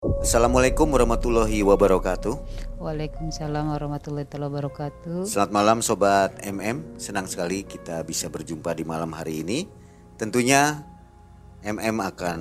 Assalamualaikum 0.00 0.96
warahmatullahi 0.96 1.60
wabarakatuh. 1.60 2.32
Waalaikumsalam 2.80 3.68
warahmatullahi 3.68 4.24
wabarakatuh. 4.24 5.28
Selamat 5.28 5.52
malam 5.52 5.84
sobat 5.84 6.40
MM. 6.40 6.96
Senang 6.96 7.28
sekali 7.28 7.68
kita 7.68 8.00
bisa 8.08 8.32
berjumpa 8.32 8.72
di 8.72 8.88
malam 8.88 9.12
hari 9.12 9.44
ini. 9.44 9.68
Tentunya 10.16 10.80
MM 11.60 12.00
akan 12.00 12.38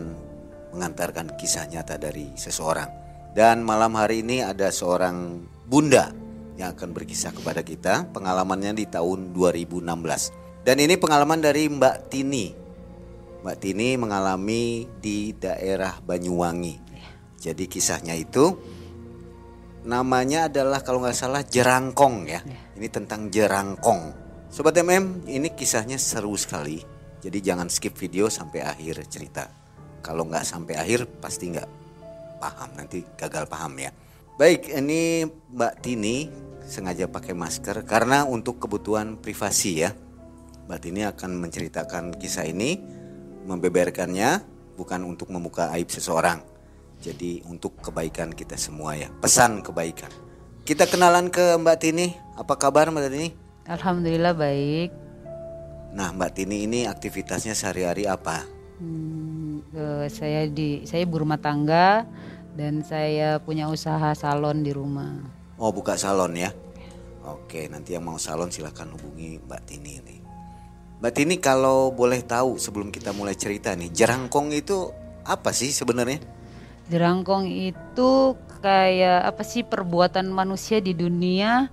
mengantarkan 0.72 1.36
kisah 1.36 1.68
nyata 1.68 2.00
dari 2.00 2.32
seseorang. 2.40 2.88
Dan 3.36 3.68
malam 3.68 3.91
hari 4.00 4.23
ini 4.23 4.39
ada 4.39 4.71
seorang 4.71 5.44
bunda 5.68 6.16
yang 6.55 6.71
akan 6.71 6.96
berkisah 6.96 7.36
kepada 7.36 7.60
kita 7.60 8.07
pengalamannya 8.16 8.71
di 8.71 8.88
tahun 8.88 9.36
2016. 9.36 9.84
Dan 10.64 10.80
ini 10.80 10.96
pengalaman 10.96 11.44
dari 11.44 11.68
Mbak 11.68 12.07
Tini. 12.07 12.55
Mbak 13.44 13.57
Tini 13.60 14.00
mengalami 14.00 14.88
di 15.04 15.36
daerah 15.36 16.00
Banyuwangi. 16.00 16.89
Jadi 17.40 17.71
kisahnya 17.71 18.20
itu 18.20 18.52
namanya 19.88 20.52
adalah 20.52 20.84
kalau 20.84 21.00
nggak 21.00 21.16
salah 21.16 21.40
jerangkong 21.40 22.27
ya. 22.27 22.44
Ini 22.76 22.88
tentang 22.91 23.32
jerangkong. 23.32 24.27
Sobat 24.52 24.76
MM, 24.76 25.23
ini 25.32 25.55
kisahnya 25.55 25.96
seru 25.96 26.36
sekali. 26.36 26.84
Jadi 27.23 27.40
jangan 27.40 27.72
skip 27.72 27.96
video 27.96 28.27
sampai 28.27 28.68
akhir 28.68 29.08
cerita. 29.08 29.48
Kalau 30.04 30.27
nggak 30.27 30.44
sampai 30.44 30.76
akhir 30.76 31.08
pasti 31.23 31.55
nggak 31.55 31.70
paham 32.44 32.70
nanti 32.76 33.04
gagal 33.16 33.48
paham 33.48 33.76
ya. 33.80 33.91
Baik, 34.40 34.71
ini 34.71 35.27
Mbak 35.27 35.74
Tini 35.84 36.32
sengaja 36.63 37.12
pakai 37.12 37.35
masker 37.35 37.84
karena 37.84 38.24
untuk 38.24 38.60
kebutuhan 38.60 39.20
privasi 39.20 39.84
ya. 39.84 39.91
Mbak 40.68 40.80
Tini 40.80 41.02
akan 41.08 41.32
menceritakan 41.40 42.04
kisah 42.16 42.48
ini, 42.48 42.80
membeberkannya 43.48 44.44
bukan 44.80 45.04
untuk 45.04 45.27
membuka 45.32 45.76
aib 45.76 45.91
seseorang 45.91 46.48
jadi 46.99 47.39
untuk 47.48 47.80
kebaikan 47.80 48.35
kita 48.35 48.59
semua 48.59 48.95
ya. 48.95 49.07
Pesan 49.23 49.63
kebaikan. 49.63 50.12
Kita 50.67 50.85
kenalan 50.85 51.31
ke 51.31 51.55
Mbak 51.55 51.77
Tini. 51.79 52.12
Apa 52.35 52.60
kabar 52.60 52.91
Mbak 52.91 53.04
Tini? 53.10 53.29
Alhamdulillah 53.65 54.35
baik. 54.35 54.91
Nah 55.96 56.12
Mbak 56.13 56.32
Tini 56.35 56.68
ini 56.68 56.85
aktivitasnya 56.85 57.55
sehari-hari 57.55 58.05
apa? 58.05 58.43
Hmm, 58.77 59.63
uh, 59.74 60.05
saya 60.12 60.46
di 60.46 60.84
saya 60.84 61.04
ibu 61.07 61.24
rumah 61.24 61.40
tangga 61.40 62.05
dan 62.54 62.84
saya 62.84 63.40
punya 63.40 63.71
usaha 63.71 64.12
salon 64.13 64.62
di 64.62 64.75
rumah. 64.75 65.24
Oh 65.56 65.72
buka 65.72 65.96
salon 65.96 66.35
ya? 66.35 66.52
Oke 67.25 67.72
nanti 67.72 67.96
yang 67.96 68.03
mau 68.03 68.19
salon 68.19 68.52
silahkan 68.52 68.91
hubungi 68.91 69.40
Mbak 69.47 69.62
Tini 69.66 69.91
ini. 70.03 70.18
Mbak 71.00 71.13
Tini 71.16 71.35
kalau 71.40 71.96
boleh 71.96 72.19
tahu 72.28 72.59
sebelum 72.59 72.91
kita 72.91 73.16
mulai 73.16 73.34
cerita 73.34 73.72
nih, 73.72 73.88
jerangkong 73.88 74.52
itu 74.52 74.91
apa 75.24 75.56
sih 75.56 75.72
sebenarnya? 75.72 76.38
Jerangkong 76.90 77.45
itu 77.45 78.34
kayak 78.59 79.29
apa 79.29 79.41
sih 79.45 79.62
perbuatan 79.63 80.28
manusia 80.34 80.81
di 80.81 80.97
dunia 80.97 81.69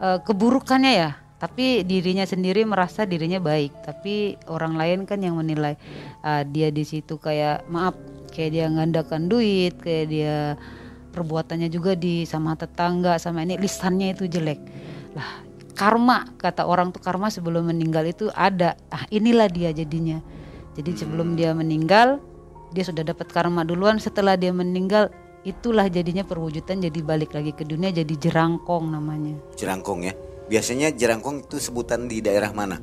uh, 0.00 0.18
keburukannya 0.24 0.92
ya. 0.92 1.10
Tapi 1.34 1.84
dirinya 1.84 2.24
sendiri 2.24 2.64
merasa 2.64 3.04
dirinya 3.04 3.36
baik, 3.36 3.84
tapi 3.84 4.40
orang 4.48 4.80
lain 4.80 4.98
kan 5.04 5.20
yang 5.20 5.36
menilai 5.36 5.76
uh, 6.24 6.40
dia 6.48 6.72
di 6.72 6.88
situ 6.88 7.20
kayak 7.20 7.68
maaf 7.68 7.92
kayak 8.32 8.50
dia 8.56 8.66
ngandakan 8.72 9.28
duit, 9.28 9.76
kayak 9.76 10.06
dia 10.08 10.56
perbuatannya 11.12 11.68
juga 11.68 11.92
di 11.94 12.24
sama 12.24 12.56
tetangga 12.56 13.20
sama 13.20 13.44
ini 13.44 13.60
lisannya 13.60 14.16
itu 14.16 14.24
jelek. 14.24 14.58
Lah 15.12 15.44
karma 15.76 16.32
kata 16.40 16.64
orang 16.64 16.90
tuh 16.94 17.04
karma 17.04 17.28
sebelum 17.28 17.68
meninggal 17.68 18.08
itu 18.08 18.32
ada. 18.32 18.74
Ah 18.88 19.04
inilah 19.12 19.46
dia 19.52 19.68
jadinya. 19.70 20.24
Jadi 20.74 20.96
sebelum 20.96 21.36
dia 21.38 21.52
meninggal 21.52 22.18
dia 22.74 22.82
sudah 22.82 23.06
dapat 23.06 23.30
karma 23.30 23.62
duluan 23.62 24.02
setelah 24.02 24.34
dia 24.34 24.50
meninggal 24.50 25.14
itulah 25.46 25.86
jadinya 25.86 26.26
perwujudan 26.26 26.82
jadi 26.82 27.00
balik 27.04 27.36
lagi 27.36 27.54
ke 27.54 27.62
dunia 27.62 27.94
jadi 27.94 28.10
jerangkong 28.10 28.90
namanya. 28.90 29.38
Jerangkong 29.54 30.10
ya? 30.10 30.12
Biasanya 30.50 30.90
jerangkong 30.90 31.46
itu 31.46 31.62
sebutan 31.62 32.10
di 32.10 32.18
daerah 32.18 32.50
mana? 32.50 32.82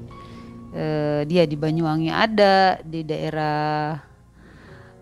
E, 0.72 0.86
dia 1.28 1.44
di 1.44 1.60
Banyuwangi 1.60 2.08
ada 2.08 2.80
di 2.80 3.04
daerah 3.04 4.00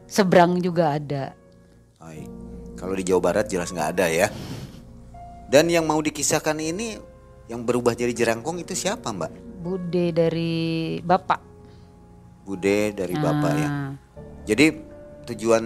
seberang 0.10 0.58
juga 0.58 0.98
ada. 0.98 1.38
Oh, 2.02 2.10
kalau 2.74 2.98
di 2.98 3.06
Jawa 3.06 3.22
Barat 3.22 3.46
jelas 3.52 3.70
nggak 3.70 3.90
ada 3.94 4.10
ya. 4.10 4.28
Dan 5.52 5.70
yang 5.70 5.86
mau 5.86 6.02
dikisahkan 6.02 6.58
ini 6.58 6.98
yang 7.52 7.66
berubah 7.66 7.94
jadi 7.94 8.16
jerangkong 8.16 8.64
itu 8.64 8.74
siapa 8.74 9.12
mbak? 9.12 9.34
Bude 9.60 10.16
dari 10.16 10.98
bapak. 11.04 11.42
Bude 12.48 12.96
dari 12.96 13.16
nah. 13.20 13.24
bapak 13.30 13.54
ya. 13.54 13.68
Nah. 13.70 13.92
Jadi 14.46 14.66
tujuan 15.30 15.64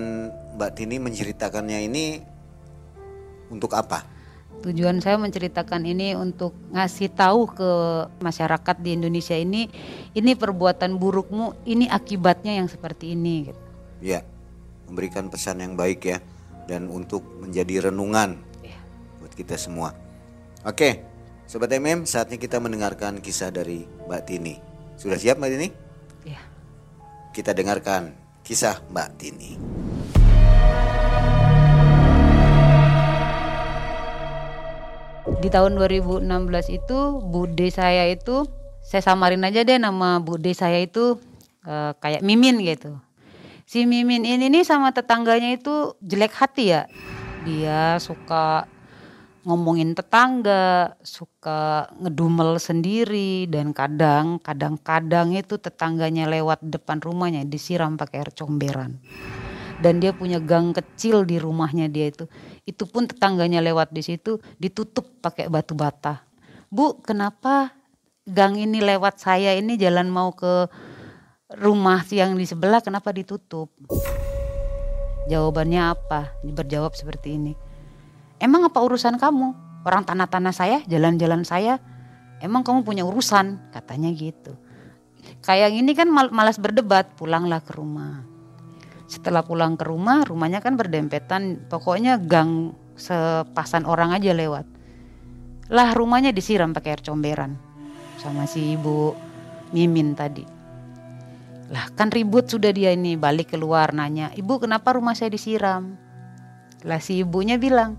Mbak 0.57 0.71
Tini 0.75 0.97
menceritakannya 1.01 1.79
ini 1.85 2.05
untuk 3.49 3.73
apa? 3.77 4.05
Tujuan 4.63 5.03
saya 5.03 5.19
menceritakan 5.19 5.83
ini 5.83 6.15
untuk 6.15 6.55
ngasih 6.71 7.11
tahu 7.11 7.51
ke 7.51 7.71
masyarakat 8.23 8.79
di 8.79 8.95
Indonesia 8.95 9.35
ini, 9.35 9.67
ini 10.15 10.31
perbuatan 10.39 10.95
burukmu, 10.95 11.67
ini 11.67 11.91
akibatnya 11.91 12.55
yang 12.55 12.71
seperti 12.71 13.11
ini. 13.11 13.51
Gitu. 13.51 13.61
Ya, 13.99 14.23
memberikan 14.87 15.27
pesan 15.27 15.59
yang 15.59 15.75
baik 15.75 16.07
ya, 16.07 16.23
dan 16.71 16.87
untuk 16.87 17.27
menjadi 17.43 17.91
renungan 17.91 18.39
ya. 18.63 18.79
buat 19.19 19.35
kita 19.35 19.59
semua. 19.59 19.91
Oke, 20.63 21.03
Sobat 21.43 21.75
MM, 21.75 22.07
saatnya 22.07 22.39
kita 22.39 22.55
mendengarkan 22.63 23.19
kisah 23.19 23.51
dari 23.51 23.83
Mbak 24.07 24.21
Tini. 24.23 24.55
Sudah 24.95 25.19
siap 25.19 25.43
Mbak 25.43 25.49
Tini? 25.51 25.69
Ya. 26.23 26.39
Kita 27.35 27.51
dengarkan 27.51 28.15
Kisah 28.43 28.83
Mbak 28.91 29.09
Tini. 29.15 29.51
Di 35.39 35.47
tahun 35.47 35.79
2016 35.79 36.27
itu 36.71 36.99
bude 37.23 37.67
saya 37.71 38.11
itu 38.11 38.43
saya 38.83 38.99
samarin 38.99 39.47
aja 39.47 39.63
deh 39.63 39.79
nama 39.79 40.19
bude 40.19 40.51
saya 40.51 40.83
itu 40.83 41.15
uh, 41.63 41.95
kayak 42.03 42.19
Mimin 42.19 42.59
gitu. 42.59 42.99
Si 43.63 43.87
Mimin 43.87 44.27
ini 44.27 44.51
nih 44.51 44.67
sama 44.67 44.91
tetangganya 44.91 45.55
itu 45.55 45.95
jelek 46.03 46.35
hati 46.35 46.75
ya. 46.75 46.83
Dia 47.47 47.95
suka 48.03 48.67
ngomongin 49.43 49.91
tetangga, 49.91 50.95
suka 51.03 51.91
ngedumel 51.99 52.55
sendiri 52.59 53.47
dan 53.51 53.75
kadang 53.75 54.39
kadang-kadang 54.39 55.35
itu 55.35 55.59
tetangganya 55.59 56.31
lewat 56.31 56.63
depan 56.63 57.03
rumahnya 57.03 57.43
disiram 57.43 57.99
pakai 57.99 58.23
air 58.23 58.31
comberan. 58.31 59.03
Dan 59.83 59.99
dia 59.99 60.15
punya 60.15 60.39
gang 60.39 60.71
kecil 60.71 61.27
di 61.27 61.35
rumahnya 61.35 61.91
dia 61.91 62.07
itu. 62.07 62.23
Itu 62.63 62.87
pun 62.87 63.03
tetangganya 63.03 63.59
lewat 63.59 63.91
di 63.91 63.99
situ 63.99 64.39
ditutup 64.55 65.03
pakai 65.19 65.51
batu 65.51 65.75
bata. 65.75 66.23
Bu, 66.71 67.03
kenapa 67.03 67.75
gang 68.23 68.55
ini 68.55 68.79
lewat 68.79 69.19
saya 69.19 69.59
ini 69.59 69.75
jalan 69.75 70.07
mau 70.07 70.31
ke 70.31 70.71
rumah 71.59 71.99
yang 72.15 72.39
di 72.39 72.47
sebelah 72.47 72.79
kenapa 72.79 73.11
ditutup? 73.11 73.67
Jawabannya 75.27 75.81
apa? 75.83 76.31
Berjawab 76.47 76.95
seperti 76.95 77.35
ini 77.35 77.72
Emang 78.43 78.67
apa 78.67 78.83
urusan 78.83 79.15
kamu? 79.15 79.55
Orang 79.87 80.03
tanah-tanah 80.03 80.51
saya, 80.51 80.83
jalan-jalan 80.83 81.47
saya, 81.47 81.79
emang 82.43 82.67
kamu 82.67 82.83
punya 82.83 83.07
urusan? 83.07 83.71
Katanya 83.71 84.11
gitu. 84.11 84.59
Kayak 85.39 85.71
ini 85.71 85.95
kan 85.95 86.11
mal 86.11 86.27
malas 86.27 86.59
berdebat, 86.59 87.15
pulanglah 87.15 87.63
ke 87.63 87.71
rumah. 87.71 88.27
Setelah 89.07 89.47
pulang 89.47 89.79
ke 89.79 89.87
rumah, 89.87 90.27
rumahnya 90.27 90.59
kan 90.59 90.75
berdempetan, 90.75 91.71
pokoknya 91.71 92.19
gang 92.19 92.75
sepasan 92.99 93.87
orang 93.87 94.11
aja 94.11 94.35
lewat. 94.35 94.67
Lah 95.71 95.95
rumahnya 95.95 96.35
disiram 96.35 96.75
pakai 96.75 96.99
air 96.99 97.01
comberan 97.01 97.55
sama 98.19 98.43
si 98.43 98.75
ibu 98.75 99.15
Mimin 99.71 100.13
tadi. 100.19 100.43
Lah 101.71 101.87
kan 101.95 102.11
ribut 102.11 102.51
sudah 102.51 102.75
dia 102.75 102.91
ini 102.91 103.15
balik 103.15 103.55
keluar 103.55 103.95
nanya, 103.95 104.35
ibu 104.35 104.59
kenapa 104.59 104.93
rumah 104.93 105.15
saya 105.15 105.31
disiram? 105.31 105.95
Lah 106.83 106.99
si 106.99 107.23
ibunya 107.23 107.55
bilang, 107.55 107.95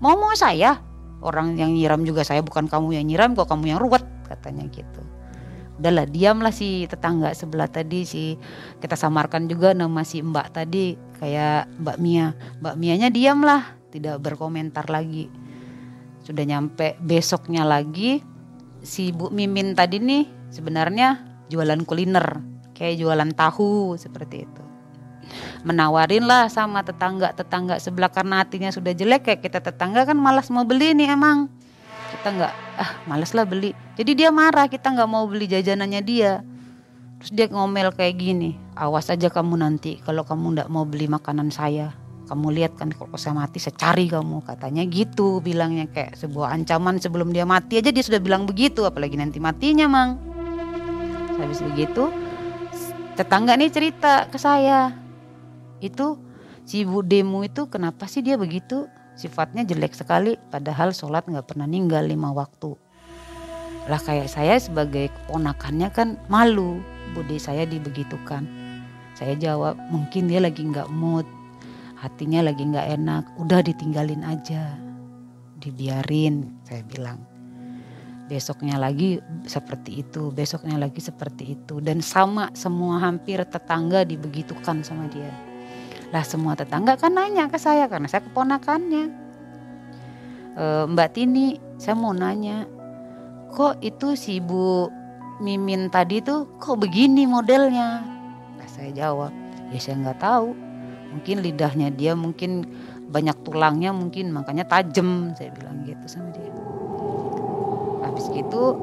mau 0.00 0.16
mau 0.16 0.32
saya. 0.34 0.80
Orang 1.20 1.60
yang 1.60 1.76
nyiram 1.76 2.00
juga 2.08 2.24
saya 2.24 2.40
bukan 2.40 2.64
kamu 2.64 2.96
yang 2.96 3.04
nyiram 3.04 3.36
kok 3.36 3.52
kamu 3.52 3.76
yang 3.76 3.80
ruwet 3.80 4.00
katanya 4.24 4.64
gitu. 4.72 5.04
Udahlah 5.76 6.08
diamlah 6.08 6.52
si 6.52 6.88
tetangga 6.88 7.36
sebelah 7.36 7.68
tadi 7.68 8.08
si 8.08 8.40
kita 8.80 8.96
samarkan 8.96 9.44
juga 9.44 9.76
nama 9.76 10.00
si 10.00 10.24
mbak 10.24 10.56
tadi 10.56 10.96
kayak 11.20 11.68
mbak 11.76 11.96
Mia. 12.00 12.32
Mbak 12.64 12.74
Mianya 12.80 13.08
diamlah 13.12 13.76
tidak 13.92 14.24
berkomentar 14.24 14.88
lagi. 14.88 15.28
Sudah 16.24 16.44
nyampe 16.48 16.96
besoknya 17.04 17.68
lagi 17.68 18.24
si 18.80 19.12
Bu 19.12 19.28
Mimin 19.28 19.76
tadi 19.76 20.00
nih 20.00 20.24
sebenarnya 20.48 21.20
jualan 21.52 21.84
kuliner 21.84 22.40
kayak 22.72 22.96
jualan 22.96 23.30
tahu 23.36 24.00
seperti 24.00 24.48
itu 24.48 24.69
menawarin 25.62 26.24
lah 26.24 26.48
sama 26.48 26.82
tetangga-tetangga 26.82 27.78
sebelah. 27.78 28.10
Karena 28.10 28.42
hatinya 28.42 28.70
sudah 28.72 28.92
jelek 28.92 29.26
kayak 29.26 29.40
kita 29.44 29.58
tetangga 29.62 30.04
kan 30.08 30.16
malas 30.18 30.48
mau 30.52 30.66
beli 30.66 30.92
nih 30.96 31.14
emang. 31.14 31.48
Kita 32.10 32.28
nggak 32.34 32.52
ah 32.80 32.90
malas 33.06 33.32
lah 33.32 33.46
beli. 33.46 33.70
Jadi 33.94 34.12
dia 34.18 34.30
marah 34.34 34.66
kita 34.66 34.90
nggak 34.90 35.08
mau 35.10 35.24
beli 35.30 35.46
jajanannya 35.46 36.00
dia. 36.02 36.42
Terus 37.20 37.30
dia 37.36 37.46
ngomel 37.52 37.92
kayak 37.92 38.16
gini 38.16 38.56
awas 38.80 39.12
aja 39.12 39.28
kamu 39.28 39.60
nanti 39.60 40.00
kalau 40.00 40.24
kamu 40.24 40.56
nggak 40.56 40.68
mau 40.72 40.88
beli 40.88 41.06
makanan 41.06 41.52
saya. 41.52 41.92
Kamu 42.30 42.46
lihat 42.54 42.78
kan 42.78 42.94
kalau 42.94 43.18
saya 43.18 43.34
mati 43.34 43.58
saya 43.58 43.74
cari 43.74 44.06
kamu. 44.06 44.42
Katanya 44.46 44.86
gitu 44.86 45.42
bilangnya 45.42 45.90
kayak 45.90 46.14
sebuah 46.14 46.54
ancaman 46.54 47.02
sebelum 47.02 47.34
dia 47.34 47.42
mati 47.42 47.78
aja 47.82 47.90
dia 47.90 48.02
sudah 48.06 48.22
bilang 48.22 48.46
begitu 48.46 48.86
apalagi 48.86 49.18
nanti 49.18 49.42
matinya 49.42 49.86
mang. 49.90 50.18
Habis 51.40 51.64
begitu 51.72 52.12
tetangga 53.16 53.52
nih 53.56 53.68
cerita 53.68 54.28
ke 54.32 54.40
saya 54.40 54.99
itu 55.80 56.20
si 56.68 56.84
Bu 56.84 57.02
Demu 57.02 57.42
itu 57.42 57.66
kenapa 57.66 58.06
sih 58.06 58.20
dia 58.20 58.36
begitu? 58.36 58.86
Sifatnya 59.18 59.66
jelek 59.66 59.92
sekali 59.92 60.38
padahal 60.48 60.94
sholat 60.94 61.26
nggak 61.26 61.50
pernah 61.50 61.66
ninggal 61.66 62.06
lima 62.06 62.30
waktu. 62.32 62.72
Lah 63.90 63.98
kayak 64.00 64.30
saya 64.30 64.56
sebagai 64.60 65.10
keponakannya 65.10 65.88
kan 65.90 66.08
malu 66.30 66.78
bude 67.16 67.36
saya 67.42 67.66
dibegitukan. 67.66 68.46
Saya 69.18 69.34
jawab 69.36 69.76
mungkin 69.90 70.30
dia 70.30 70.40
lagi 70.40 70.62
nggak 70.64 70.88
mood 70.88 71.26
hatinya 72.00 72.40
lagi 72.48 72.64
nggak 72.64 72.96
enak 72.96 73.24
udah 73.36 73.60
ditinggalin 73.60 74.24
aja 74.24 74.78
dibiarin 75.60 76.48
saya 76.64 76.80
bilang. 76.86 77.20
Besoknya 78.30 78.78
lagi 78.78 79.18
seperti 79.42 80.06
itu 80.06 80.30
besoknya 80.30 80.78
lagi 80.78 81.02
seperti 81.02 81.58
itu. 81.58 81.82
Dan 81.82 81.98
sama 81.98 82.48
semua 82.54 83.02
hampir 83.02 83.42
tetangga 83.42 84.06
dibegitukan 84.06 84.86
sama 84.86 85.10
dia 85.10 85.49
lah 86.10 86.26
semua 86.26 86.58
tetangga 86.58 86.98
kan 86.98 87.14
nanya 87.14 87.46
ke 87.46 87.58
saya 87.58 87.86
karena 87.86 88.10
saya 88.10 88.26
keponakannya. 88.26 89.04
E, 90.58 90.64
Mbak 90.90 91.08
Tini 91.14 91.54
saya 91.78 91.94
mau 91.94 92.10
nanya 92.10 92.66
kok 93.54 93.78
itu 93.82 94.18
si 94.18 94.42
ibu 94.42 94.90
Mimin 95.40 95.88
tadi 95.88 96.20
tuh 96.20 96.50
kok 96.60 96.76
begini 96.76 97.24
modelnya? 97.24 98.04
Nah, 98.60 98.68
saya 98.68 98.92
jawab 98.92 99.32
ya 99.70 99.78
saya 99.78 99.96
nggak 100.02 100.20
tahu. 100.20 100.52
Mungkin 101.10 101.42
lidahnya 101.42 101.90
dia 101.90 102.14
mungkin 102.14 102.66
banyak 103.10 103.34
tulangnya 103.42 103.90
mungkin 103.90 104.30
makanya 104.30 104.62
tajam 104.66 105.34
saya 105.34 105.50
bilang 105.54 105.82
gitu 105.86 106.06
sama 106.06 106.30
dia. 106.34 106.52
Habis 108.04 108.30
gitu 108.34 108.78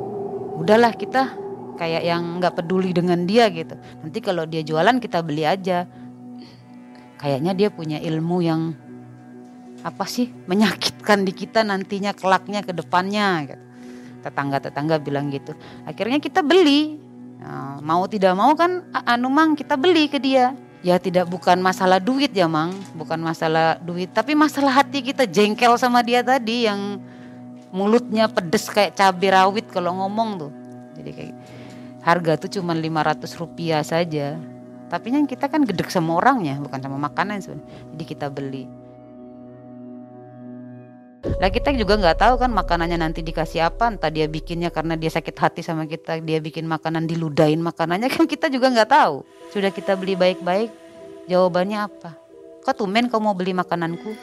udahlah 0.57 0.91
kita 0.95 1.31
kayak 1.77 2.03
yang 2.03 2.41
nggak 2.41 2.57
peduli 2.57 2.91
dengan 2.91 3.24
dia 3.29 3.51
gitu. 3.53 3.77
Nanti 4.01 4.19
kalau 4.19 4.50
dia 4.50 4.65
jualan 4.65 4.97
kita 4.97 5.21
beli 5.21 5.45
aja 5.45 5.85
kayaknya 7.18 7.52
dia 7.58 7.69
punya 7.74 7.98
ilmu 7.98 8.38
yang 8.46 8.78
apa 9.86 10.06
sih 10.10 10.30
menyakitkan 10.50 11.25
di 11.25 11.34
kita 11.34 11.62
nantinya 11.62 12.14
kelaknya 12.14 12.66
ke 12.66 12.74
depannya 12.74 13.28
gitu. 13.46 13.64
tetangga-tetangga 14.18 15.00
bilang 15.00 15.31
gitu. 15.31 15.56
Akhirnya 15.88 16.19
kita 16.19 16.44
beli. 16.44 17.00
Nah, 17.38 17.80
mau 17.80 18.04
tidak 18.10 18.34
mau 18.36 18.52
kan 18.58 18.84
anu 19.08 19.30
mang 19.31 19.56
kita 19.56 19.80
beli 19.80 20.10
ke 20.12 20.19
dia. 20.19 20.52
Ya 20.84 21.00
tidak 21.00 21.31
bukan 21.31 21.62
masalah 21.64 22.02
duit 22.02 22.34
ya 22.36 22.50
mang. 22.50 22.75
Bukan 22.98 23.24
masalah 23.24 23.80
duit 23.80 24.12
tapi 24.12 24.36
masalah 24.36 24.84
hati 24.84 25.00
kita. 25.06 25.24
Jengkel 25.24 25.80
sama 25.80 26.04
dia 26.04 26.25
tadi 26.25 26.68
yang 26.68 27.00
mulutnya 27.72 28.28
pedes 28.28 28.68
kayak 28.68 29.00
cabai 29.00 29.31
rawit 29.31 29.70
kalau 29.72 29.96
ngomong 29.96 30.30
tuh. 30.44 30.52
Jadi 31.00 31.10
kayak 31.13 31.36
harga 32.04 32.34
tuh 32.36 32.50
cuma 32.60 32.75
500 32.75 33.31
rupiah 33.40 33.80
saja 33.86 34.36
tapi 34.88 35.12
yang 35.12 35.28
kita 35.28 35.51
kan 35.51 35.68
gedek 35.68 35.92
sama 35.92 36.16
orangnya 36.24 36.56
bukan 36.63 36.80
sama 36.80 36.95
makanan 36.95 37.44
sebenarnya. 37.44 37.68
Jadi 37.92 38.04
kita 38.07 38.28
beli. 38.31 38.63
Lah 41.28 41.51
kita 41.51 41.75
juga 41.75 42.00
nggak 42.00 42.18
tahu 42.24 42.34
kan 42.39 42.51
makanannya 42.56 43.04
nanti 43.04 43.19
dikasih 43.19 43.68
apa 43.68 43.92
entah 43.92 44.07
dia 44.07 44.31
bikinnya 44.31 44.72
karena 44.72 44.95
dia 44.95 45.12
sakit 45.12 45.36
hati 45.36 45.62
sama 45.62 45.84
kita 45.84 46.24
dia 46.24 46.39
bikin 46.39 46.63
makanan 46.63 47.04
diludain 47.04 47.60
makanannya 47.60 48.07
kan 48.16 48.24
kita 48.24 48.48
juga 48.48 48.72
nggak 48.72 48.89
tahu. 48.89 49.28
Sudah 49.51 49.75
kita 49.75 50.00
beli 50.00 50.16
baik-baik 50.16 50.72
jawabannya 51.28 51.84
apa? 51.84 52.16
Kau 52.63 52.72
tumen 52.72 53.12
kau 53.12 53.19
mau 53.19 53.36
beli 53.36 53.51
makananku? 53.51 54.16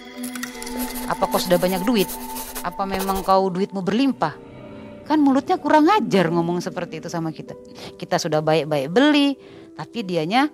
Apa 1.13 1.29
kau 1.29 1.37
sudah 1.37 1.61
banyak 1.61 1.85
duit? 1.85 2.09
Apa 2.65 2.89
memang 2.89 3.21
kau 3.21 3.53
duitmu 3.53 3.85
berlimpah? 3.85 4.33
Kan 5.05 5.21
mulutnya 5.21 5.61
kurang 5.61 5.85
ajar 5.93 6.33
ngomong 6.33 6.65
seperti 6.65 7.05
itu 7.05 7.13
sama 7.13 7.29
kita. 7.29 7.53
Kita 8.01 8.17
sudah 8.17 8.41
baik-baik 8.41 8.89
beli 8.89 9.37
tapi 9.75 10.07
dianya 10.07 10.47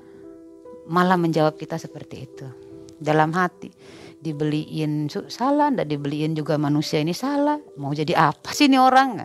malah 0.89 1.21
menjawab 1.21 1.55
kita 1.55 1.77
seperti 1.77 2.17
itu. 2.25 2.47
Dalam 3.01 3.33
hati 3.33 3.73
dibeliin 4.21 5.09
salah 5.09 5.73
ndak 5.73 5.89
dibeliin 5.89 6.37
juga 6.37 6.61
manusia 6.61 7.01
ini 7.01 7.17
salah. 7.17 7.57
Mau 7.81 7.93
jadi 7.97 8.13
apa 8.17 8.53
sih 8.53 8.69
ini 8.69 8.77
orang? 8.77 9.25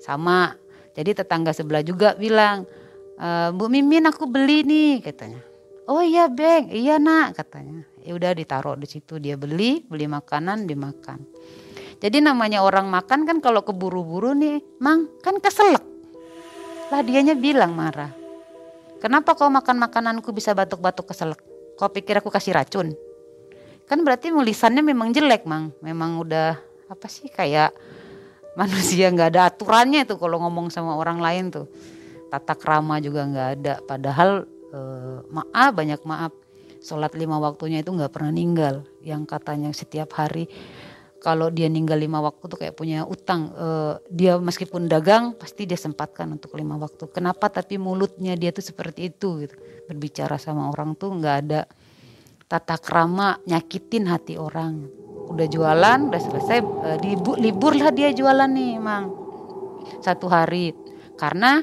Sama 0.00 0.52
jadi 0.92 1.16
tetangga 1.16 1.54
sebelah 1.56 1.80
juga 1.80 2.12
bilang 2.18 2.68
e, 3.16 3.28
Bu 3.54 3.72
Mimin 3.72 4.04
aku 4.08 4.28
beli 4.28 4.66
nih 4.66 5.00
katanya. 5.00 5.40
Oh 5.88 6.04
iya 6.04 6.28
Beng. 6.28 6.68
Iya 6.68 7.00
nak 7.00 7.40
katanya. 7.40 7.86
Ya 8.04 8.12
udah 8.12 8.36
ditaruh 8.36 8.76
di 8.76 8.84
situ. 8.84 9.16
Dia 9.16 9.40
beli 9.40 9.80
beli 9.88 10.04
makanan 10.04 10.68
dimakan. 10.68 11.24
Jadi 11.98 12.20
namanya 12.20 12.60
orang 12.60 12.92
makan 12.92 13.24
kan 13.24 13.38
kalau 13.40 13.64
keburu-buru 13.64 14.36
nih 14.36 14.60
mang 14.84 15.08
kan 15.24 15.40
keselak. 15.40 15.82
Lah 16.92 17.00
dianya 17.00 17.32
bilang 17.32 17.72
marah 17.72 18.17
kenapa 18.98 19.34
kau 19.34 19.50
makan 19.50 19.78
makananku 19.78 20.30
bisa 20.30 20.54
batuk-batuk 20.54 21.10
keselak? 21.10 21.40
Kau 21.78 21.90
pikir 21.90 22.18
aku 22.18 22.30
kasih 22.30 22.58
racun? 22.58 22.94
Kan 23.88 24.04
berarti 24.04 24.28
mulisannya 24.28 24.84
memang 24.84 25.14
jelek 25.14 25.48
mang. 25.48 25.72
Memang 25.80 26.20
udah 26.20 26.60
apa 26.88 27.06
sih 27.08 27.32
kayak 27.32 27.72
manusia 28.58 29.08
nggak 29.14 29.34
ada 29.34 29.48
aturannya 29.48 30.04
tuh 30.04 30.20
kalau 30.20 30.42
ngomong 30.44 30.68
sama 30.68 30.98
orang 30.98 31.22
lain 31.22 31.48
tuh. 31.48 31.66
Tata 32.28 32.52
krama 32.52 33.00
juga 33.00 33.24
nggak 33.24 33.48
ada. 33.58 33.74
Padahal 33.80 34.44
eh, 34.74 35.18
maaf 35.32 35.70
banyak 35.72 36.04
maaf 36.04 36.32
sholat 36.84 37.16
lima 37.16 37.40
waktunya 37.40 37.80
itu 37.80 37.88
nggak 37.88 38.12
pernah 38.12 38.34
ninggal. 38.34 38.84
Yang 39.00 39.22
katanya 39.30 39.70
setiap 39.72 40.12
hari 40.18 40.50
kalau 41.18 41.50
dia 41.50 41.66
ninggal 41.66 41.98
lima 41.98 42.22
waktu 42.22 42.44
tuh 42.46 42.58
kayak 42.58 42.78
punya 42.78 43.02
utang 43.02 43.50
eh, 43.52 43.94
dia 44.08 44.38
meskipun 44.38 44.86
dagang 44.86 45.34
pasti 45.34 45.66
dia 45.66 45.78
sempatkan 45.78 46.30
untuk 46.30 46.54
lima 46.54 46.78
waktu. 46.78 47.10
Kenapa 47.10 47.50
tapi 47.50 47.76
mulutnya 47.76 48.38
dia 48.38 48.54
tuh 48.54 48.62
seperti 48.62 49.10
itu 49.10 49.42
gitu. 49.42 49.54
Berbicara 49.90 50.38
sama 50.38 50.70
orang 50.70 50.94
tuh 50.94 51.10
nggak 51.18 51.36
ada 51.46 51.66
tata 52.48 52.80
krama 52.80 53.36
nyakitin 53.44 54.08
hati 54.08 54.40
orang. 54.40 54.88
Udah 55.28 55.44
jualan 55.44 56.08
udah 56.08 56.22
selesai 56.22 56.58
e, 56.64 56.88
libur 57.04 57.36
libur 57.36 57.76
lah 57.76 57.92
dia 57.92 58.08
jualan 58.14 58.48
nih 58.48 58.80
emang 58.80 59.12
satu 60.00 60.30
hari. 60.32 60.72
Karena 61.20 61.60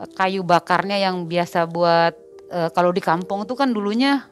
e, 0.00 0.04
kayu 0.16 0.40
bakarnya 0.46 0.96
yang 0.96 1.28
biasa 1.28 1.68
buat 1.68 2.16
e, 2.48 2.72
kalau 2.72 2.94
di 2.94 3.04
kampung 3.04 3.44
tuh 3.44 3.58
kan 3.58 3.68
dulunya 3.74 4.31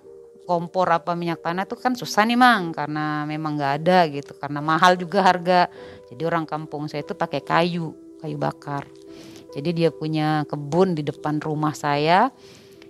kompor 0.50 0.90
apa 0.90 1.14
minyak 1.14 1.46
tanah 1.46 1.62
tuh 1.62 1.78
kan 1.78 1.94
susah 1.94 2.26
nih 2.26 2.34
mang 2.34 2.74
karena 2.74 3.22
memang 3.22 3.54
nggak 3.54 3.72
ada 3.86 4.10
gitu 4.10 4.34
karena 4.34 4.58
mahal 4.58 4.98
juga 4.98 5.22
harga. 5.22 5.70
Jadi 6.10 6.26
orang 6.26 6.42
kampung 6.42 6.90
saya 6.90 7.06
itu 7.06 7.14
pakai 7.14 7.38
kayu 7.46 7.94
kayu 8.18 8.34
bakar. 8.34 8.82
Jadi 9.54 9.70
dia 9.70 9.94
punya 9.94 10.42
kebun 10.50 10.98
di 10.98 11.06
depan 11.06 11.38
rumah 11.38 11.70
saya 11.70 12.34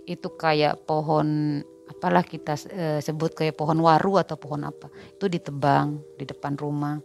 itu 0.09 0.33
kayak 0.33 0.89
pohon 0.89 1.61
apalah 1.85 2.25
kita 2.25 2.57
e, 2.73 3.05
sebut 3.05 3.37
kayak 3.37 3.61
pohon 3.61 3.77
waru 3.85 4.17
atau 4.17 4.41
pohon 4.41 4.65
apa 4.65 4.89
itu 4.89 5.29
ditebang 5.29 6.01
di 6.17 6.25
depan 6.25 6.57
rumah. 6.57 6.97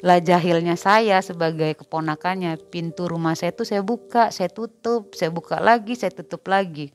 Lah 0.00 0.24
jahilnya 0.24 0.80
saya 0.80 1.20
sebagai 1.20 1.76
keponakannya 1.76 2.56
pintu 2.72 3.12
rumah 3.12 3.36
saya 3.36 3.52
itu 3.52 3.68
saya 3.68 3.84
buka 3.84 4.32
saya 4.32 4.48
tutup 4.48 5.12
saya 5.12 5.28
buka 5.28 5.60
lagi 5.60 6.00
saya 6.00 6.16
tutup 6.16 6.48
lagi. 6.48 6.88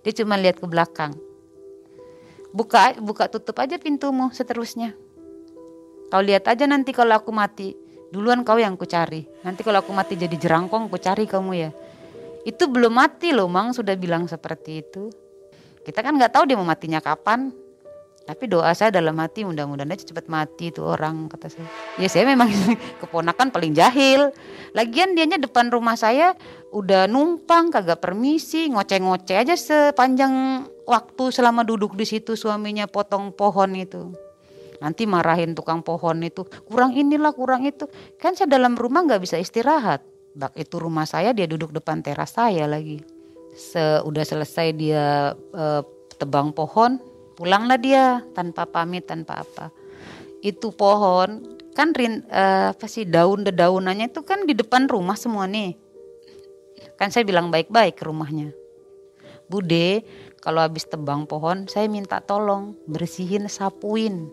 Dia 0.00 0.16
cuma 0.16 0.40
lihat 0.40 0.56
ke 0.56 0.66
belakang 0.66 1.25
buka 2.56 2.96
buka 2.96 3.28
tutup 3.28 3.60
aja 3.60 3.76
pintumu 3.76 4.32
seterusnya 4.32 4.96
kau 6.08 6.24
lihat 6.24 6.48
aja 6.48 6.64
nanti 6.64 6.96
kalau 6.96 7.20
aku 7.20 7.28
mati 7.28 7.76
duluan 8.08 8.40
kau 8.48 8.56
yang 8.56 8.80
ku 8.80 8.88
cari 8.88 9.28
nanti 9.44 9.60
kalau 9.60 9.84
aku 9.84 9.92
mati 9.92 10.16
jadi 10.16 10.32
jerangkong 10.32 10.88
ku 10.88 10.96
cari 10.96 11.28
kamu 11.28 11.52
ya 11.52 11.70
itu 12.48 12.64
belum 12.64 12.96
mati 12.96 13.36
loh 13.36 13.50
mang 13.52 13.76
sudah 13.76 13.92
bilang 14.00 14.24
seperti 14.24 14.80
itu 14.80 15.12
kita 15.86 16.02
kan 16.02 16.18
nggak 16.18 16.34
tahu 16.34 16.50
dia 16.50 16.58
mau 16.58 16.66
matinya 16.66 16.98
kapan. 16.98 17.54
Tapi 18.26 18.50
doa 18.50 18.74
saya 18.74 18.90
dalam 18.90 19.14
hati 19.22 19.46
mudah-mudahan 19.46 19.86
aja 19.86 20.02
cepat 20.10 20.26
mati 20.26 20.74
tuh 20.74 20.82
orang 20.82 21.30
kata 21.30 21.46
saya. 21.46 21.70
Ya 21.94 22.10
saya 22.10 22.26
memang 22.26 22.50
keponakan 23.06 23.54
paling 23.54 23.70
jahil. 23.70 24.34
Lagian 24.74 25.14
dianya 25.14 25.38
depan 25.38 25.70
rumah 25.70 25.94
saya 25.94 26.34
udah 26.76 27.08
numpang 27.08 27.72
kagak 27.72 28.04
permisi 28.04 28.68
ngoceh-ngoceh 28.68 29.36
aja 29.40 29.56
sepanjang 29.56 30.66
waktu 30.84 31.24
selama 31.32 31.64
duduk 31.64 31.96
di 31.96 32.04
situ 32.04 32.36
suaminya 32.36 32.84
potong 32.84 33.32
pohon 33.32 33.72
itu. 33.72 34.12
Nanti 34.76 35.08
marahin 35.08 35.56
tukang 35.56 35.80
pohon 35.80 36.20
itu 36.20 36.44
kurang 36.68 36.92
inilah 36.92 37.32
kurang 37.32 37.64
itu. 37.64 37.88
Kan 38.20 38.36
saya 38.36 38.52
dalam 38.52 38.76
rumah 38.76 39.08
nggak 39.08 39.24
bisa 39.24 39.40
istirahat. 39.40 40.04
Bak 40.36 40.52
itu 40.60 40.76
rumah 40.76 41.08
saya 41.08 41.32
dia 41.32 41.48
duduk 41.48 41.72
depan 41.72 42.04
teras 42.04 42.36
saya 42.36 42.68
lagi 42.68 43.16
se 43.56 43.80
udah 44.04 44.24
selesai 44.24 44.76
dia 44.76 45.32
uh, 45.32 45.82
tebang 46.20 46.52
pohon 46.52 47.00
pulanglah 47.34 47.80
dia 47.80 48.20
tanpa 48.36 48.68
pamit 48.68 49.08
tanpa 49.08 49.40
apa 49.40 49.72
itu 50.44 50.70
pohon 50.76 51.56
kan 51.72 51.96
rin, 51.96 52.24
uh, 52.28 52.76
apa 52.76 52.84
sih 52.84 53.08
daun 53.08 53.48
dedaunannya 53.48 54.12
itu 54.12 54.20
kan 54.28 54.44
di 54.44 54.52
depan 54.52 54.84
rumah 54.88 55.16
semua 55.16 55.48
nih 55.48 55.72
kan 56.96 57.12
saya 57.12 57.28
bilang 57.28 57.52
baik-baik 57.52 58.00
ke 58.00 58.04
rumahnya. 58.08 58.52
Bude 59.46 60.02
kalau 60.42 60.64
habis 60.64 60.88
tebang 60.88 61.28
pohon 61.28 61.70
saya 61.70 61.86
minta 61.86 62.18
tolong 62.24 62.74
bersihin 62.88 63.46
sapuin. 63.46 64.26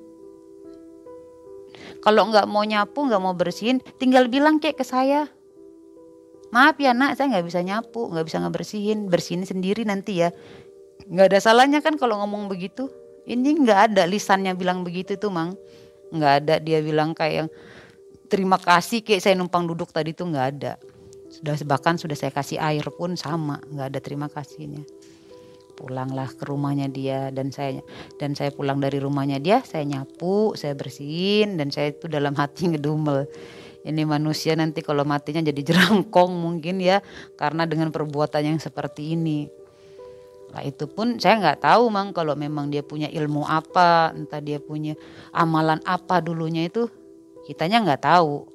Kalau 2.01 2.27
nggak 2.27 2.47
mau 2.49 2.63
nyapu 2.65 3.05
nggak 3.05 3.21
mau 3.21 3.35
bersihin 3.35 3.79
tinggal 4.01 4.27
bilang 4.27 4.57
kayak 4.57 4.81
ke 4.81 4.85
saya. 4.87 5.29
Maaf 6.53 6.77
ya 6.77 6.93
nak 6.93 7.17
saya 7.17 7.33
nggak 7.37 7.45
bisa 7.45 7.59
nyapu 7.61 8.09
nggak 8.09 8.25
bisa 8.25 8.37
ngebersihin. 8.41 9.07
Bersihin 9.11 9.43
sendiri 9.45 9.85
nanti 9.85 10.23
ya. 10.23 10.29
Nggak 11.07 11.35
ada 11.35 11.39
salahnya 11.43 11.79
kan 11.83 11.99
kalau 11.99 12.19
ngomong 12.23 12.49
begitu. 12.49 12.89
Ini 13.23 13.55
nggak 13.63 13.79
ada 13.93 14.03
lisannya 14.03 14.51
bilang 14.55 14.83
begitu 14.83 15.15
tuh 15.15 15.31
mang. 15.31 15.55
Nggak 16.11 16.33
ada 16.43 16.55
dia 16.59 16.83
bilang 16.83 17.15
kayak 17.15 17.33
yang 17.45 17.49
terima 18.27 18.57
kasih 18.57 19.05
kayak 19.05 19.21
saya 19.21 19.33
numpang 19.37 19.69
duduk 19.69 19.93
tadi 19.93 20.13
tuh 20.13 20.25
nggak 20.29 20.47
ada 20.57 20.73
sudah 21.33 21.57
bahkan 21.65 21.97
sudah 21.97 22.13
saya 22.13 22.29
kasih 22.29 22.61
air 22.61 22.85
pun 22.93 23.17
sama 23.17 23.57
nggak 23.73 23.87
ada 23.89 23.99
terima 23.99 24.29
kasihnya. 24.29 24.85
Pulanglah 25.73 26.29
ke 26.29 26.45
rumahnya 26.45 26.85
dia 26.85 27.33
dan 27.33 27.49
saya 27.49 27.81
dan 28.21 28.37
saya 28.37 28.53
pulang 28.53 28.77
dari 28.77 29.01
rumahnya 29.01 29.41
dia 29.41 29.65
saya 29.65 29.81
nyapu 29.81 30.53
saya 30.53 30.77
bersihin 30.77 31.57
dan 31.57 31.73
saya 31.73 31.89
itu 31.89 32.05
dalam 32.05 32.37
hati 32.37 32.69
ngedumel. 32.69 33.25
Ini 33.83 34.05
manusia 34.07 34.53
nanti 34.55 34.79
kalau 34.79 35.03
matinya 35.03 35.43
jadi 35.43 35.61
jerangkong 35.73 36.31
mungkin 36.37 36.77
ya 36.79 37.01
karena 37.35 37.65
dengan 37.65 37.89
perbuatan 37.89 38.53
yang 38.53 38.59
seperti 38.61 39.17
ini. 39.17 39.49
Nah 40.53 40.61
itu 40.61 40.85
pun 40.85 41.17
saya 41.17 41.41
nggak 41.41 41.65
tahu 41.65 41.89
mang 41.89 42.13
kalau 42.13 42.37
memang 42.37 42.69
dia 42.69 42.85
punya 42.85 43.09
ilmu 43.09 43.41
apa, 43.41 44.13
entah 44.13 44.37
dia 44.37 44.61
punya 44.61 44.93
amalan 45.33 45.81
apa 45.81 46.21
dulunya 46.21 46.69
itu 46.69 46.85
kitanya 47.49 47.81
nggak 47.81 48.05
tahu. 48.05 48.45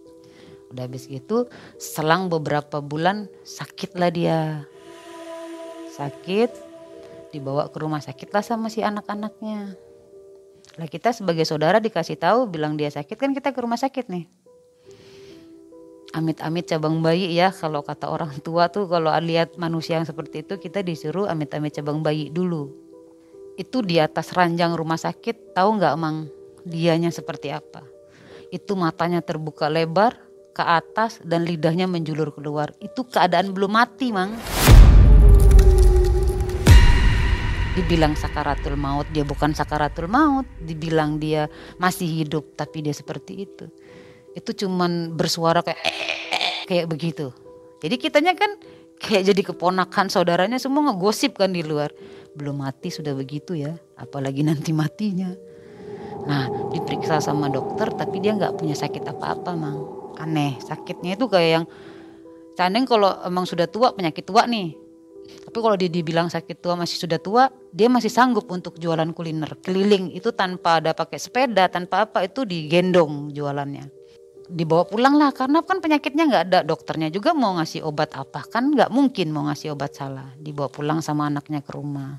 Udah 0.69 0.85
habis 0.85 1.09
gitu 1.09 1.49
selang 1.81 2.29
beberapa 2.29 2.81
bulan 2.85 3.29
sakitlah 3.45 4.11
dia. 4.13 4.41
Sakit 5.97 6.51
dibawa 7.33 7.69
ke 7.69 7.77
rumah 7.81 8.01
sakit 8.01 8.33
lah 8.33 8.45
sama 8.45 8.69
si 8.69 8.85
anak-anaknya. 8.85 9.75
Lah 10.79 10.89
kita 10.89 11.11
sebagai 11.11 11.43
saudara 11.49 11.83
dikasih 11.83 12.21
tahu 12.21 12.47
bilang 12.47 12.79
dia 12.79 12.93
sakit 12.93 13.17
kan 13.19 13.35
kita 13.35 13.51
ke 13.51 13.61
rumah 13.65 13.81
sakit 13.81 14.07
nih 14.07 14.29
amit-amit 16.17 16.65
cabang 16.65 17.05
bayi 17.05 17.37
ya 17.37 17.53
kalau 17.53 17.85
kata 17.85 18.09
orang 18.09 18.33
tua 18.41 18.73
tuh 18.73 18.89
kalau 18.89 19.13
lihat 19.21 19.61
manusia 19.61 20.01
yang 20.01 20.09
seperti 20.09 20.41
itu 20.43 20.57
kita 20.57 20.81
disuruh 20.81 21.29
amit-amit 21.29 21.77
cabang 21.77 22.01
bayi 22.01 22.33
dulu 22.33 22.73
itu 23.61 23.85
di 23.85 24.01
atas 24.01 24.33
ranjang 24.33 24.73
rumah 24.73 24.97
sakit 24.97 25.53
tahu 25.53 25.77
nggak 25.77 25.93
emang 25.95 26.27
dianya 26.65 27.13
seperti 27.13 27.53
apa 27.53 27.85
itu 28.49 28.73
matanya 28.73 29.21
terbuka 29.21 29.69
lebar 29.69 30.17
ke 30.59 30.65
atas 30.67 31.23
dan 31.23 31.47
lidahnya 31.47 31.87
menjulur 31.87 32.35
keluar 32.35 32.75
itu 32.83 33.07
keadaan 33.07 33.55
belum 33.55 33.79
mati 33.79 34.11
mang 34.11 34.35
dibilang 37.79 38.19
sakaratul 38.19 38.75
maut 38.75 39.07
dia 39.15 39.23
bukan 39.23 39.55
sakaratul 39.55 40.11
maut 40.11 40.50
dibilang 40.59 41.23
dia 41.23 41.47
masih 41.79 42.11
hidup 42.11 42.59
tapi 42.59 42.83
dia 42.83 42.91
seperti 42.91 43.47
itu 43.47 43.71
itu 44.35 44.67
cuman 44.67 45.19
bersuara 45.19 45.62
kayak 45.67 45.81
kayak 46.69 46.87
begitu. 46.87 47.35
Jadi 47.83 47.95
kitanya 47.99 48.37
kan 48.38 48.55
kayak 49.00 49.33
jadi 49.33 49.43
keponakan 49.50 50.07
saudaranya 50.12 50.61
semua 50.61 50.93
ngegosip 50.93 51.41
kan 51.41 51.50
di 51.50 51.67
luar. 51.67 51.91
Belum 52.37 52.61
mati 52.61 52.93
sudah 52.93 53.17
begitu 53.17 53.57
ya, 53.59 53.75
apalagi 53.97 54.45
nanti 54.47 54.71
matinya. 54.71 55.33
Nah 56.29 56.71
diperiksa 56.71 57.25
sama 57.25 57.49
dokter 57.49 57.88
tapi 57.97 58.21
dia 58.21 58.37
nggak 58.37 58.61
punya 58.61 58.77
sakit 58.77 59.03
apa-apa 59.09 59.53
mang. 59.57 59.98
Aneh 60.19 60.59
sakitnya 60.61 61.15
itu 61.15 61.31
kayak 61.31 61.51
yang 61.63 61.67
Candeng 62.59 62.91
kalau 62.91 63.23
emang 63.23 63.47
sudah 63.47 63.71
tua 63.71 63.95
penyakit 63.95 64.27
tua 64.27 64.43
nih. 64.51 64.75
Tapi 65.47 65.59
kalau 65.63 65.79
dia 65.79 65.87
dibilang 65.87 66.27
sakit 66.27 66.59
tua 66.59 66.75
masih 66.75 66.99
sudah 66.99 67.23
tua, 67.23 67.55
dia 67.71 67.87
masih 67.87 68.11
sanggup 68.11 68.51
untuk 68.51 68.83
jualan 68.83 69.15
kuliner. 69.15 69.55
Keliling 69.63 70.11
itu 70.11 70.35
tanpa 70.35 70.83
ada 70.83 70.91
pakai 70.91 71.23
sepeda, 71.23 71.71
tanpa 71.71 72.11
apa 72.11 72.27
itu 72.27 72.43
digendong 72.43 73.31
jualannya. 73.31 73.87
Dibawa 74.51 74.91
pulang 74.91 75.15
lah 75.15 75.31
karena 75.31 75.63
kan 75.63 75.79
penyakitnya 75.79 76.25
nggak 76.27 76.45
ada. 76.51 76.59
Dokternya 76.67 77.15
juga 77.15 77.31
mau 77.31 77.55
ngasih 77.63 77.87
obat 77.87 78.11
apa? 78.19 78.43
Kan 78.43 78.75
nggak 78.75 78.91
mungkin 78.91 79.31
mau 79.31 79.47
ngasih 79.47 79.79
obat 79.79 79.95
salah. 79.95 80.35
Dibawa 80.35 80.67
pulang 80.67 80.99
sama 80.99 81.31
anaknya 81.31 81.63
ke 81.63 81.71
rumah. 81.71 82.19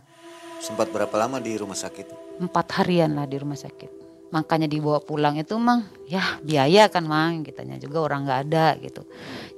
Sempat 0.63 0.88
berapa 0.88 1.20
lama 1.20 1.44
di 1.44 1.51
rumah 1.60 1.75
sakit? 1.75 2.39
Empat 2.39 2.79
harian 2.79 3.12
lah 3.12 3.27
di 3.27 3.36
rumah 3.36 3.60
sakit 3.60 3.99
makanya 4.29 4.69
dibawa 4.69 5.01
pulang 5.01 5.41
itu 5.41 5.57
mang 5.57 5.89
ya 6.05 6.38
biaya 6.45 6.86
kan 6.89 7.05
mang 7.09 7.41
kitanya 7.41 7.81
juga 7.81 8.05
orang 8.05 8.25
nggak 8.25 8.39
ada 8.50 8.67
gitu. 8.81 9.01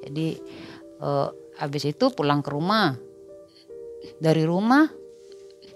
Jadi 0.03 0.27
eh, 1.01 1.27
habis 1.59 1.83
itu 1.87 2.05
pulang 2.11 2.39
ke 2.39 2.49
rumah. 2.51 2.95
Dari 4.17 4.43
rumah 4.47 4.89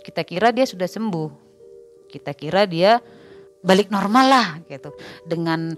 kita 0.01 0.25
kira 0.25 0.49
dia 0.49 0.65
sudah 0.65 0.89
sembuh. 0.89 1.29
Kita 2.09 2.31
kira 2.33 2.65
dia 2.65 2.97
balik 3.65 3.89
normal 3.89 4.25
lah 4.29 4.47
gitu. 4.69 4.93
Dengan 5.25 5.73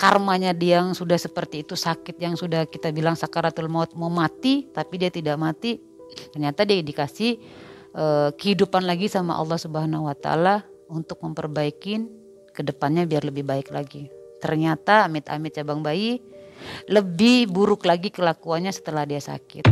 karmanya 0.00 0.56
dia 0.56 0.80
yang 0.80 0.96
sudah 0.96 1.20
seperti 1.20 1.64
itu 1.64 1.76
sakit 1.76 2.16
yang 2.16 2.36
sudah 2.36 2.64
kita 2.68 2.88
bilang 2.92 3.16
sakaratul 3.16 3.68
maut 3.68 3.92
mau 3.92 4.08
mati 4.08 4.68
tapi 4.72 4.96
dia 4.96 5.12
tidak 5.12 5.36
mati 5.36 5.76
ternyata 6.32 6.64
dia 6.64 6.80
dikasih 6.80 7.36
uh, 7.94 8.32
kehidupan 8.34 8.88
lagi 8.88 9.12
sama 9.12 9.36
Allah 9.36 9.60
Subhanahu 9.60 10.08
wa 10.08 10.16
taala 10.16 10.64
untuk 10.88 11.20
memperbaiki 12.60 12.66
ke 12.66 12.76
depannya 12.76 13.08
biar 13.08 13.24
lebih 13.24 13.44
baik 13.48 13.72
lagi. 13.72 14.12
Ternyata 14.40 15.08
amit-amit 15.08 15.56
cabang 15.56 15.80
bayi 15.80 16.20
lebih 16.92 17.48
buruk 17.48 17.88
lagi 17.88 18.12
kelakuannya 18.12 18.68
setelah 18.68 19.08
dia 19.08 19.20
sakit. 19.20 19.64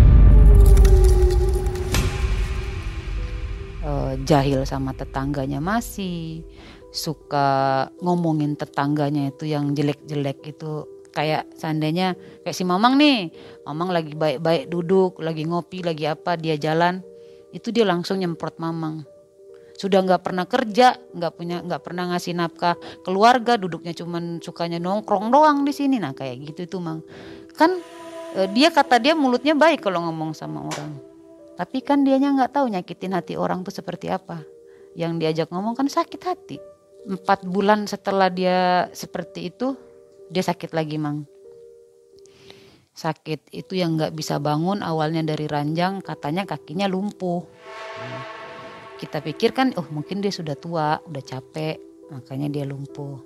Uh, 3.79 4.17
jahil 4.25 4.65
sama 4.65 4.93
tetangganya 4.93 5.61
masih 5.61 6.45
suka 6.93 7.89
ngomongin 8.01 8.57
tetangganya 8.57 9.29
itu 9.29 9.45
yang 9.49 9.77
jelek-jelek 9.77 10.41
itu. 10.49 10.89
Kayak 11.09 11.49
seandainya 11.57 12.15
kayak 12.45 12.55
si 12.55 12.63
Mamang 12.63 12.95
nih 12.95 13.33
Mamang 13.67 13.91
lagi 13.91 14.15
baik-baik 14.15 14.71
duduk 14.71 15.19
lagi 15.19 15.51
ngopi 15.51 15.83
lagi 15.83 16.07
apa 16.07 16.39
dia 16.39 16.55
jalan 16.55 17.03
itu 17.51 17.75
dia 17.75 17.83
langsung 17.89 18.23
nyemprot 18.23 18.61
Mamang 18.61 19.18
sudah 19.79 20.03
nggak 20.03 20.27
pernah 20.27 20.43
kerja 20.43 20.99
nggak 21.15 21.33
punya 21.39 21.63
nggak 21.63 21.83
pernah 21.87 22.11
ngasih 22.11 22.35
nafkah 22.35 22.75
keluarga 23.07 23.55
duduknya 23.55 23.95
cuman 23.95 24.43
sukanya 24.43 24.83
nongkrong 24.83 25.31
doang 25.31 25.63
di 25.63 25.71
sini. 25.71 26.03
Nah 26.03 26.19
kayak 26.19 26.51
gitu 26.51 26.61
itu 26.67 26.77
mang. 26.83 27.07
Kan 27.55 27.79
eh, 28.35 28.51
dia 28.51 28.75
kata 28.75 28.99
dia 28.99 29.15
mulutnya 29.15 29.55
baik 29.55 29.87
kalau 29.87 30.03
ngomong 30.11 30.35
sama 30.35 30.67
orang. 30.67 30.99
Tapi 31.55 31.79
kan 31.87 32.03
dianya 32.03 32.35
nggak 32.35 32.59
tahu 32.59 32.67
nyakitin 32.75 33.15
hati 33.15 33.39
orang 33.39 33.63
tuh 33.63 33.71
seperti 33.71 34.11
apa. 34.11 34.43
Yang 34.99 35.23
diajak 35.23 35.49
ngomong 35.55 35.79
kan 35.79 35.87
sakit 35.87 36.23
hati. 36.27 36.59
Empat 37.07 37.47
bulan 37.47 37.87
setelah 37.87 38.27
dia 38.35 38.91
seperti 38.91 39.55
itu 39.55 39.79
dia 40.27 40.43
sakit 40.43 40.75
lagi 40.75 40.99
mang. 40.99 41.23
Sakit 42.99 43.55
itu 43.55 43.79
yang 43.79 43.95
nggak 43.95 44.11
bisa 44.11 44.43
bangun 44.43 44.83
awalnya 44.83 45.23
dari 45.23 45.47
ranjang 45.47 46.03
katanya 46.03 46.43
kakinya 46.43 46.91
lumpuh 46.91 47.47
kita 48.99 49.23
pikir 49.23 49.55
kan 49.55 49.71
oh 49.79 49.87
mungkin 49.95 50.19
dia 50.19 50.35
sudah 50.35 50.59
tua 50.59 50.99
udah 51.07 51.23
capek 51.23 51.79
makanya 52.11 52.51
dia 52.51 52.65
lumpuh 52.67 53.23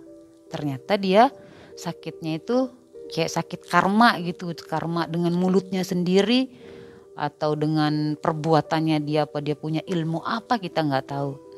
ternyata 0.52 1.00
dia 1.00 1.32
sakitnya 1.74 2.38
itu 2.38 2.68
kayak 3.08 3.32
sakit 3.32 3.60
karma 3.66 4.20
gitu 4.20 4.52
karma 4.68 5.08
dengan 5.08 5.32
mulutnya 5.32 5.80
sendiri 5.80 6.52
atau 7.16 7.56
dengan 7.56 8.16
perbuatannya 8.20 9.00
dia 9.04 9.24
apa 9.24 9.40
dia 9.40 9.56
punya 9.56 9.80
ilmu 9.84 10.20
apa 10.20 10.60
kita 10.60 10.84
nggak 10.84 11.06
tahu 11.08 11.52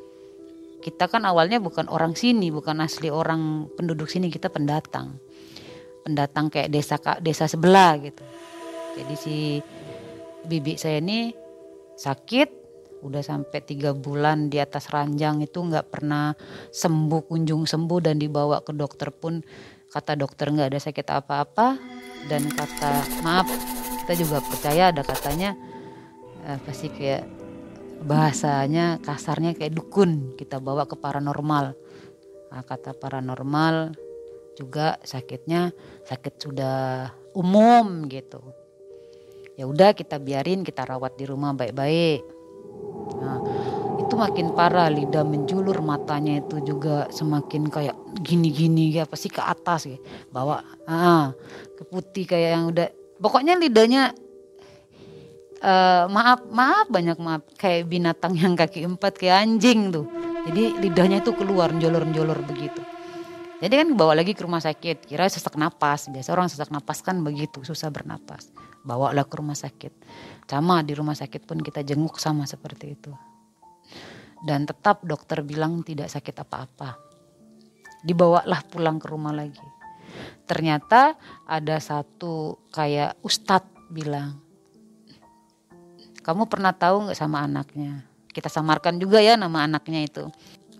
kita 0.85 1.09
kan 1.09 1.25
awalnya 1.25 1.57
bukan 1.57 1.89
orang 1.89 2.13
sini, 2.13 2.53
bukan 2.53 2.77
asli 2.77 3.09
orang 3.09 3.65
penduduk 3.73 4.05
sini, 4.05 4.29
kita 4.29 4.53
pendatang. 4.53 5.17
Pendatang 6.05 6.53
kayak 6.53 6.69
desa 6.69 7.01
desa 7.17 7.49
sebelah 7.49 7.97
gitu. 7.97 8.21
Jadi 8.93 9.15
si 9.17 9.35
bibi 10.45 10.77
saya 10.77 11.01
ini 11.01 11.33
sakit, 11.97 12.64
udah 13.03 13.21
sampai 13.21 13.59
tiga 13.65 13.91
bulan 13.91 14.47
di 14.47 14.61
atas 14.61 14.87
ranjang 14.93 15.43
itu 15.43 15.59
nggak 15.59 15.91
pernah 15.91 16.31
sembuh 16.71 17.21
kunjung 17.27 17.67
sembuh 17.67 17.99
dan 17.99 18.21
dibawa 18.21 18.63
ke 18.63 18.71
dokter 18.71 19.11
pun 19.11 19.43
kata 19.91 20.15
dokter 20.19 20.51
nggak 20.51 20.75
ada 20.75 20.79
sakit 20.79 21.07
apa-apa 21.11 21.77
dan 22.31 22.47
kata 22.49 23.21
maaf 23.21 23.47
kita 24.05 24.13
juga 24.21 24.37
percaya 24.41 24.93
ada 24.93 25.01
katanya 25.01 25.57
apa 26.45 26.71
sih 26.73 26.93
kayak 26.93 27.25
bahasanya 28.05 29.01
kasarnya 29.01 29.57
kayak 29.57 29.73
dukun 29.73 30.37
kita 30.37 30.61
bawa 30.61 30.85
ke 30.85 30.93
paranormal. 30.93 31.73
Nah, 32.53 32.63
kata 32.63 32.93
paranormal 32.93 33.97
juga 34.53 35.01
sakitnya 35.01 35.73
sakit 36.05 36.33
sudah 36.37 37.09
umum 37.33 38.05
gitu. 38.07 38.39
Ya 39.55 39.65
udah 39.65 39.95
kita 39.95 40.19
biarin 40.19 40.67
kita 40.67 40.83
rawat 40.83 41.15
di 41.15 41.25
rumah 41.25 41.55
baik-baik 41.55 42.34
nah 43.15 43.37
itu 44.01 44.13
makin 44.13 44.53
parah 44.53 44.91
lidah 44.91 45.23
menjulur 45.23 45.79
matanya 45.81 46.43
itu 46.43 46.61
juga 46.61 47.07
semakin 47.09 47.71
kayak 47.71 47.95
gini-gini 48.21 48.91
ya 48.91 49.07
pasti 49.07 49.31
ke 49.31 49.39
atas 49.41 49.87
ya 49.87 49.97
bawa 50.29 50.61
ah 50.85 51.31
ke 51.73 51.83
putih 51.87 52.27
kayak 52.27 52.49
yang 52.59 52.65
udah 52.69 52.87
pokoknya 53.19 53.55
lidahnya 53.55 54.13
uh, 55.65 56.05
maaf 56.11 56.45
maaf 56.51 56.85
banyak 56.91 57.17
maaf 57.17 57.43
kayak 57.57 57.89
binatang 57.89 58.37
yang 58.37 58.53
kaki 58.53 58.85
empat 58.85 59.17
kayak 59.17 59.45
anjing 59.45 59.89
tuh. 59.93 60.05
Jadi 60.45 60.77
lidahnya 60.77 61.25
itu 61.25 61.33
keluar 61.33 61.73
jolor-jolor 61.73 62.37
begitu. 62.45 62.81
Jadi 63.57 63.73
kan 63.81 63.87
bawa 63.97 64.19
lagi 64.19 64.37
ke 64.37 64.45
rumah 64.45 64.61
sakit 64.61 65.09
kira 65.09 65.25
sesak 65.25 65.57
napas 65.57 66.11
biasa 66.11 66.29
orang 66.35 66.51
sesak 66.51 66.69
napas 66.69 66.99
kan 67.01 67.23
begitu 67.23 67.63
susah 67.63 67.87
bernapas 67.87 68.51
bawa 68.85 69.11
lah 69.11 69.25
ke 69.25 69.35
rumah 69.41 69.57
sakit. 69.57 69.93
Sama 70.45 70.85
di 70.85 70.93
rumah 70.93 71.17
sakit 71.17 71.43
pun 71.43 71.59
kita 71.59 71.81
jenguk 71.81 72.21
sama 72.21 72.45
seperti 72.45 72.93
itu. 72.93 73.11
Dan 74.45 74.69
tetap 74.69 75.01
dokter 75.01 75.41
bilang 75.41 75.81
tidak 75.81 76.13
sakit 76.13 76.45
apa-apa. 76.45 77.01
Dibawalah 78.05 78.61
pulang 78.69 79.01
ke 79.01 79.09
rumah 79.09 79.33
lagi. 79.33 79.65
Ternyata 80.45 81.17
ada 81.49 81.81
satu 81.81 82.61
kayak 82.69 83.17
ustadz 83.25 83.89
bilang 83.89 84.45
kamu 86.25 86.49
pernah 86.49 86.73
tahu 86.73 87.05
nggak 87.05 87.19
sama 87.21 87.45
anaknya? 87.45 88.01
Kita 88.33 88.49
samarkan 88.49 88.97
juga 88.97 89.21
ya 89.21 89.37
nama 89.37 89.69
anaknya 89.69 90.01
itu. 90.01 90.25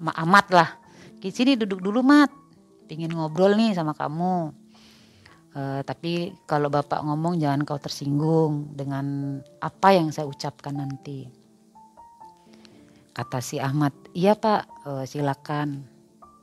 Ma 0.02 0.10
Amat 0.18 0.50
lah. 0.50 0.70
Di 1.22 1.30
sini 1.30 1.54
duduk 1.54 1.86
dulu 1.86 2.02
Mat. 2.02 2.34
Pingin 2.90 3.14
ngobrol 3.14 3.54
nih 3.54 3.78
sama 3.78 3.94
kamu 3.94 4.65
uh, 5.56 5.82
tapi 5.82 6.36
kalau 6.46 6.68
bapak 6.68 7.02
ngomong 7.02 7.40
jangan 7.40 7.64
kau 7.64 7.80
tersinggung 7.80 8.76
dengan 8.76 9.40
apa 9.64 9.96
yang 9.96 10.12
saya 10.12 10.28
ucapkan 10.28 10.76
nanti. 10.76 11.26
Kata 13.16 13.40
si 13.40 13.58
Ahmad 13.64 13.96
iya 14.12 14.36
pak 14.36 14.68
uh, 14.84 15.04
silakan. 15.08 15.88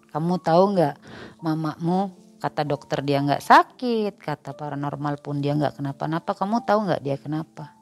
Kamu 0.09 0.41
tahu 0.41 0.77
nggak 0.77 0.97
mamamu 1.45 2.13
kata 2.41 2.67
dokter 2.67 3.05
dia 3.07 3.23
nggak 3.23 3.45
sakit 3.45 4.19
kata 4.19 4.57
paranormal 4.57 5.21
pun 5.21 5.45
dia 5.45 5.53
nggak 5.53 5.79
kenapa-napa. 5.79 6.33
Kamu 6.33 6.65
tahu 6.65 6.89
nggak 6.89 7.03
dia 7.05 7.17
kenapa? 7.21 7.77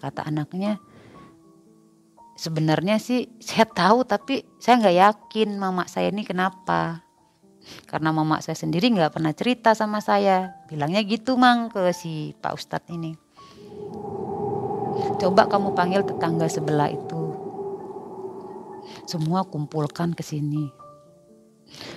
Kata 0.00 0.26
anaknya 0.26 0.80
sebenarnya 2.36 2.96
sih 2.96 3.28
saya 3.46 3.68
tahu 3.68 4.02
tapi 4.08 4.42
saya 4.56 4.80
nggak 4.80 4.96
yakin 4.98 5.48
mama 5.60 5.84
saya 5.86 6.08
ini 6.10 6.24
kenapa 6.24 7.04
karena 7.86 8.10
mama 8.10 8.42
saya 8.42 8.58
sendiri 8.58 8.90
nggak 8.92 9.18
pernah 9.18 9.32
cerita 9.34 9.74
sama 9.76 10.02
saya. 10.02 10.62
Bilangnya 10.66 11.02
gitu 11.06 11.38
mang 11.38 11.70
ke 11.70 11.92
si 11.94 12.34
pak 12.38 12.54
ustadz 12.56 12.90
ini. 12.90 13.14
Coba 15.18 15.48
kamu 15.48 15.72
panggil 15.72 16.02
tetangga 16.04 16.46
sebelah 16.50 16.90
itu. 16.92 17.22
Semua 19.08 19.46
kumpulkan 19.46 20.12
ke 20.12 20.22
sini. 20.24 20.68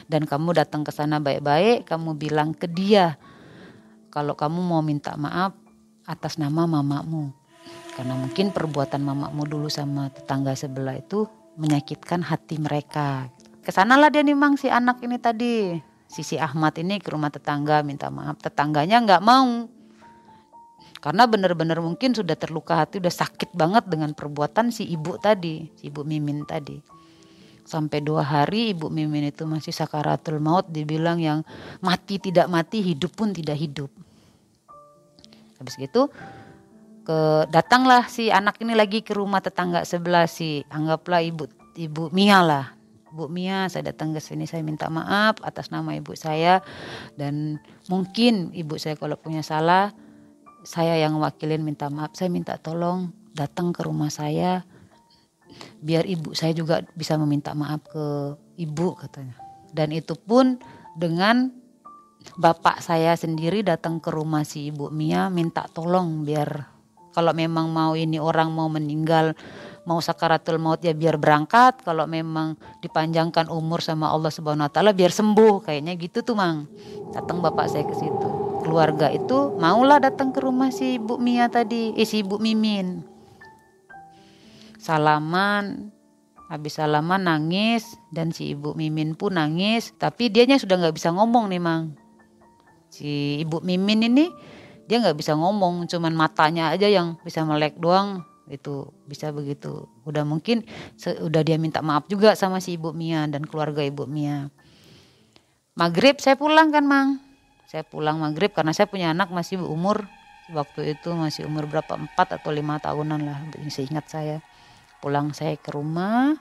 Dan 0.08 0.24
kamu 0.24 0.56
datang 0.56 0.88
ke 0.88 0.92
sana 0.96 1.20
baik-baik 1.20 1.84
kamu 1.84 2.16
bilang 2.16 2.56
ke 2.56 2.70
dia 2.70 3.20
kalau 4.08 4.32
kamu 4.32 4.64
mau 4.64 4.80
minta 4.80 5.20
maaf 5.20 5.52
atas 6.08 6.40
nama 6.40 6.64
mamamu. 6.64 7.36
Karena 7.96 8.16
mungkin 8.16 8.56
perbuatan 8.56 9.04
mamamu 9.04 9.44
dulu 9.44 9.68
sama 9.68 10.08
tetangga 10.12 10.56
sebelah 10.56 10.96
itu 10.96 11.28
menyakitkan 11.60 12.24
hati 12.24 12.60
mereka. 12.60 13.32
Ke 13.66 13.74
sanalah 13.74 14.14
dia 14.14 14.22
nih 14.22 14.38
mang 14.38 14.62
si 14.62 14.70
anak 14.70 15.02
ini 15.02 15.18
tadi. 15.18 15.74
Sisi 16.06 16.38
Ahmad 16.38 16.78
ini 16.78 17.02
ke 17.02 17.10
rumah 17.10 17.34
tetangga 17.34 17.82
minta 17.82 18.14
maaf. 18.14 18.38
Tetangganya 18.38 19.02
nggak 19.02 19.26
mau. 19.26 19.66
Karena 21.02 21.26
benar-benar 21.26 21.82
mungkin 21.82 22.14
sudah 22.14 22.38
terluka 22.38 22.78
hati, 22.78 23.02
udah 23.02 23.10
sakit 23.10 23.58
banget 23.58 23.90
dengan 23.90 24.14
perbuatan 24.14 24.70
si 24.70 24.86
ibu 24.86 25.18
tadi, 25.18 25.66
si 25.82 25.90
ibu 25.90 26.06
Mimin 26.06 26.46
tadi. 26.46 26.78
Sampai 27.66 28.06
dua 28.06 28.22
hari 28.22 28.74
ibu 28.74 28.94
Mimin 28.94 29.34
itu 29.34 29.50
masih 29.50 29.74
sakaratul 29.74 30.38
maut 30.38 30.70
dibilang 30.70 31.18
yang 31.18 31.42
mati 31.82 32.22
tidak 32.22 32.46
mati, 32.46 32.86
hidup 32.86 33.18
pun 33.18 33.34
tidak 33.34 33.58
hidup. 33.58 33.90
Habis 35.58 35.78
gitu 35.82 36.14
ke 37.06 37.50
datanglah 37.54 38.10
si 38.10 38.30
anak 38.34 38.62
ini 38.62 38.74
lagi 38.74 39.06
ke 39.06 39.14
rumah 39.14 39.42
tetangga 39.42 39.86
sebelah 39.86 40.26
si 40.26 40.66
anggaplah 40.74 41.22
ibu 41.22 41.46
ibu 41.78 42.10
Mia 42.10 42.42
lah 42.42 42.75
Bu 43.16 43.32
Mia 43.32 43.72
saya 43.72 43.96
datang 43.96 44.12
ke 44.12 44.20
sini 44.20 44.44
saya 44.44 44.60
minta 44.60 44.92
maaf 44.92 45.40
atas 45.40 45.72
nama 45.72 45.96
ibu 45.96 46.12
saya. 46.20 46.60
Dan 47.16 47.64
mungkin 47.88 48.52
ibu 48.52 48.76
saya 48.76 49.00
kalau 49.00 49.16
punya 49.16 49.40
salah 49.40 49.96
saya 50.68 51.00
yang 51.00 51.16
wakilin 51.24 51.64
minta 51.64 51.88
maaf. 51.88 52.12
Saya 52.20 52.28
minta 52.28 52.60
tolong 52.60 53.16
datang 53.32 53.72
ke 53.72 53.88
rumah 53.88 54.12
saya 54.12 54.68
biar 55.80 56.04
ibu 56.04 56.36
saya 56.36 56.52
juga 56.52 56.84
bisa 57.00 57.16
meminta 57.16 57.56
maaf 57.56 57.80
ke 57.88 58.06
ibu 58.60 59.00
katanya. 59.00 59.40
Dan 59.72 59.96
itu 59.96 60.16
pun 60.20 60.60
dengan 60.96 61.52
bapak 62.36 62.82
saya 62.82 63.14
sendiri 63.16 63.62
datang 63.62 64.02
ke 64.04 64.10
rumah 64.12 64.44
si 64.44 64.74
ibu 64.74 64.90
Mia 64.90 65.30
minta 65.30 65.68
tolong 65.70 66.26
biar 66.26 66.76
kalau 67.14 67.32
memang 67.32 67.72
mau 67.72 67.94
ini 67.96 68.20
orang 68.20 68.52
mau 68.52 68.68
meninggal 68.68 69.38
mau 69.86 70.02
sakaratul 70.02 70.58
maut 70.58 70.82
ya 70.82 70.92
biar 70.92 71.16
berangkat. 71.22 71.86
Kalau 71.86 72.10
memang 72.10 72.58
dipanjangkan 72.82 73.48
umur 73.54 73.80
sama 73.80 74.10
Allah 74.12 74.34
Subhanahu 74.34 74.68
wa 74.68 74.74
taala 74.74 74.92
biar 74.92 75.14
sembuh. 75.14 75.64
Kayaknya 75.64 75.94
gitu 75.96 76.26
tuh 76.26 76.36
Mang. 76.36 76.66
Datang 77.14 77.40
bapak 77.40 77.70
saya 77.70 77.86
ke 77.86 77.96
situ. 77.96 78.30
Keluarga 78.66 79.14
itu 79.14 79.54
maulah 79.62 80.02
datang 80.02 80.34
ke 80.34 80.42
rumah 80.42 80.74
si 80.74 80.98
ibu 80.98 81.22
Mia 81.22 81.48
tadi. 81.48 81.94
Eh 81.96 82.04
si 82.04 82.26
ibu 82.26 82.42
Mimin. 82.42 83.06
Salaman. 84.82 85.94
Habis 86.50 86.82
salaman 86.82 87.30
nangis. 87.30 87.86
Dan 88.10 88.34
si 88.34 88.58
ibu 88.58 88.74
Mimin 88.74 89.14
pun 89.14 89.38
nangis. 89.38 89.94
Tapi 89.96 90.34
dianya 90.34 90.58
sudah 90.58 90.82
nggak 90.82 90.98
bisa 90.98 91.14
ngomong 91.14 91.54
nih 91.54 91.62
Mang. 91.62 91.94
Si 92.90 93.38
ibu 93.46 93.62
Mimin 93.62 94.02
ini 94.02 94.34
dia 94.90 94.98
nggak 94.98 95.18
bisa 95.18 95.38
ngomong. 95.38 95.86
Cuman 95.86 96.18
matanya 96.18 96.74
aja 96.74 96.90
yang 96.90 97.22
bisa 97.22 97.46
melek 97.46 97.78
doang 97.78 98.26
itu 98.50 98.94
bisa 99.10 99.34
begitu. 99.34 99.90
Udah 100.06 100.22
mungkin 100.22 100.66
udah 101.02 101.42
dia 101.42 101.58
minta 101.58 101.82
maaf 101.82 102.06
juga 102.06 102.38
sama 102.38 102.62
si 102.62 102.78
ibu 102.78 102.94
Mia 102.94 103.26
dan 103.26 103.46
keluarga 103.46 103.82
ibu 103.82 104.06
Mia. 104.06 104.54
Maghrib 105.76 106.22
saya 106.22 106.40
pulang 106.40 106.72
kan 106.72 106.86
mang? 106.88 107.20
Saya 107.66 107.84
pulang 107.84 108.22
maghrib 108.22 108.54
karena 108.54 108.72
saya 108.72 108.86
punya 108.88 109.12
anak 109.12 109.34
masih 109.34 109.60
umur 109.60 110.06
waktu 110.54 110.94
itu 110.94 111.10
masih 111.18 111.50
umur 111.50 111.66
berapa 111.66 111.98
empat 111.98 112.38
atau 112.38 112.54
lima 112.54 112.78
tahunan 112.78 113.22
lah 113.26 113.38
ingat 113.60 114.06
saya. 114.08 114.38
Pulang 115.02 115.34
saya 115.34 115.58
ke 115.58 115.74
rumah. 115.74 116.38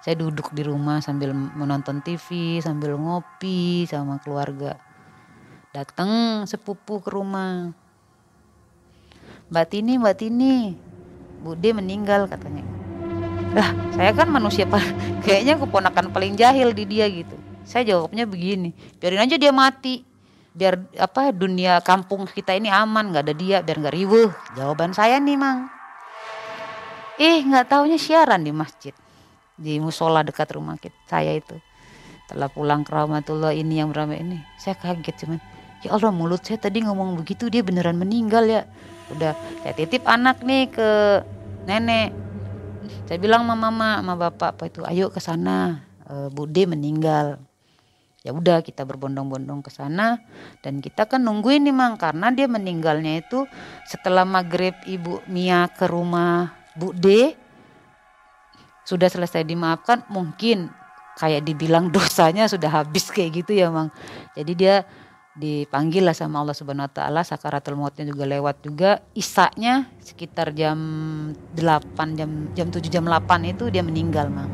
Saya 0.00 0.16
duduk 0.16 0.56
di 0.56 0.64
rumah 0.64 1.04
sambil 1.04 1.32
menonton 1.36 2.00
TV 2.00 2.60
sambil 2.60 2.96
ngopi 2.96 3.84
sama 3.84 4.16
keluarga. 4.20 4.80
Datang 5.72 6.44
sepupu 6.48 7.04
ke 7.04 7.12
rumah. 7.12 7.72
Mbak 9.50 9.66
Tini 9.66 9.98
Mbak 9.98 10.16
Tini 10.16 10.54
Bude 11.40 11.70
meninggal 11.72 12.28
katanya. 12.28 12.62
Lah 13.56 13.72
saya 13.96 14.14
kan 14.14 14.30
manusia 14.30 14.68
pak 14.68 14.84
kayaknya 15.24 15.58
keponakan 15.58 16.12
paling 16.12 16.36
jahil 16.36 16.70
di 16.76 16.84
dia 16.86 17.08
gitu. 17.08 17.34
Saya 17.64 17.96
jawabnya 17.96 18.28
begini 18.28 18.76
biarin 19.00 19.24
aja 19.24 19.36
dia 19.40 19.50
mati. 19.50 20.06
Biar 20.50 20.82
apa 20.98 21.30
dunia 21.30 21.78
kampung 21.78 22.26
kita 22.26 22.58
ini 22.58 22.66
aman 22.66 23.14
nggak 23.14 23.24
ada 23.24 23.34
dia 23.34 23.56
biar 23.64 23.76
nggak 23.80 23.94
riuh. 23.94 24.30
Jawaban 24.58 24.92
saya 24.92 25.16
nih 25.22 25.38
mang. 25.38 25.70
Eh 27.20 27.44
nggak 27.44 27.70
taunya 27.70 28.00
siaran 28.00 28.42
di 28.44 28.52
masjid 28.52 28.94
di 29.60 29.76
musola 29.76 30.24
dekat 30.24 30.48
rumah 30.56 30.80
kita 30.80 30.96
saya 31.04 31.36
itu. 31.36 31.56
Setelah 32.24 32.48
pulang 32.48 32.86
ke 32.86 32.94
rahmatullah 32.94 33.52
ini 33.52 33.82
yang 33.82 33.90
beramai 33.90 34.22
ini. 34.22 34.38
Saya 34.56 34.78
kaget 34.78 35.26
cuman 35.26 35.38
ya 35.80 35.96
Allah 35.96 36.12
mulut 36.12 36.44
saya 36.44 36.60
tadi 36.60 36.84
ngomong 36.84 37.16
begitu 37.20 37.48
dia 37.48 37.64
beneran 37.64 37.96
meninggal 37.96 38.44
ya. 38.46 38.62
Udah 39.10 39.34
saya 39.64 39.74
titip 39.74 40.06
anak 40.06 40.44
nih 40.44 40.70
ke 40.70 40.88
nenek. 41.66 42.14
Saya 43.10 43.18
bilang 43.18 43.42
sama 43.44 43.54
mama 43.58 43.98
sama 43.98 44.14
bapak 44.14 44.50
apa 44.56 44.62
itu? 44.70 44.80
Ayo 44.86 45.10
ke 45.10 45.18
sana. 45.18 45.82
E, 46.06 46.30
bude 46.30 46.62
meninggal. 46.68 47.42
Ya 48.20 48.36
udah 48.36 48.60
kita 48.60 48.84
berbondong-bondong 48.84 49.64
ke 49.64 49.70
sana. 49.72 50.22
Dan 50.62 50.78
kita 50.78 51.08
kan 51.10 51.24
nungguin 51.24 51.66
nih 51.66 51.74
mang 51.74 51.98
karena 51.98 52.30
dia 52.30 52.46
meninggalnya 52.46 53.18
itu 53.24 53.48
setelah 53.88 54.22
maghrib 54.22 54.76
ibu 54.86 55.18
Mia 55.26 55.66
ke 55.72 55.88
rumah 55.90 56.54
bude 56.78 57.34
sudah 58.86 59.06
selesai 59.06 59.46
dimaafkan 59.46 60.02
mungkin 60.10 60.70
kayak 61.18 61.44
dibilang 61.44 61.92
dosanya 61.94 62.48
sudah 62.48 62.70
habis 62.70 63.10
kayak 63.10 63.42
gitu 63.44 63.58
ya 63.58 63.68
mang. 63.68 63.90
Jadi 64.38 64.52
dia 64.54 64.86
dipanggil 65.38 66.02
lah 66.02 66.16
sama 66.16 66.42
Allah 66.42 66.56
Subhanahu 66.56 66.90
wa 66.90 66.92
taala. 66.92 67.20
Sakaratul 67.22 67.78
mautnya 67.78 68.08
juga 68.08 68.26
lewat 68.26 68.66
juga. 68.66 68.90
Isaknya 69.14 69.86
sekitar 70.02 70.50
jam 70.56 70.78
8 71.54 72.18
jam 72.18 72.30
jam 72.56 72.66
7 72.72 72.82
jam 72.90 73.04
8 73.06 73.46
itu 73.46 73.70
dia 73.70 73.84
meninggal 73.86 74.26
mang. 74.32 74.50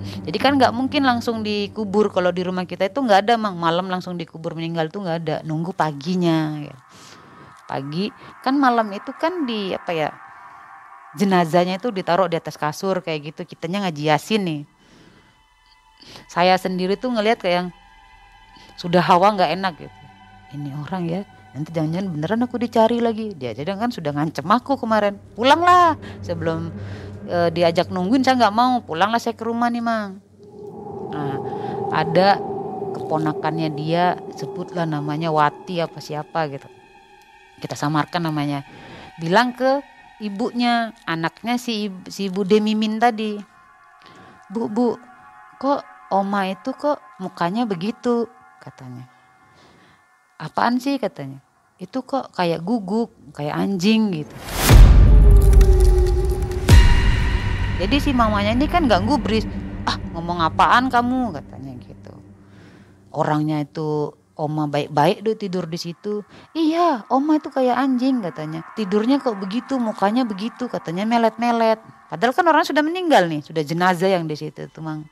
Jadi 0.00 0.38
kan 0.40 0.56
nggak 0.56 0.72
mungkin 0.72 1.04
langsung 1.06 1.44
dikubur. 1.44 2.10
Kalau 2.10 2.32
di 2.32 2.42
rumah 2.42 2.64
kita 2.64 2.88
itu 2.88 2.98
nggak 2.98 3.28
ada 3.28 3.34
mang. 3.38 3.54
Malam 3.60 3.86
langsung 3.86 4.16
dikubur 4.16 4.56
meninggal 4.56 4.88
itu 4.88 4.98
nggak 4.98 5.18
ada. 5.22 5.36
Nunggu 5.46 5.76
paginya 5.76 6.58
ya. 6.60 6.76
pagi. 7.70 8.10
Kan 8.42 8.58
malam 8.58 8.90
itu 8.90 9.14
kan 9.14 9.46
di 9.46 9.70
apa 9.70 9.94
ya 9.94 10.10
jenazahnya 11.14 11.78
itu 11.78 11.90
ditaruh 11.94 12.26
di 12.26 12.34
atas 12.34 12.58
kasur 12.58 12.98
kayak 12.98 13.30
gitu. 13.30 13.54
Kitanya 13.54 13.86
ngaji 13.86 14.02
yasin 14.10 14.42
nih. 14.42 14.62
Saya 16.26 16.56
sendiri 16.56 16.96
tuh 16.96 17.12
ngelihat 17.12 17.38
kayak 17.44 17.54
yang 17.54 17.68
sudah 18.80 19.04
hawa 19.04 19.36
nggak 19.36 19.50
enak 19.60 19.74
gitu. 19.76 19.98
Ini 20.56 20.72
orang 20.72 21.02
ya 21.04 21.20
nanti 21.52 21.68
jangan-jangan 21.76 22.08
beneran 22.16 22.40
aku 22.48 22.56
dicari 22.56 22.96
lagi. 23.04 23.36
Dia 23.36 23.52
jadi 23.52 23.76
kan 23.76 23.92
sudah 23.92 24.16
ngancem 24.16 24.48
aku 24.48 24.80
kemarin. 24.80 25.20
Pulanglah. 25.36 26.00
Sebelum 26.24 26.72
e, 27.28 27.52
diajak 27.52 27.92
nungguin 27.92 28.24
saya 28.24 28.40
nggak 28.40 28.56
mau. 28.56 28.80
Pulanglah 28.80 29.20
saya 29.20 29.36
ke 29.36 29.44
rumah 29.44 29.68
nih 29.68 29.84
mang. 29.84 30.16
Nah, 31.12 31.36
ada 31.92 32.40
keponakannya 32.96 33.68
dia 33.76 34.16
sebutlah 34.32 34.88
namanya 34.88 35.28
Wati 35.28 35.84
apa 35.84 36.00
siapa 36.00 36.48
gitu. 36.48 36.66
Kita 37.60 37.76
samarkan 37.76 38.32
namanya. 38.32 38.64
Bilang 39.20 39.52
ke 39.52 39.84
ibunya 40.24 40.96
anaknya 41.04 41.60
si 41.60 41.92
si 42.08 42.32
ibu 42.32 42.48
Demimin 42.48 42.96
tadi. 42.96 43.36
Bu 44.48 44.72
bu 44.72 44.96
kok 45.60 45.84
oma 46.08 46.48
itu 46.48 46.72
kok 46.72 46.98
mukanya 47.20 47.68
begitu 47.68 48.26
katanya. 48.60 49.08
Apaan 50.36 50.76
sih 50.76 51.00
katanya? 51.00 51.40
Itu 51.80 52.04
kok 52.04 52.36
kayak 52.36 52.60
guguk 52.60 53.12
kayak 53.32 53.56
anjing 53.56 54.12
gitu. 54.12 54.36
Jadi 57.80 57.96
si 57.96 58.12
mamanya 58.12 58.52
ini 58.52 58.68
kan 58.68 58.84
gak 58.84 59.08
gubris 59.08 59.48
ah 59.88 59.96
ngomong 60.12 60.44
apaan 60.44 60.92
kamu? 60.92 61.32
Katanya 61.32 61.72
gitu. 61.80 62.12
Orangnya 63.16 63.64
itu 63.64 64.12
oma 64.36 64.68
baik-baik 64.68 65.24
tuh 65.24 65.36
tidur 65.36 65.64
di 65.64 65.80
situ. 65.80 66.24
Iya 66.52 67.08
oma 67.08 67.40
itu 67.40 67.48
kayak 67.48 67.76
anjing 67.76 68.20
katanya. 68.20 68.60
Tidurnya 68.76 69.20
kok 69.20 69.40
begitu 69.40 69.80
mukanya 69.80 70.28
begitu 70.28 70.68
katanya 70.68 71.08
melet-melet. 71.08 71.80
Padahal 72.12 72.32
kan 72.36 72.44
orang 72.48 72.64
sudah 72.64 72.84
meninggal 72.84 73.28
nih 73.28 73.40
sudah 73.40 73.64
jenazah 73.64 74.12
yang 74.12 74.28
di 74.28 74.36
situ 74.36 74.68
tuh 74.68 74.84
mang 74.84 75.04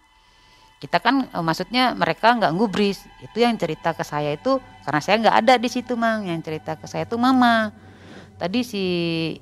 kita 0.78 1.02
kan 1.02 1.26
e, 1.26 1.38
maksudnya 1.42 1.92
mereka 1.98 2.38
nggak 2.38 2.54
ngubris. 2.54 3.02
Itu 3.18 3.42
yang 3.42 3.58
cerita 3.58 3.94
ke 3.94 4.06
saya 4.06 4.38
itu 4.38 4.62
karena 4.86 5.00
saya 5.02 5.16
nggak 5.18 5.36
ada 5.44 5.54
di 5.58 5.68
situ 5.68 5.98
mang. 5.98 6.26
Yang 6.26 6.50
cerita 6.50 6.78
ke 6.78 6.86
saya 6.86 7.02
itu 7.04 7.18
mama. 7.18 7.74
Tadi 8.38 8.62
si 8.62 8.84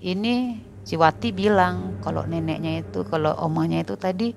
ini 0.01 0.64
si 0.81 0.96
Wati 0.96 1.37
bilang 1.37 2.01
kalau 2.01 2.25
neneknya 2.25 2.81
itu 2.81 3.05
kalau 3.05 3.37
omanya 3.44 3.85
itu 3.85 3.92
tadi 4.01 4.33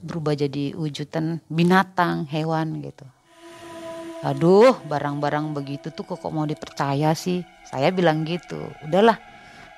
berubah 0.00 0.32
jadi 0.32 0.72
wujudan 0.72 1.44
binatang 1.52 2.24
hewan 2.32 2.80
gitu. 2.80 3.04
Aduh 4.24 4.72
barang-barang 4.88 5.52
begitu 5.52 5.92
tuh 5.92 6.08
kok 6.08 6.24
mau 6.32 6.48
dipercaya 6.48 7.12
sih? 7.12 7.44
Saya 7.68 7.92
bilang 7.92 8.24
gitu. 8.24 8.56
Udahlah 8.88 9.20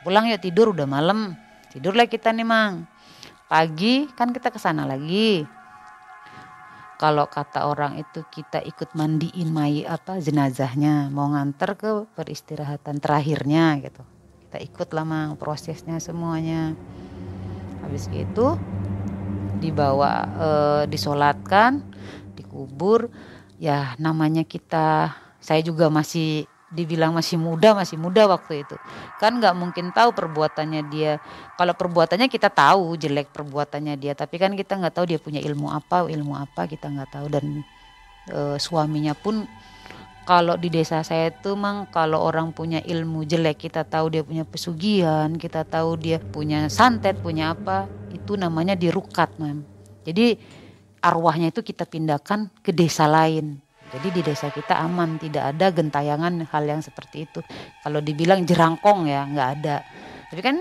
pulang 0.06 0.30
yuk 0.30 0.38
tidur 0.38 0.70
udah 0.70 0.86
malam. 0.86 1.34
Tidurlah 1.74 2.06
kita 2.06 2.30
nih 2.30 2.46
mang. 2.46 2.86
Pagi 3.50 4.06
kan 4.14 4.30
kita 4.30 4.54
ke 4.54 4.60
sana 4.62 4.86
lagi 4.86 5.57
kalau 6.98 7.30
kata 7.30 7.70
orang 7.70 7.94
itu 8.02 8.26
kita 8.26 8.58
ikut 8.58 8.98
mandiin 8.98 9.54
mai 9.54 9.86
apa 9.86 10.18
jenazahnya 10.18 11.06
mau 11.14 11.30
nganter 11.30 11.78
ke 11.78 11.90
peristirahatan 12.18 12.98
terakhirnya 12.98 13.78
gitu. 13.78 14.02
Kita 14.42 14.58
ikut 14.58 14.90
lama 14.90 15.38
prosesnya 15.38 16.02
semuanya. 16.02 16.74
Habis 17.86 18.10
itu 18.10 18.58
dibawa 19.62 20.26
e, 20.26 20.48
disolatkan 20.90 21.86
dikubur. 22.34 23.06
Ya 23.62 23.94
namanya 24.02 24.42
kita 24.42 25.14
saya 25.38 25.62
juga 25.62 25.86
masih 25.94 26.50
dibilang 26.68 27.16
masih 27.16 27.40
muda 27.40 27.72
masih 27.72 27.96
muda 27.96 28.28
waktu 28.28 28.64
itu. 28.64 28.76
Kan 29.16 29.40
nggak 29.40 29.54
mungkin 29.56 29.90
tahu 29.92 30.12
perbuatannya 30.12 30.82
dia. 30.92 31.16
Kalau 31.56 31.72
perbuatannya 31.72 32.28
kita 32.28 32.52
tahu 32.52 32.96
jelek 33.00 33.32
perbuatannya 33.32 33.96
dia. 33.96 34.12
Tapi 34.12 34.36
kan 34.36 34.52
kita 34.52 34.76
nggak 34.76 34.94
tahu 34.94 35.06
dia 35.08 35.18
punya 35.20 35.40
ilmu 35.40 35.72
apa 35.72 36.08
ilmu 36.08 36.36
apa 36.36 36.68
kita 36.68 36.92
nggak 36.92 37.10
tahu. 37.12 37.26
Dan 37.32 37.64
e, 38.28 38.60
suaminya 38.60 39.16
pun 39.16 39.48
kalau 40.28 40.60
di 40.60 40.68
desa 40.68 41.00
saya 41.00 41.32
itu 41.32 41.56
mang 41.56 41.88
kalau 41.88 42.20
orang 42.20 42.52
punya 42.52 42.84
ilmu 42.84 43.24
jelek 43.24 43.64
kita 43.64 43.88
tahu 43.88 44.12
dia 44.12 44.20
punya 44.20 44.44
pesugihan 44.44 45.32
kita 45.40 45.64
tahu 45.64 45.96
dia 45.96 46.20
punya 46.20 46.68
santet 46.68 47.16
punya 47.24 47.56
apa 47.56 47.88
itu 48.12 48.36
namanya 48.36 48.76
dirukat 48.76 49.32
mam 49.40 49.64
jadi 50.04 50.36
arwahnya 51.00 51.48
itu 51.48 51.64
kita 51.64 51.88
pindahkan 51.88 52.52
ke 52.60 52.76
desa 52.76 53.08
lain 53.08 53.56
jadi 53.88 54.08
di 54.12 54.20
desa 54.20 54.52
kita 54.52 54.76
aman, 54.84 55.16
tidak 55.16 55.56
ada 55.56 55.72
gentayangan 55.72 56.44
hal 56.52 56.64
yang 56.68 56.84
seperti 56.84 57.24
itu. 57.24 57.40
Kalau 57.80 58.04
dibilang 58.04 58.44
jerangkong 58.44 59.08
ya 59.08 59.24
nggak 59.24 59.48
ada. 59.60 59.80
Tapi 60.28 60.40
kan 60.44 60.56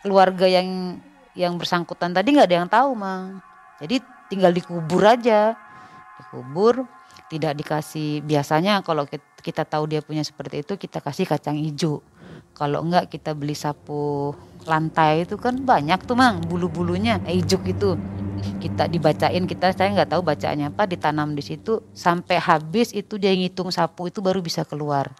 keluarga 0.00 0.48
yang 0.48 0.96
yang 1.36 1.60
bersangkutan 1.60 2.16
tadi 2.16 2.32
nggak 2.32 2.48
ada 2.48 2.56
yang 2.64 2.70
tahu, 2.72 2.96
mang. 2.96 3.44
Jadi 3.84 4.00
tinggal 4.32 4.56
dikubur 4.56 5.04
aja, 5.04 5.52
dikubur, 6.24 6.88
tidak 7.28 7.52
dikasih. 7.60 8.24
Biasanya 8.24 8.80
kalau 8.80 9.04
kita 9.44 9.68
tahu 9.68 9.84
dia 9.84 10.00
punya 10.00 10.24
seperti 10.24 10.64
itu, 10.64 10.80
kita 10.80 11.04
kasih 11.04 11.28
kacang 11.28 11.60
hijau. 11.60 12.00
Kalau 12.56 12.80
enggak 12.80 13.12
kita 13.12 13.36
beli 13.36 13.52
sapu 13.56 14.32
lantai 14.68 15.24
itu 15.28 15.40
kan 15.40 15.56
banyak 15.60 16.04
tuh 16.04 16.16
mang 16.16 16.40
bulu-bulunya 16.44 17.20
hijau 17.24 17.60
itu. 17.64 17.96
Kita 18.40 18.88
dibacain 18.88 19.44
kita 19.44 19.72
saya 19.76 19.92
nggak 19.92 20.16
tahu 20.16 20.24
bacaannya 20.24 20.72
apa 20.72 20.88
ditanam 20.88 21.36
di 21.36 21.44
situ 21.44 21.84
sampai 21.92 22.40
habis 22.40 22.92
itu 22.96 23.20
dia 23.20 23.32
ngitung 23.36 23.68
sapu 23.68 24.08
itu 24.08 24.24
baru 24.24 24.40
bisa 24.40 24.64
keluar. 24.64 25.12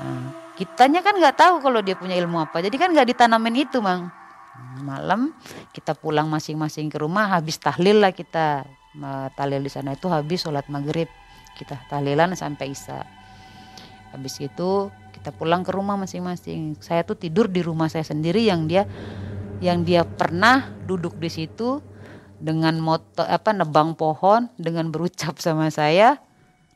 Nah, 0.00 0.32
kitanya 0.56 1.04
kan 1.04 1.16
nggak 1.16 1.36
tahu 1.36 1.60
kalau 1.60 1.84
dia 1.84 1.96
punya 1.98 2.16
ilmu 2.16 2.40
apa 2.40 2.64
jadi 2.64 2.72
kan 2.80 2.96
nggak 2.96 3.12
ditanamin 3.12 3.68
itu 3.68 3.84
mang. 3.84 4.08
Malam 4.80 5.36
kita 5.76 5.92
pulang 5.92 6.26
masing-masing 6.32 6.88
ke 6.88 6.96
rumah 6.96 7.28
habis 7.28 7.60
tahlil 7.60 8.00
lah 8.00 8.12
kita. 8.12 8.64
Tahlil 9.36 9.62
di 9.62 9.70
sana 9.70 9.92
itu 9.92 10.08
habis 10.08 10.42
sholat 10.42 10.66
maghrib. 10.72 11.06
Kita 11.54 11.76
tahlilan 11.92 12.32
sampai 12.34 12.72
isya. 12.72 13.04
Habis 14.10 14.40
itu 14.40 14.88
kita 15.28 15.36
pulang 15.36 15.60
ke 15.60 15.76
rumah 15.76 16.00
masing-masing. 16.00 16.80
Saya 16.80 17.04
tuh 17.04 17.12
tidur 17.12 17.52
di 17.52 17.60
rumah 17.60 17.92
saya 17.92 18.00
sendiri 18.00 18.48
yang 18.48 18.64
dia 18.64 18.88
yang 19.60 19.84
dia 19.84 20.08
pernah 20.08 20.72
duduk 20.88 21.20
di 21.20 21.28
situ 21.28 21.84
dengan 22.40 22.80
moto 22.80 23.20
apa 23.28 23.52
nebang 23.52 23.92
pohon 23.92 24.48
dengan 24.56 24.88
berucap 24.88 25.36
sama 25.36 25.68
saya. 25.68 26.16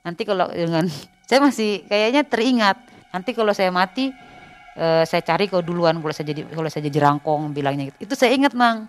Nanti 0.05 0.29
kalau 0.29 0.53
dengan 0.53 0.85
saya 1.33 1.41
masih 1.41 1.89
kayaknya 1.89 2.29
teringat. 2.29 2.77
Nanti 3.09 3.33
kalau 3.33 3.57
saya 3.57 3.73
mati 3.73 4.13
uh, 4.77 5.01
saya 5.09 5.25
cari 5.25 5.49
kau 5.49 5.65
duluan 5.65 5.97
kalau 6.05 6.13
saya 6.13 6.37
jadi 6.37 6.45
kalau 6.53 6.69
saya 6.69 6.85
jadi 6.93 7.09
rangkong 7.09 7.57
bilangnya 7.57 7.89
gitu. 7.89 8.05
Itu 8.05 8.21
saya 8.21 8.37
ingat 8.37 8.53
mang. 8.53 8.85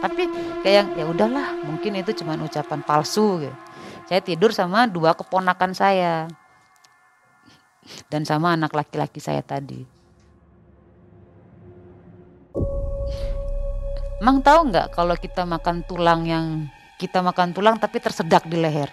Tapi 0.00 0.24
kayak 0.64 0.96
ya 0.96 1.04
udahlah 1.04 1.60
mungkin 1.68 2.00
itu 2.00 2.16
cuma 2.16 2.32
ucapan 2.40 2.80
palsu. 2.80 3.44
Gitu. 3.44 3.56
saya 4.08 4.24
tidur 4.24 4.56
sama 4.56 4.88
dua 4.88 5.12
keponakan 5.12 5.72
saya 5.76 6.32
dan 8.10 8.22
sama 8.22 8.54
anak 8.54 8.72
laki-laki 8.72 9.18
saya 9.18 9.42
tadi 9.42 10.02
Emang 14.22 14.38
tahu 14.38 14.70
nggak 14.70 14.94
kalau 14.94 15.18
kita 15.18 15.42
makan 15.42 15.82
tulang 15.82 16.22
yang 16.22 16.70
kita 16.94 17.18
makan 17.18 17.50
tulang 17.50 17.74
tapi 17.82 17.98
tersedak 17.98 18.46
di 18.46 18.54
leher? 18.54 18.86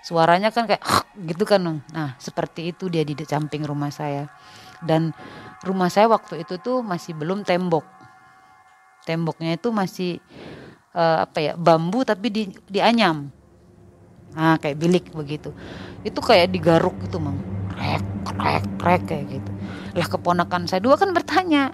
Suaranya 0.00 0.48
kan 0.48 0.64
kayak 0.64 0.80
gitu 1.28 1.44
kan. 1.44 1.60
Nah, 1.60 2.16
seperti 2.16 2.72
itu 2.72 2.88
dia 2.88 3.04
di 3.04 3.12
samping 3.20 3.68
rumah 3.68 3.92
saya. 3.92 4.32
Dan 4.80 5.12
rumah 5.60 5.92
saya 5.92 6.08
waktu 6.08 6.40
itu 6.40 6.56
tuh 6.56 6.80
masih 6.80 7.12
belum 7.12 7.44
tembok. 7.44 7.84
Temboknya 9.04 9.60
itu 9.60 9.68
masih 9.68 10.24
uh, 10.96 11.28
apa 11.28 11.36
ya, 11.36 11.52
bambu 11.60 12.00
tapi 12.08 12.32
di 12.32 12.48
dianyam. 12.64 13.28
Nah, 14.32 14.56
kayak 14.56 14.80
bilik 14.80 15.04
begitu. 15.12 15.52
Itu 16.00 16.24
kayak 16.24 16.48
digaruk 16.48 16.96
gitu, 17.04 17.20
Mang. 17.20 17.59
Krek, 17.80 18.04
krek, 18.36 18.64
krek 18.76 19.02
kayak 19.08 19.24
gitu. 19.40 19.50
Lah 19.96 20.04
keponakan 20.04 20.68
saya 20.68 20.84
dua 20.84 21.00
kan 21.00 21.16
bertanya, 21.16 21.72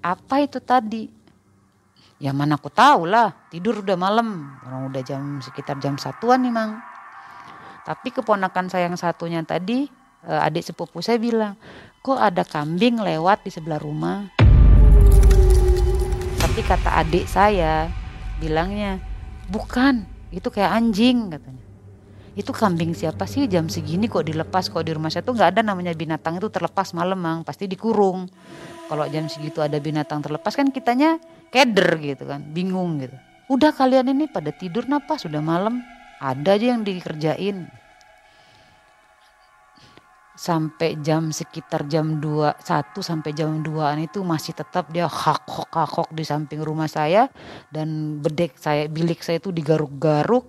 "Apa 0.00 0.40
itu 0.40 0.56
tadi?" 0.56 1.04
Ya 2.16 2.32
mana 2.32 2.56
aku 2.56 2.72
tahu 2.72 3.04
lah, 3.04 3.36
tidur 3.52 3.84
udah 3.84 3.94
malam, 3.94 4.56
orang 4.64 4.88
udah 4.88 5.02
jam 5.04 5.38
sekitar 5.38 5.76
jam 5.84 6.00
satuan 6.00 6.42
nih 6.42 6.50
mang. 6.50 6.80
Tapi 7.84 8.08
keponakan 8.10 8.72
saya 8.72 8.88
yang 8.90 8.96
satunya 8.96 9.44
tadi, 9.44 9.86
eh, 10.26 10.40
adik 10.48 10.66
sepupu 10.66 10.98
saya 10.98 11.20
bilang, 11.20 11.54
kok 12.02 12.18
ada 12.18 12.42
kambing 12.42 12.98
lewat 12.98 13.44
di 13.46 13.54
sebelah 13.54 13.78
rumah. 13.78 14.32
Tapi 16.42 16.60
kata 16.64 17.04
adik 17.04 17.30
saya, 17.30 17.86
bilangnya, 18.42 18.98
bukan, 19.46 20.02
itu 20.34 20.50
kayak 20.50 20.74
anjing 20.74 21.30
katanya. 21.30 21.57
Itu 22.38 22.54
kambing 22.54 22.94
siapa 22.94 23.26
sih? 23.26 23.50
Jam 23.50 23.66
segini 23.66 24.06
kok 24.06 24.22
dilepas 24.22 24.70
kok 24.70 24.86
di 24.86 24.94
rumah 24.94 25.10
saya 25.10 25.26
tuh 25.26 25.34
nggak 25.34 25.58
ada 25.58 25.60
namanya 25.66 25.90
binatang 25.90 26.38
itu 26.38 26.46
terlepas 26.46 26.94
malam 26.94 27.18
mang. 27.18 27.42
Pasti 27.42 27.66
dikurung. 27.66 28.30
Kalau 28.86 29.04
jam 29.10 29.26
segitu 29.26 29.58
ada 29.58 29.74
binatang 29.82 30.22
terlepas 30.22 30.54
kan 30.54 30.70
kitanya 30.70 31.18
keder 31.50 31.98
gitu 31.98 32.30
kan 32.30 32.46
bingung 32.54 33.02
gitu. 33.02 33.18
Udah 33.50 33.74
kalian 33.74 34.14
ini 34.14 34.30
pada 34.30 34.54
tidur 34.54 34.86
napa 34.86 35.18
sudah 35.18 35.42
malam. 35.42 35.82
Ada 36.22 36.54
aja 36.54 36.78
yang 36.78 36.86
dikerjain. 36.86 37.66
Sampai 40.38 40.94
jam 41.02 41.34
sekitar 41.34 41.90
jam 41.90 42.22
2 42.22 42.62
1 42.62 42.94
sampai 43.02 43.34
jam 43.34 43.58
2an 43.58 43.98
itu 43.98 44.22
masih 44.22 44.54
tetap 44.54 44.86
dia 44.94 45.10
hak 45.10 45.42
hok 45.42 45.74
hak 45.74 45.90
hok 45.90 46.08
di 46.14 46.22
samping 46.22 46.62
rumah 46.62 46.86
saya. 46.86 47.26
Dan 47.66 48.22
bedek 48.22 48.54
saya 48.62 48.86
bilik 48.86 49.26
saya 49.26 49.42
itu 49.42 49.50
digaruk-garuk 49.50 50.46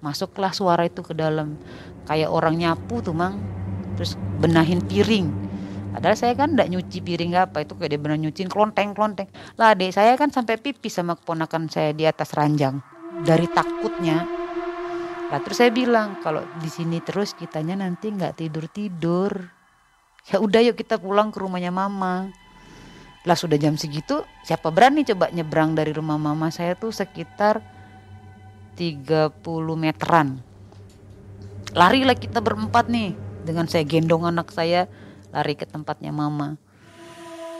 masuklah 0.00 0.52
suara 0.52 0.88
itu 0.88 1.00
ke 1.00 1.16
dalam. 1.16 1.56
Kayak 2.08 2.32
orang 2.32 2.56
nyapu 2.58 3.00
tuh 3.00 3.16
mang. 3.16 3.40
Terus 3.96 4.16
benahin 4.40 4.80
piring. 4.84 5.50
Padahal 5.90 6.16
saya 6.16 6.32
kan 6.38 6.54
nggak 6.54 6.70
nyuci 6.70 7.02
piring 7.02 7.34
apa 7.34 7.66
itu 7.66 7.74
kayak 7.74 7.90
dia 7.90 8.00
benar 8.00 8.18
nyuciin 8.22 8.46
klonteng 8.46 8.94
klonteng 8.94 9.26
lah 9.58 9.74
adik 9.74 9.90
saya 9.90 10.14
kan 10.14 10.30
sampai 10.30 10.54
pipis 10.54 10.94
sama 10.94 11.18
keponakan 11.18 11.66
saya 11.66 11.90
di 11.90 12.06
atas 12.06 12.30
ranjang. 12.32 12.78
Dari 13.26 13.50
takutnya. 13.50 14.22
Lah 15.30 15.38
terus 15.42 15.58
saya 15.58 15.74
bilang 15.74 16.22
kalau 16.22 16.46
di 16.62 16.70
sini 16.70 17.02
terus 17.02 17.34
kitanya 17.34 17.78
nanti 17.78 18.10
nggak 18.10 18.38
tidur 18.38 18.66
tidur 18.70 19.30
ya 20.30 20.38
udah 20.38 20.62
yuk 20.62 20.78
kita 20.78 21.02
pulang 21.02 21.34
ke 21.34 21.42
rumahnya 21.42 21.74
mama. 21.74 22.30
Lah 23.26 23.36
sudah 23.36 23.58
jam 23.58 23.74
segitu 23.74 24.22
siapa 24.46 24.70
berani 24.70 25.02
coba 25.02 25.28
nyebrang 25.34 25.74
dari 25.74 25.90
rumah 25.90 26.16
mama 26.16 26.54
saya 26.54 26.78
tuh 26.78 26.94
sekitar 26.94 27.79
30 28.80 29.44
meteran 29.76 30.40
larilah 31.76 32.16
kita 32.16 32.40
berempat 32.40 32.88
nih 32.88 33.12
dengan 33.44 33.68
saya 33.68 33.84
gendong 33.84 34.24
anak 34.24 34.48
saya 34.48 34.88
lari 35.28 35.52
ke 35.52 35.68
tempatnya 35.68 36.16
mama 36.16 36.56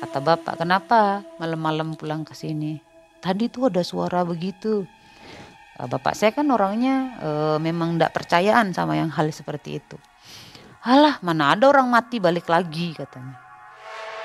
kata 0.01 0.25
bapak 0.25 0.57
kenapa 0.57 1.21
malam-malam 1.37 1.93
pulang 1.93 2.25
ke 2.25 2.33
sini 2.33 2.81
tadi 3.21 3.53
tuh 3.53 3.69
ada 3.69 3.85
suara 3.85 4.25
begitu 4.25 4.89
Eh, 5.81 5.89
bapak 5.89 6.13
saya 6.13 6.37
kan 6.37 6.45
orangnya 6.53 7.17
e, 7.17 7.31
memang 7.57 7.97
tidak 7.97 8.13
percayaan 8.13 8.77
sama 8.77 9.01
yang 9.01 9.09
hal 9.09 9.33
seperti 9.33 9.81
itu. 9.81 9.97
Alah, 10.85 11.17
mana 11.25 11.57
ada 11.57 11.73
orang 11.73 11.89
mati 11.89 12.21
balik 12.21 12.53
lagi 12.53 12.93
katanya. 12.93 13.41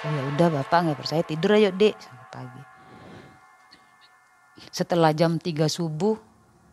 Oh 0.03 0.11
ya 0.11 0.21
udah 0.35 0.47
bapak 0.51 0.79
nggak 0.83 0.99
percaya 0.99 1.23
tidur 1.23 1.55
ayo 1.55 1.71
dek 1.71 1.95
sampai 1.95 2.27
pagi. 2.27 2.63
Setelah 4.67 5.15
jam 5.15 5.39
3 5.39 5.71
subuh, 5.71 6.19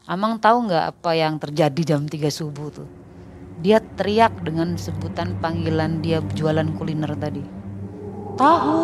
Amang 0.06 0.42
tahu 0.42 0.66
nggak 0.66 0.98
apa 0.98 1.10
yang 1.14 1.38
terjadi 1.38 1.94
jam 1.94 2.06
3 2.06 2.26
subuh 2.30 2.68
tuh? 2.74 2.88
Dia 3.62 3.78
teriak 3.78 4.42
dengan 4.42 4.74
sebutan 4.74 5.38
panggilan 5.38 6.02
dia 6.02 6.18
jualan 6.34 6.66
kuliner 6.74 7.14
tadi. 7.14 7.42
Tahu, 8.34 8.80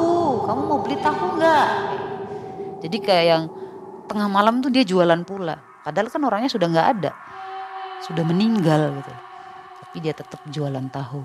kamu 0.47 0.61
mau 0.63 0.79
beli 0.79 0.97
tahu 1.03 1.41
nggak? 1.41 1.69
Jadi 2.87 2.97
kayak 3.03 3.27
yang 3.27 3.43
tengah 4.07 4.31
malam 4.31 4.63
tuh 4.63 4.71
dia 4.71 4.87
jualan 4.87 5.27
pula 5.27 5.59
Padahal 5.89 6.13
kan 6.13 6.21
orangnya 6.21 6.53
sudah 6.53 6.69
nggak 6.69 6.89
ada, 7.01 7.17
sudah 8.05 8.21
meninggal 8.21 8.93
gitu. 9.01 9.13
Tapi 9.81 9.97
dia 10.05 10.13
tetap 10.13 10.37
jualan 10.53 10.85
tahu. 10.93 11.25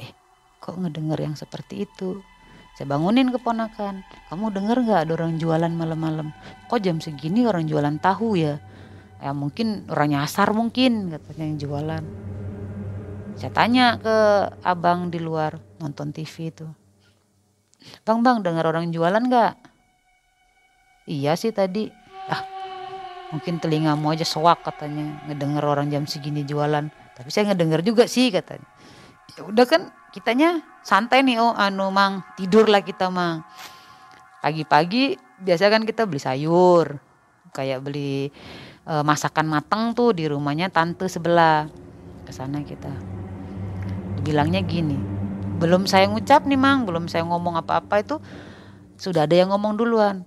Eh, 0.00 0.08
kok 0.64 0.80
ngedenger 0.80 1.28
yang 1.28 1.36
seperti 1.36 1.84
itu? 1.84 2.24
Saya 2.72 2.88
bangunin 2.88 3.28
keponakan. 3.28 4.00
Kamu 4.32 4.48
denger 4.48 4.76
nggak 4.80 5.00
ada 5.04 5.12
orang 5.12 5.36
jualan 5.36 5.68
malam-malam? 5.68 6.32
Kok 6.72 6.80
jam 6.80 7.04
segini 7.04 7.44
orang 7.44 7.68
jualan 7.68 8.00
tahu 8.00 8.40
ya? 8.40 8.56
Ya 9.20 9.36
mungkin 9.36 9.84
orang 9.92 10.16
nyasar 10.16 10.50
mungkin 10.56 11.12
katanya 11.12 11.44
yang 11.44 11.58
jualan. 11.60 12.04
Saya 13.36 13.52
tanya 13.52 13.96
ke 14.00 14.16
abang 14.64 15.12
di 15.12 15.20
luar 15.20 15.60
nonton 15.80 16.12
TV 16.12 16.52
itu. 16.52 16.66
Bang 18.04 18.20
bang 18.20 18.40
dengar 18.44 18.68
orang 18.68 18.92
jualan 18.92 19.20
nggak? 19.20 19.54
Iya 21.08 21.36
sih 21.36 21.52
tadi. 21.52 21.88
Ah 22.28 22.60
mungkin 23.30 23.62
telingamu 23.62 24.10
aja 24.10 24.26
sewak 24.26 24.66
katanya 24.66 25.22
ngedenger 25.30 25.62
orang 25.62 25.86
jam 25.88 26.04
segini 26.04 26.42
jualan 26.42 26.90
tapi 27.14 27.28
saya 27.30 27.50
ngedenger 27.50 27.80
juga 27.86 28.04
sih 28.10 28.28
katanya 28.34 28.66
ya 29.38 29.46
udah 29.46 29.66
kan 29.70 29.82
kitanya 30.10 30.58
santai 30.82 31.22
nih 31.22 31.38
oh 31.38 31.54
anu 31.54 31.94
mang 31.94 32.26
tidur 32.34 32.66
lah 32.66 32.82
kita 32.82 33.06
mang 33.06 33.46
pagi-pagi 34.42 35.14
biasa 35.38 35.70
kan 35.70 35.86
kita 35.86 36.10
beli 36.10 36.18
sayur 36.18 36.98
kayak 37.54 37.86
beli 37.86 38.34
e, 38.84 38.94
masakan 39.04 39.46
matang 39.48 39.92
tuh 39.92 40.14
di 40.14 40.28
rumahnya 40.28 40.72
tante 40.72 41.08
sebelah. 41.08 41.66
Ke 42.24 42.32
sana 42.32 42.62
kita. 42.62 42.92
Dibilangnya 44.20 44.60
gini 44.62 45.20
belum 45.60 45.84
saya 45.84 46.08
ngucap 46.08 46.48
nih 46.48 46.56
mang. 46.56 46.88
Belum 46.88 47.04
saya 47.04 47.28
ngomong 47.28 47.60
apa-apa 47.60 48.00
itu 48.00 48.16
sudah 48.96 49.28
ada 49.28 49.36
yang 49.36 49.52
ngomong 49.52 49.76
duluan. 49.76 50.24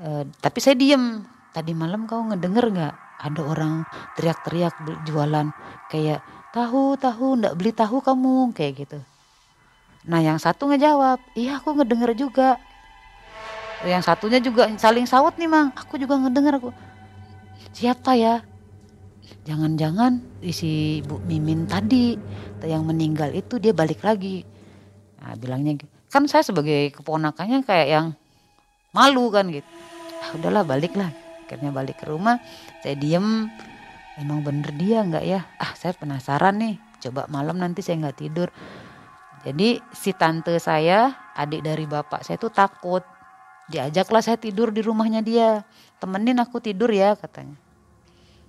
E, 0.00 0.24
tapi 0.40 0.58
saya 0.64 0.74
diem. 0.74 1.22
Tadi 1.52 1.76
malam 1.76 2.08
kau 2.08 2.24
ngedenger 2.24 2.72
nggak 2.72 2.94
ada 3.18 3.42
orang 3.42 3.82
teriak-teriak 4.14 4.70
jualan 5.04 5.50
kayak 5.90 6.22
tahu 6.54 6.94
tahu 6.94 7.34
ndak 7.34 7.58
beli 7.58 7.74
tahu 7.76 8.00
kamu 8.00 8.56
kayak 8.56 8.88
gitu. 8.88 8.98
Nah 10.08 10.22
yang 10.22 10.38
satu 10.40 10.70
ngejawab 10.70 11.20
iya 11.36 11.60
aku 11.60 11.76
ngedenger 11.76 12.16
juga. 12.16 12.56
Yang 13.82 14.10
satunya 14.10 14.38
juga 14.42 14.70
saling 14.74 15.06
sawut 15.06 15.34
nih 15.38 15.50
mang. 15.50 15.70
Aku 15.74 15.98
juga 15.98 16.18
ngedenger 16.18 16.62
aku 16.62 16.70
siapa 17.78 18.18
ya? 18.18 18.42
Jangan-jangan 19.46 20.42
isi 20.42 20.98
Bu 21.06 21.22
Mimin 21.22 21.70
tadi 21.70 22.18
yang 22.66 22.82
meninggal 22.82 23.30
itu 23.30 23.62
dia 23.62 23.70
balik 23.70 24.02
lagi. 24.02 24.42
Nah 25.22 25.38
bilangnya 25.38 25.78
kan 26.10 26.26
saya 26.26 26.42
sebagai 26.42 26.90
keponakannya 26.90 27.62
kayak 27.62 27.88
yang 27.88 28.06
malu 28.90 29.30
kan 29.30 29.46
gitu. 29.54 29.68
Ah, 30.18 30.34
udahlah 30.34 30.66
balik 30.66 30.98
lah 30.98 31.14
akhirnya 31.46 31.70
balik 31.70 32.02
ke 32.02 32.10
rumah 32.10 32.42
saya 32.82 32.98
diem. 32.98 33.46
Emang 34.18 34.42
bener 34.42 34.74
dia 34.74 35.06
nggak 35.06 35.24
ya? 35.24 35.46
Ah 35.62 35.70
saya 35.78 35.94
penasaran 35.94 36.58
nih. 36.58 36.74
Coba 36.98 37.30
malam 37.30 37.62
nanti 37.62 37.78
saya 37.86 38.02
nggak 38.02 38.18
tidur. 38.18 38.50
Jadi 39.46 39.78
si 39.94 40.10
tante 40.18 40.58
saya 40.58 41.14
adik 41.38 41.62
dari 41.62 41.86
bapak 41.86 42.26
saya 42.26 42.42
tuh 42.42 42.50
takut. 42.50 43.06
Diajaklah 43.70 44.24
saya 44.24 44.34
tidur 44.34 44.74
di 44.74 44.82
rumahnya 44.82 45.22
dia. 45.22 45.62
Temenin 46.02 46.42
aku 46.42 46.58
tidur 46.58 46.90
ya 46.90 47.14
katanya 47.14 47.67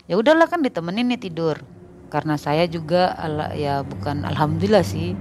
ya 0.09 0.17
udahlah 0.17 0.49
kan 0.49 0.65
ditemenin 0.65 1.13
nih 1.13 1.21
tidur. 1.29 1.61
Karena 2.09 2.41
saya 2.41 2.65
juga 2.65 3.13
ya 3.53 3.85
bukan 3.85 4.25
alhamdulillah 4.25 4.81
sih. 4.81 5.13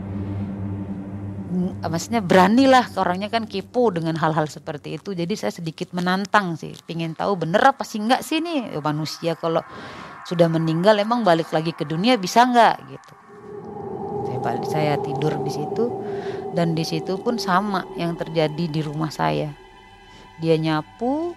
Maksudnya 1.84 2.24
beranilah 2.24 2.88
orangnya 2.96 3.28
kan 3.28 3.44
kepo 3.44 3.92
dengan 3.92 4.16
hal-hal 4.16 4.48
seperti 4.48 4.96
itu. 4.96 5.12
Jadi 5.12 5.36
saya 5.36 5.52
sedikit 5.52 5.92
menantang 5.92 6.56
sih. 6.56 6.72
Pingin 6.88 7.12
tahu 7.12 7.36
bener 7.36 7.60
apa 7.60 7.84
sih 7.84 8.00
enggak 8.00 8.24
sih 8.24 8.40
nih? 8.40 8.80
Manusia 8.80 9.36
kalau 9.36 9.60
sudah 10.24 10.48
meninggal 10.48 10.96
emang 10.96 11.24
balik 11.24 11.52
lagi 11.52 11.76
ke 11.76 11.84
dunia 11.84 12.16
bisa 12.16 12.48
nggak 12.48 12.76
gitu. 12.88 13.12
Saya 14.28 14.38
balik 14.40 14.66
saya 14.68 14.92
tidur 15.04 15.36
di 15.44 15.52
situ. 15.52 15.84
Dan 16.56 16.72
di 16.72 16.84
situ 16.88 17.20
pun 17.20 17.36
sama 17.36 17.84
yang 18.00 18.16
terjadi 18.16 18.64
di 18.64 18.80
rumah 18.80 19.12
saya. 19.12 19.52
Dia 20.40 20.56
nyapu 20.56 21.36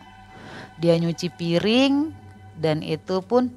dia 0.79 0.95
nyuci 0.95 1.27
piring 1.35 2.20
dan 2.61 2.85
itu 2.85 3.25
pun 3.25 3.49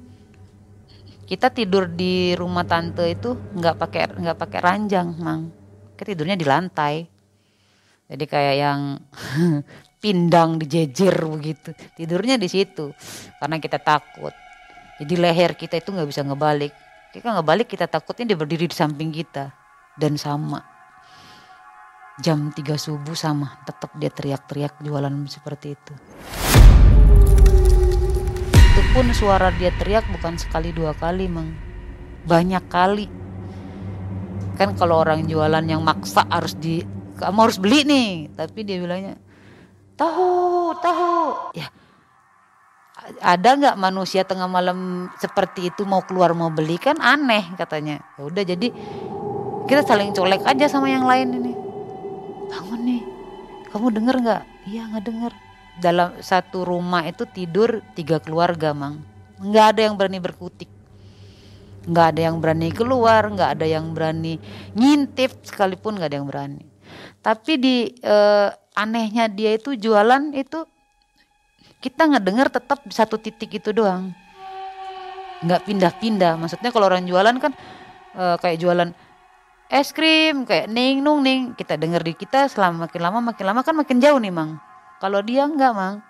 kita 1.29 1.53
tidur 1.53 1.85
di 1.85 2.33
rumah 2.33 2.65
tante 2.65 3.05
itu 3.05 3.37
nggak 3.37 3.75
pakai 3.77 4.01
nggak 4.17 4.37
pakai 4.37 4.59
ranjang 4.61 5.13
mang. 5.21 5.53
Tidurnya 5.93 6.33
di 6.33 6.45
lantai. 6.45 7.05
Jadi 8.05 8.25
kayak 8.25 8.55
yang 8.57 8.79
pindang 10.03 10.57
dijejer 10.57 11.13
begitu. 11.25 11.73
Tidurnya 11.97 12.41
di 12.41 12.49
situ 12.49 12.93
karena 13.37 13.61
kita 13.61 13.77
takut. 13.77 14.33
Jadi 14.97 15.13
leher 15.17 15.53
kita 15.53 15.77
itu 15.77 15.93
nggak 15.93 16.09
bisa 16.09 16.21
ngebalik. 16.25 16.73
Kita 17.13 17.29
ngebalik 17.37 17.69
kita 17.69 17.85
takutnya 17.85 18.33
dia 18.33 18.37
berdiri 18.37 18.65
di 18.69 18.75
samping 18.75 19.13
kita. 19.13 19.53
Dan 19.95 20.19
sama. 20.19 20.61
Jam 22.19 22.51
3 22.53 22.63
subuh 22.79 23.15
sama 23.15 23.59
tetap 23.67 23.91
dia 23.99 24.07
teriak-teriak 24.07 24.79
jualan 24.79 25.11
seperti 25.27 25.75
itu 25.75 25.93
pun 28.95 29.11
suara 29.11 29.51
dia 29.51 29.75
teriak 29.75 30.07
bukan 30.07 30.39
sekali 30.39 30.71
dua 30.71 30.95
kali 30.95 31.27
mang. 31.27 31.51
Banyak 32.23 32.63
kali. 32.71 33.11
Kan 34.55 34.71
kalau 34.79 35.03
orang 35.03 35.27
jualan 35.27 35.67
yang 35.67 35.83
maksa 35.83 36.23
harus 36.31 36.55
di 36.55 36.79
kamu 37.19 37.39
harus 37.43 37.59
beli 37.59 37.83
nih. 37.83 38.31
Tapi 38.31 38.63
dia 38.63 38.79
bilangnya 38.79 39.19
tahu 39.99 40.71
tahu. 40.79 41.51
Ya 41.59 41.67
ada 43.19 43.59
nggak 43.59 43.75
manusia 43.75 44.23
tengah 44.23 44.47
malam 44.47 45.11
seperti 45.19 45.75
itu 45.75 45.83
mau 45.83 45.99
keluar 46.07 46.31
mau 46.31 46.47
beli? 46.47 46.79
Kan 46.79 47.03
aneh 47.03 47.51
katanya. 47.59 47.99
Ya 48.15 48.23
udah 48.23 48.43
jadi 48.47 48.71
kita 49.67 49.83
saling 49.83 50.15
colek 50.15 50.39
aja 50.47 50.71
sama 50.71 50.87
yang 50.87 51.03
lain 51.03 51.35
ini. 51.35 51.51
Bangun 52.47 52.79
nih. 52.87 53.03
Kamu 53.75 53.91
denger 53.91 54.15
nggak? 54.23 54.43
Iya 54.71 54.87
nggak 54.87 55.03
denger 55.03 55.33
dalam 55.79 56.15
satu 56.23 56.63
rumah 56.63 57.03
itu 57.03 57.27
tidur 57.27 57.83
tiga 57.95 58.23
keluarga 58.23 58.71
mang. 58.71 59.03
Nggak 59.39 59.65
ada 59.75 59.81
yang 59.83 59.95
berani 59.99 60.19
berkutik. 60.23 60.71
Nggak 61.85 62.05
ada 62.15 62.21
yang 62.31 62.37
berani 62.41 62.69
keluar 62.73 63.21
nggak 63.29 63.49
ada 63.59 63.65
yang 63.67 63.93
berani 63.93 64.41
ngintip 64.73 65.45
sekalipun 65.45 65.99
nggak 65.99 66.09
ada 66.09 66.17
yang 66.17 66.27
berani. 66.27 66.63
Tapi 67.19 67.53
di 67.59 67.75
eh, 67.91 68.49
anehnya 68.73 69.27
dia 69.27 69.53
itu 69.53 69.75
jualan 69.75 70.31
itu 70.33 70.65
kita 71.83 72.01
nggak 72.09 72.23
dengar 72.25 72.47
tetap 72.49 72.81
di 72.81 72.93
satu 72.95 73.19
titik 73.19 73.59
itu 73.59 73.69
doang. 73.75 74.15
Nggak 75.43 75.61
pindah-pindah. 75.67 76.39
Maksudnya 76.39 76.71
kalau 76.71 76.87
orang 76.87 77.05
jualan 77.05 77.35
kan 77.37 77.51
eh, 78.15 78.35
kayak 78.39 78.57
jualan 78.63 78.89
es 79.65 79.91
krim 79.91 80.47
kayak 80.47 80.71
ning 80.71 81.03
nung 81.03 81.21
ning. 81.21 81.53
Kita 81.53 81.75
dengar 81.75 82.01
di 82.01 82.15
kita 82.15 82.47
selama 82.47 82.87
makin 82.87 83.01
lama 83.03 83.19
makin 83.19 83.45
lama 83.45 83.61
kan 83.61 83.75
makin 83.75 83.99
jauh 83.99 84.17
nih 84.17 84.31
mang 84.31 84.57
kalau 85.05 85.21
dia 85.21 85.45
nggak 85.45 85.73
mang 85.77 86.01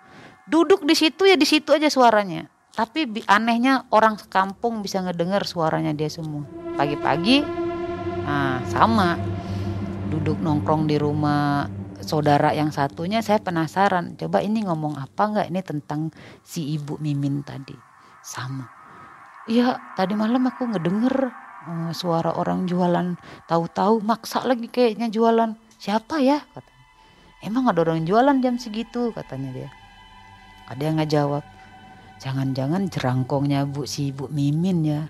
duduk 0.48 0.88
di 0.88 0.96
situ 0.96 1.28
ya 1.28 1.36
di 1.36 1.44
situ 1.44 1.76
aja 1.76 1.92
suaranya. 1.92 2.48
Tapi 2.72 3.08
anehnya 3.28 3.84
orang 3.92 4.16
kampung 4.32 4.80
bisa 4.80 5.04
ngedengar 5.04 5.44
suaranya 5.44 5.92
dia 5.92 6.08
semua. 6.08 6.48
Pagi-pagi 6.80 7.44
nah 8.24 8.64
sama. 8.64 9.20
Duduk 10.08 10.40
nongkrong 10.40 10.88
di 10.88 10.96
rumah 10.96 11.68
saudara 12.00 12.56
yang 12.56 12.72
satunya 12.72 13.20
saya 13.20 13.42
penasaran 13.42 14.16
coba 14.16 14.40
ini 14.40 14.64
ngomong 14.64 14.96
apa 14.96 15.22
nggak 15.28 15.46
ini 15.52 15.60
tentang 15.60 16.08
si 16.40 16.72
ibu 16.72 16.96
Mimin 16.96 17.44
tadi. 17.44 17.76
Sama. 18.24 18.64
Iya 19.44 19.76
tadi 19.92 20.16
malam 20.16 20.48
aku 20.48 20.72
ngedenger 20.72 21.36
uh, 21.68 21.92
suara 21.92 22.32
orang 22.32 22.64
jualan 22.64 23.18
tahu-tahu 23.44 24.00
maksa 24.00 24.40
lagi 24.40 24.72
kayaknya 24.72 25.12
jualan. 25.12 25.52
Siapa 25.76 26.24
ya? 26.24 26.40
katanya 26.40 26.75
emang 27.46 27.70
ada 27.70 27.86
orang 27.86 28.02
jualan 28.02 28.36
jam 28.42 28.58
segitu? 28.58 29.14
katanya 29.14 29.54
dia. 29.54 29.70
Ada 30.66 30.82
yang 30.82 30.94
nggak 30.98 31.12
jawab 31.14 31.44
jangan-jangan 32.16 32.88
jerangkongnya 32.88 33.68
bu 33.68 33.84
si 33.84 34.10
ibu 34.12 34.28
Mimin 34.32 34.78
ya. 34.84 35.02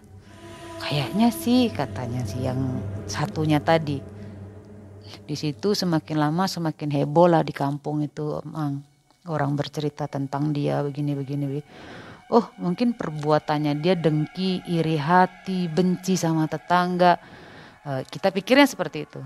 Kayaknya 0.82 1.28
sih 1.32 1.72
katanya 1.72 2.22
si 2.28 2.44
yang 2.44 2.78
satunya 3.08 3.58
tadi. 3.58 3.98
Di 5.26 5.34
situ 5.38 5.74
semakin 5.74 6.18
lama 6.18 6.44
semakin 6.46 6.90
heboh 6.92 7.30
lah 7.30 7.42
di 7.42 7.54
kampung 7.54 8.02
itu 8.02 8.42
emang 8.42 8.82
orang 9.26 9.58
bercerita 9.58 10.06
tentang 10.06 10.54
dia 10.54 10.82
begini 10.82 11.14
begini, 11.18 11.44
begini. 11.46 11.66
oh 12.30 12.46
mungkin 12.58 12.94
perbuatannya 12.94 13.78
dia 13.78 13.94
dengki 13.94 14.66
iri 14.66 14.98
hati 14.98 15.70
benci 15.70 16.18
sama 16.18 16.46
tetangga. 16.50 17.18
Uh, 17.86 18.02
kita 18.02 18.34
pikirnya 18.34 18.66
seperti 18.66 19.06
itu 19.06 19.22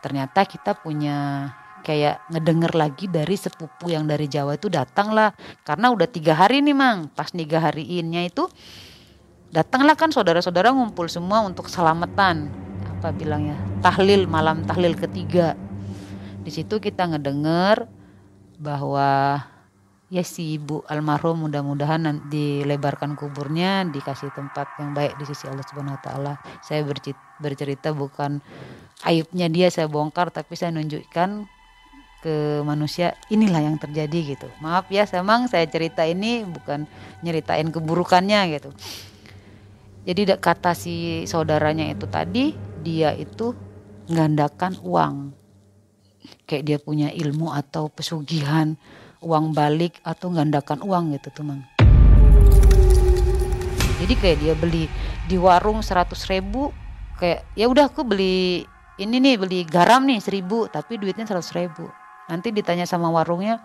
ternyata 0.00 0.46
kita 0.46 0.78
punya 0.78 1.50
kayak 1.86 2.26
ngedenger 2.34 2.72
lagi 2.74 3.06
dari 3.06 3.38
sepupu 3.38 3.94
yang 3.94 4.10
dari 4.10 4.26
Jawa 4.26 4.58
itu 4.58 4.66
datang 4.66 5.14
lah. 5.14 5.30
Karena 5.62 5.94
udah 5.94 6.10
tiga 6.10 6.34
hari 6.34 6.58
nih 6.58 6.74
mang. 6.74 7.06
Pas 7.14 7.30
tiga 7.30 7.62
hari 7.62 7.86
innya 8.02 8.26
itu 8.26 8.50
datanglah 9.54 9.94
kan 9.94 10.10
saudara-saudara 10.10 10.74
ngumpul 10.74 11.06
semua 11.06 11.46
untuk 11.46 11.70
selamatan. 11.70 12.50
Apa 12.98 13.14
bilangnya 13.14 13.54
tahlil 13.86 14.26
malam 14.26 14.66
tahlil 14.66 14.98
ketiga. 14.98 15.54
Di 16.42 16.50
situ 16.50 16.82
kita 16.82 17.06
ngedenger 17.06 17.86
bahwa 18.58 19.38
ya 20.06 20.22
si 20.22 20.58
ibu 20.58 20.86
almarhum 20.86 21.46
mudah-mudahan 21.50 22.30
dilebarkan 22.30 23.18
kuburnya 23.18 23.82
dikasih 23.90 24.30
tempat 24.34 24.78
yang 24.78 24.94
baik 24.94 25.18
di 25.18 25.26
sisi 25.26 25.50
Allah 25.50 25.66
Subhanahu 25.66 25.98
Wa 25.98 26.02
Taala. 26.02 26.32
Saya 26.62 26.86
bercerita 27.42 27.90
bukan 27.90 28.38
aibnya 29.04 29.50
dia 29.50 29.68
saya 29.68 29.90
bongkar 29.90 30.32
tapi 30.32 30.56
saya 30.56 30.72
nunjukkan 30.72 31.44
ke 32.24 32.64
manusia 32.64 33.12
inilah 33.28 33.60
yang 33.60 33.76
terjadi 33.76 34.36
gitu 34.36 34.48
maaf 34.64 34.88
ya 34.88 35.04
memang 35.20 35.50
saya 35.52 35.68
cerita 35.68 36.02
ini 36.08 36.46
bukan 36.48 36.88
nyeritain 37.20 37.68
keburukannya 37.68 38.40
gitu 38.56 38.72
jadi 40.06 40.38
kata 40.38 40.70
si 40.78 41.26
saudaranya 41.26 41.90
itu 41.90 42.06
tadi 42.06 42.54
dia 42.86 43.10
itu 43.18 43.58
menggandakan 44.06 44.78
uang. 44.86 45.34
Kayak 46.46 46.62
dia 46.62 46.78
punya 46.78 47.08
ilmu 47.10 47.50
atau 47.50 47.90
pesugihan, 47.90 48.78
uang 49.18 49.50
balik 49.50 49.98
atau 50.06 50.30
gandakan 50.30 50.78
uang 50.86 51.18
gitu 51.18 51.34
tuh 51.34 51.42
mang. 51.42 51.66
Jadi 53.98 54.14
kayak 54.14 54.38
dia 54.38 54.54
beli 54.54 54.86
di 55.26 55.34
warung 55.34 55.82
100 55.82 56.14
ribu, 56.30 56.70
kayak 57.18 57.42
ya 57.58 57.66
udah 57.66 57.90
aku 57.90 58.06
beli 58.06 58.62
ini 58.96 59.16
nih 59.20 59.34
beli 59.36 59.60
garam 59.68 60.04
nih 60.04 60.20
seribu 60.20 60.68
tapi 60.68 60.96
duitnya 60.96 61.28
100 61.28 61.58
ribu. 61.58 61.88
Nanti 62.26 62.50
ditanya 62.50 62.88
sama 62.88 63.12
warungnya, 63.12 63.62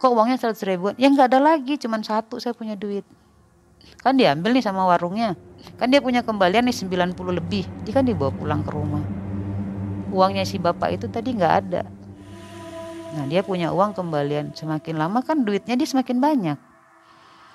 kok 0.00 0.10
uangnya 0.14 0.40
100 0.40 0.70
ribu? 0.70 0.96
Ya 0.96 1.12
nggak 1.12 1.28
ada 1.34 1.40
lagi, 1.42 1.76
cuman 1.76 2.00
satu 2.00 2.40
saya 2.40 2.56
punya 2.56 2.72
duit. 2.72 3.04
Kan 4.00 4.16
diambil 4.16 4.56
nih 4.56 4.64
sama 4.64 4.88
warungnya 4.88 5.36
Kan 5.74 5.90
dia 5.90 6.00
punya 6.04 6.20
kembalian 6.20 6.68
nih 6.68 6.76
90 6.76 7.16
lebih. 7.32 7.64
Dia 7.82 7.92
kan 7.96 8.04
dibawa 8.04 8.30
pulang 8.30 8.60
ke 8.62 8.70
rumah. 8.70 9.04
Uangnya 10.12 10.44
si 10.46 10.60
bapak 10.60 11.00
itu 11.00 11.06
tadi 11.10 11.34
nggak 11.34 11.54
ada. 11.64 11.82
Nah 13.16 13.24
dia 13.26 13.40
punya 13.42 13.72
uang 13.72 13.96
kembalian. 13.96 14.52
Semakin 14.52 15.00
lama 15.00 15.24
kan 15.24 15.42
duitnya 15.42 15.74
dia 15.74 15.88
semakin 15.88 16.20
banyak. 16.20 16.58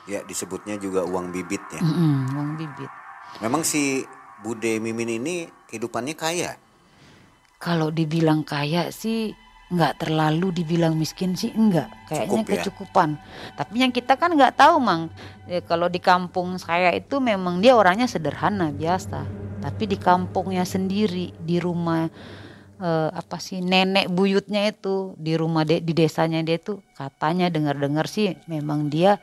Ya 0.10 0.26
disebutnya 0.26 0.76
juga 0.82 1.06
uang 1.06 1.30
bibit 1.30 1.62
ya. 1.70 1.80
Mm 1.80 1.94
-mm, 1.94 2.16
uang 2.36 2.52
bibit. 2.58 2.92
Memang 3.46 3.62
si 3.62 4.04
Bude 4.42 4.82
Mimin 4.82 5.22
ini 5.22 5.46
kehidupannya 5.70 6.18
kaya. 6.18 6.58
Kalau 7.62 7.94
dibilang 7.94 8.42
kaya 8.42 8.90
sih 8.90 9.38
nggak 9.70 10.02
terlalu 10.02 10.50
dibilang 10.50 10.98
miskin 10.98 11.38
sih 11.38 11.54
enggak 11.54 11.94
kayaknya 12.10 12.42
Cukup, 12.42 12.50
ya? 12.50 12.54
kecukupan. 12.58 13.10
Tapi 13.54 13.76
yang 13.86 13.94
kita 13.94 14.18
kan 14.18 14.34
nggak 14.34 14.58
tahu 14.58 14.82
mang. 14.82 15.14
Ya, 15.46 15.62
kalau 15.62 15.86
di 15.86 16.02
kampung 16.02 16.58
saya 16.58 16.90
itu 16.98 17.22
memang 17.22 17.62
dia 17.62 17.78
orangnya 17.78 18.10
sederhana 18.10 18.74
biasa. 18.74 19.22
Tapi 19.62 19.84
di 19.86 19.98
kampungnya 20.02 20.66
sendiri 20.66 21.38
di 21.38 21.62
rumah 21.62 22.10
eh, 22.82 23.10
apa 23.14 23.38
sih 23.38 23.62
nenek 23.62 24.10
buyutnya 24.10 24.66
itu 24.74 25.14
di 25.22 25.38
rumah 25.38 25.68
de, 25.68 25.86
di 25.86 25.94
desanya 25.94 26.42
dia 26.42 26.58
itu 26.58 26.82
katanya 26.98 27.54
dengar-dengar 27.54 28.10
sih 28.10 28.34
memang 28.50 28.90
dia 28.90 29.22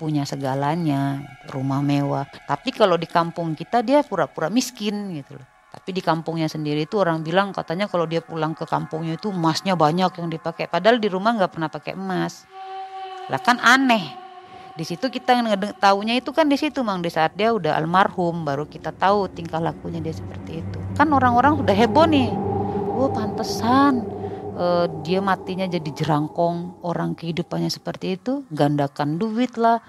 punya 0.00 0.24
segalanya 0.24 1.20
rumah 1.52 1.84
mewah. 1.84 2.24
Tapi 2.48 2.72
kalau 2.72 2.96
di 2.96 3.10
kampung 3.10 3.52
kita 3.52 3.84
dia 3.84 4.00
pura-pura 4.00 4.48
miskin 4.48 5.20
gitu 5.20 5.36
loh 5.36 5.51
tapi 5.72 5.96
di 5.96 6.04
kampungnya 6.04 6.52
sendiri 6.52 6.84
itu 6.84 7.00
orang 7.00 7.24
bilang 7.24 7.48
katanya 7.56 7.88
kalau 7.88 8.04
dia 8.04 8.20
pulang 8.20 8.52
ke 8.52 8.68
kampungnya 8.68 9.16
itu 9.16 9.32
emasnya 9.32 9.72
banyak 9.72 10.12
yang 10.20 10.28
dipakai. 10.28 10.68
Padahal 10.68 11.00
di 11.00 11.08
rumah 11.08 11.32
nggak 11.32 11.48
pernah 11.56 11.72
pakai 11.72 11.96
emas. 11.96 12.44
Lah 13.32 13.40
kan 13.40 13.56
aneh. 13.56 14.20
Di 14.76 14.84
situ 14.84 15.08
kita 15.08 15.40
tahunya 15.80 16.20
itu 16.20 16.28
kan 16.36 16.44
di 16.48 16.60
situ 16.60 16.84
mang 16.84 17.00
di 17.00 17.08
saat 17.08 17.32
dia 17.36 17.56
udah 17.56 17.76
almarhum 17.76 18.44
baru 18.44 18.68
kita 18.68 18.92
tahu 18.92 19.32
tingkah 19.32 19.64
lakunya 19.64 20.04
dia 20.04 20.12
seperti 20.12 20.60
itu. 20.60 20.78
Kan 20.92 21.08
orang-orang 21.08 21.56
udah 21.56 21.72
heboh 21.72 22.04
nih. 22.04 22.28
Oh 22.92 23.08
pantesan 23.08 24.04
uh, 24.56 24.86
dia 25.00 25.24
matinya 25.24 25.64
jadi 25.64 25.88
jerangkong 25.88 26.84
orang 26.84 27.16
kehidupannya 27.16 27.72
seperti 27.72 28.20
itu 28.20 28.44
gandakan 28.52 29.16
duit 29.16 29.56
lah 29.56 29.80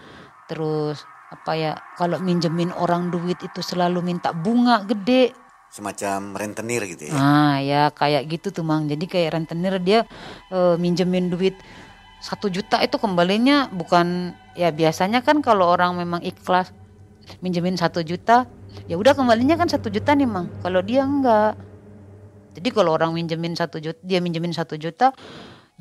terus 0.47 1.03
apa 1.33 1.51
ya 1.57 1.71
kalau 1.97 2.21
minjemin 2.21 2.69
orang 2.77 3.09
duit 3.09 3.41
itu 3.41 3.59
selalu 3.59 4.05
minta 4.05 4.31
bunga 4.31 4.85
gede 4.85 5.42
semacam 5.73 6.37
rentenir 6.37 6.85
gitu 6.85 7.09
ya. 7.09 7.13
Ah 7.17 7.57
ya 7.57 7.89
kayak 7.89 8.29
gitu 8.29 8.53
tuh 8.53 8.61
mang. 8.61 8.85
Jadi 8.85 9.09
kayak 9.09 9.33
rentenir 9.33 9.81
dia 9.81 10.05
e, 10.53 10.77
minjemin 10.77 11.33
duit 11.33 11.57
satu 12.21 12.45
juta 12.47 12.77
itu 12.85 13.01
kembalinya 13.01 13.67
bukan 13.73 14.37
ya 14.53 14.69
biasanya 14.69 15.25
kan 15.25 15.41
kalau 15.41 15.73
orang 15.73 15.97
memang 15.97 16.21
ikhlas 16.21 16.69
minjemin 17.41 17.73
satu 17.73 18.05
juta 18.05 18.45
ya 18.85 18.95
udah 18.95 19.17
kembalinya 19.17 19.57
kan 19.57 19.65
satu 19.65 19.89
juta 19.89 20.13
nih 20.13 20.29
mang. 20.29 20.45
Kalau 20.61 20.85
dia 20.85 21.01
enggak. 21.01 21.57
Jadi 22.53 22.69
kalau 22.69 22.93
orang 22.93 23.17
minjemin 23.17 23.57
satu 23.57 23.81
juta 23.81 23.97
dia 24.05 24.21
minjemin 24.21 24.53
satu 24.53 24.77
juta 24.77 25.09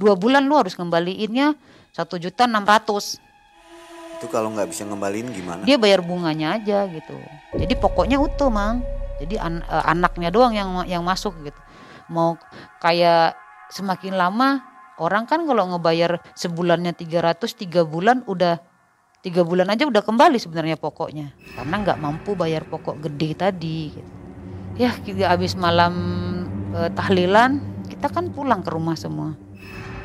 dua 0.00 0.16
bulan 0.16 0.48
lu 0.48 0.56
harus 0.56 0.72
kembaliinnya 0.72 1.52
satu 1.92 2.16
juta 2.16 2.48
enam 2.48 2.64
ratus. 2.64 3.20
Itu 4.16 4.32
kalau 4.32 4.48
nggak 4.56 4.72
bisa 4.72 4.88
ngembaliin 4.88 5.28
gimana? 5.36 5.68
Dia 5.68 5.76
bayar 5.76 6.00
bunganya 6.00 6.56
aja 6.56 6.88
gitu. 6.88 7.12
Jadi 7.60 7.76
pokoknya 7.76 8.16
utuh 8.16 8.48
mang 8.48 8.80
jadi 9.22 9.38
an, 9.38 9.62
uh, 9.66 9.84
anaknya 9.86 10.34
doang 10.34 10.52
yang 10.52 10.82
yang 10.84 11.02
masuk 11.06 11.38
gitu. 11.46 11.58
Mau 12.10 12.34
kayak 12.82 13.38
semakin 13.70 14.18
lama 14.18 14.60
orang 14.98 15.24
kan 15.24 15.46
kalau 15.46 15.64
ngebayar 15.72 16.20
sebulannya 16.36 16.92
300 16.92 17.38
tiga 17.54 17.86
bulan 17.86 18.26
udah 18.28 18.60
tiga 19.22 19.46
bulan 19.46 19.70
aja 19.70 19.86
udah 19.86 20.02
kembali 20.02 20.36
sebenarnya 20.36 20.76
pokoknya. 20.76 21.32
Karena 21.54 21.74
nggak 21.80 21.98
mampu 22.02 22.34
bayar 22.34 22.66
pokok 22.66 22.98
gede 23.08 23.30
tadi 23.38 23.78
gitu. 23.94 24.10
ya 24.72 24.88
kita 24.96 25.28
habis 25.28 25.52
malam 25.52 25.94
uh, 26.72 26.88
tahlilan 26.96 27.60
kita 27.86 28.08
kan 28.10 28.34
pulang 28.34 28.66
ke 28.66 28.70
rumah 28.72 28.98
semua. 28.98 29.36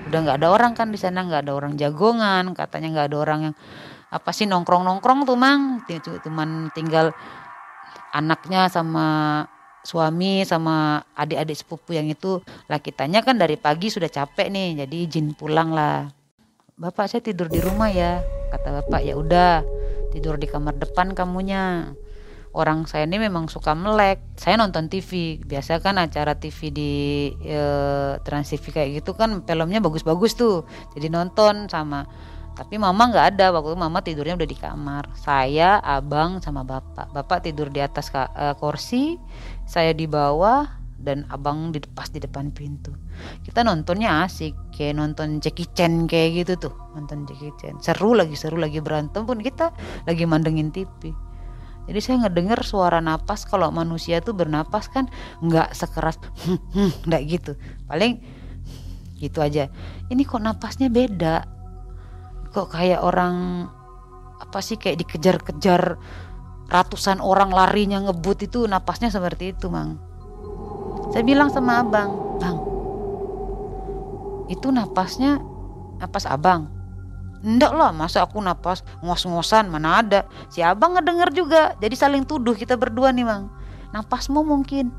Udah 0.07 0.19
nggak 0.23 0.37
ada 0.43 0.47
orang 0.53 0.71
kan 0.77 0.93
di 0.93 0.99
sana 1.01 1.25
nggak 1.25 1.49
ada 1.49 1.53
orang 1.57 1.73
jagongan 1.75 2.53
katanya 2.53 2.87
nggak 2.93 3.07
ada 3.11 3.17
orang 3.17 3.39
yang 3.51 3.55
apa 4.07 4.31
sih 4.31 4.47
nongkrong 4.47 4.85
nongkrong 4.87 5.27
tuh 5.27 5.35
mang. 5.35 5.83
Cuman 6.23 6.71
tinggal 6.71 7.11
anaknya 8.17 8.65
sama 8.73 9.07
suami 9.85 10.43
sama 10.43 11.05
adik-adik 11.13 11.55
sepupu 11.55 11.95
yang 11.95 12.09
itu. 12.09 12.41
Lah 12.67 12.81
kitanya 12.81 13.21
kan 13.21 13.37
dari 13.37 13.55
pagi 13.55 13.93
sudah 13.93 14.09
capek 14.09 14.49
nih 14.49 14.83
jadi 14.83 14.95
izin 15.05 15.37
pulang 15.37 15.71
lah. 15.71 16.09
Bapak 16.77 17.07
saya 17.07 17.21
tidur 17.23 17.47
di 17.47 17.61
rumah 17.61 17.87
ya 17.93 18.19
kata 18.51 18.83
bapak. 18.83 19.01
Ya 19.05 19.13
udah 19.15 19.61
tidur 20.11 20.35
di 20.35 20.49
kamar 20.49 20.75
depan 20.75 21.13
kamunya. 21.13 21.93
Orang 22.57 22.89
saya 22.89 23.05
ini 23.05 23.21
memang 23.21 23.45
suka 23.53 23.77
melek. 23.77 24.17
Saya 24.33 24.57
nonton 24.57 24.89
TV 24.89 25.37
biasa 25.45 25.77
kan 25.77 26.01
acara 26.01 26.33
TV 26.33 26.73
di 26.73 26.91
e, 27.37 27.61
Trans 28.25 28.49
TV 28.49 28.73
kayak 28.73 28.89
gitu 29.03 29.13
kan 29.13 29.45
filmnya 29.45 29.77
bagus-bagus 29.77 30.33
tuh. 30.33 30.65
Jadi 30.97 31.13
nonton 31.13 31.69
sama 31.69 32.09
tapi 32.57 32.81
mama 32.81 33.13
nggak 33.13 33.37
ada. 33.37 33.53
Waktu 33.53 33.73
itu 33.73 33.79
mama 33.79 33.99
tidurnya 34.01 34.33
udah 34.33 34.49
di 34.49 34.57
kamar. 34.57 35.03
Saya 35.13 35.77
abang 35.85 36.41
sama 36.41 36.65
bapak. 36.65 37.13
Bapak 37.13 37.45
tidur 37.45 37.69
di 37.69 37.79
atas 37.79 38.09
uh, 38.09 38.57
kursi 38.57 39.21
saya 39.69 39.93
di 39.93 40.09
bawah 40.09 40.65
dan 40.97 41.29
abang 41.29 41.69
di 41.69 41.77
pas 41.93 42.09
di 42.09 42.17
depan 42.17 42.49
pintu. 42.49 42.89
Kita 43.45 43.61
nontonnya 43.61 44.25
asik. 44.25 44.73
Kayak 44.73 44.97
nonton 44.97 45.37
Jackie 45.37 45.69
Chan 45.77 46.09
kayak 46.09 46.43
gitu 46.43 46.69
tuh. 46.69 46.73
Nonton 46.97 47.29
Jackie 47.29 47.53
Chan. 47.61 47.77
Seru 47.79 48.17
lagi 48.17 48.33
seru 48.33 48.57
lagi. 48.57 48.81
Berantem 48.81 49.23
pun 49.23 49.37
kita 49.37 49.69
lagi 50.09 50.25
mandengin 50.25 50.73
TV 50.73 51.13
jadi 51.87 51.99
saya 52.03 52.27
ngedenger 52.27 52.59
suara 52.67 52.99
napas. 52.99 53.47
Kalau 53.47 53.71
manusia 53.71 54.19
tuh 54.19 54.35
bernapas 54.35 54.91
kan 54.91 55.07
nggak 55.39 55.71
sekeras 55.71 56.19
nggak 57.07 57.21
gitu. 57.25 57.55
Paling 57.87 58.19
gitu 59.17 59.39
aja. 59.39 59.71
Ini 60.11 60.21
kok 60.27 60.43
napasnya 60.43 60.91
beda 60.91 61.56
kok 62.57 62.73
kayak 62.73 63.05
orang 63.05 63.69
apa 64.41 64.65
sih 64.65 64.81
kayak 64.81 64.97
dikejar-kejar 65.05 66.01
ratusan 66.73 67.21
orang 67.21 67.53
larinya 67.53 68.01
ngebut 68.09 68.49
itu 68.49 68.65
napasnya 68.65 69.13
seperti 69.13 69.53
itu 69.53 69.69
mang 69.69 70.01
saya 71.13 71.21
bilang 71.21 71.53
sama 71.53 71.85
abang 71.85 72.41
bang 72.41 72.57
itu 74.49 74.73
napasnya 74.73 75.37
napas 76.01 76.25
abang 76.25 76.73
Enggak 77.37 77.69
lah, 77.77 77.93
masa 77.93 78.25
aku 78.25 78.41
napas 78.41 78.81
ngos-ngosan 79.05 79.69
mana 79.69 80.01
ada. 80.01 80.25
Si 80.49 80.65
abang 80.65 80.97
ngedenger 80.97 81.29
juga, 81.37 81.77
jadi 81.77 81.93
saling 81.93 82.25
tuduh 82.25 82.57
kita 82.57 82.73
berdua 82.73 83.13
nih 83.13 83.29
mang. 83.29 83.53
Napasmu 83.93 84.41
mungkin. 84.41 84.89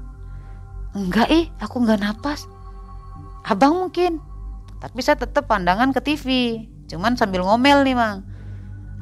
Enggak 0.94 1.34
ih, 1.34 1.50
aku 1.58 1.82
enggak 1.82 1.98
napas. 1.98 2.46
Abang 3.42 3.74
mungkin. 3.82 4.22
Tapi 4.78 5.02
saya 5.02 5.18
tetap 5.18 5.50
pandangan 5.50 5.90
ke 5.90 5.98
TV. 5.98 6.26
Cuman 6.88 7.14
sambil 7.14 7.44
ngomel 7.44 7.84
nih 7.84 7.94
mang. 7.94 8.24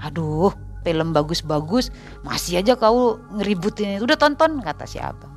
Aduh, 0.03 0.53
film 0.83 1.15
bagus-bagus 1.17 1.95
masih 2.27 2.61
aja 2.61 2.77
kau 2.77 3.23
ngeributin. 3.33 4.03
Udah 4.03 4.19
tonton 4.19 4.61
kata 4.61 4.85
si 4.85 5.01
abang. 5.01 5.33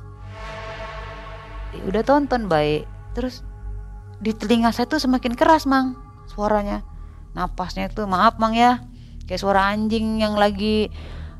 Udah 1.86 2.02
tonton 2.02 2.50
baik. 2.50 2.84
Terus 3.14 3.46
di 4.20 4.36
telinga 4.36 4.68
saya 4.70 4.84
tuh 4.84 5.00
semakin 5.00 5.32
keras 5.32 5.64
mang 5.64 5.96
suaranya 6.28 6.84
napasnya 7.32 7.88
itu 7.88 8.04
maaf 8.04 8.36
mang 8.36 8.52
ya 8.52 8.84
kayak 9.24 9.40
suara 9.40 9.72
anjing 9.72 10.20
yang 10.20 10.36
lagi 10.36 10.92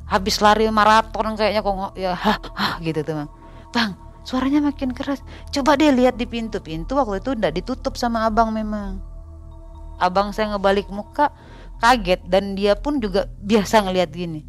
habis 0.09 0.41
lari 0.41 0.67
maraton 0.73 1.37
kayaknya 1.37 1.61
kok 1.61 1.93
ya 1.95 2.17
hah, 2.17 2.41
hah 2.57 2.75
gitu 2.81 3.05
tuh 3.05 3.15
mang 3.21 3.31
bang 3.71 3.93
suaranya 4.25 4.65
makin 4.65 4.97
keras 4.97 5.21
coba 5.53 5.77
deh 5.77 5.93
lihat 5.93 6.17
di 6.17 6.25
pintu 6.25 6.65
pintu 6.65 6.97
waktu 6.97 7.21
itu 7.21 7.37
udah 7.37 7.53
ditutup 7.53 8.01
sama 8.01 8.25
abang 8.25 8.49
memang 8.49 8.97
abang 10.01 10.33
saya 10.33 10.57
ngebalik 10.57 10.89
muka 10.89 11.31
kaget. 11.79 12.25
Dan 12.25 12.57
dia 12.57 12.75
pun 12.75 12.99
juga 12.99 13.29
biasa 13.45 13.85
ngelihat 13.85 14.11
gini. 14.11 14.43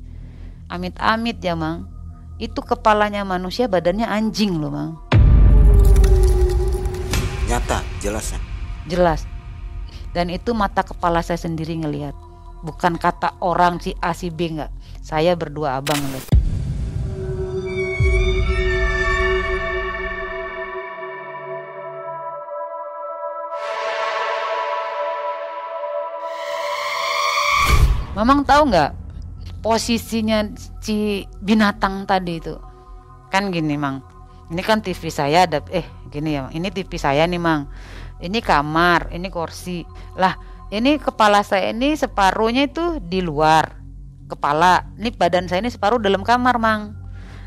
Amit-amit 0.72 1.44
ya 1.44 1.54
mang. 1.54 1.92
Itu 2.42 2.64
kepalanya 2.64 3.22
manusia 3.22 3.70
badannya 3.70 4.08
anjing 4.08 4.58
loh 4.58 4.72
mang. 4.72 4.92
Nyata 7.46 7.84
jelasnya 8.00 8.40
jelas. 8.90 9.28
Dan 10.12 10.32
itu 10.32 10.52
mata 10.56 10.84
kepala 10.84 11.24
saya 11.24 11.40
sendiri 11.40 11.76
ngelihat 11.78 12.16
bukan 12.62 13.00
kata 13.00 13.40
orang 13.40 13.80
si 13.80 13.96
A 14.04 14.12
si 14.16 14.32
B 14.32 14.58
nggak. 14.58 14.72
Saya 15.02 15.34
berdua 15.34 15.82
abang 15.82 15.98
ngeliat 15.98 16.42
Mamang 28.12 28.44
tahu 28.44 28.72
nggak 28.72 28.92
posisinya 29.64 30.52
si 30.84 31.24
binatang 31.40 32.04
tadi 32.04 32.44
itu? 32.44 32.60
Kan 33.32 33.56
gini, 33.56 33.80
Mang. 33.80 34.04
Ini 34.52 34.62
kan 34.68 34.84
TV 34.84 35.08
saya 35.08 35.48
ada 35.48 35.64
eh 35.72 35.88
gini 36.12 36.36
ya, 36.36 36.52
Ini 36.52 36.68
TV 36.76 37.00
saya 37.00 37.24
nih, 37.24 37.40
Mang 37.40 37.72
ini 38.22 38.40
kamar, 38.40 39.10
ini 39.12 39.28
kursi. 39.34 39.84
Lah, 40.16 40.38
ini 40.70 41.02
kepala 41.02 41.42
saya 41.42 41.74
ini 41.74 41.98
separuhnya 41.98 42.70
itu 42.70 43.02
di 43.02 43.20
luar 43.20 43.82
kepala. 44.30 44.86
Ini 44.96 45.10
badan 45.18 45.50
saya 45.50 45.66
ini 45.66 45.74
separuh 45.74 45.98
dalam 45.98 46.22
kamar, 46.22 46.62
Mang. 46.62 46.96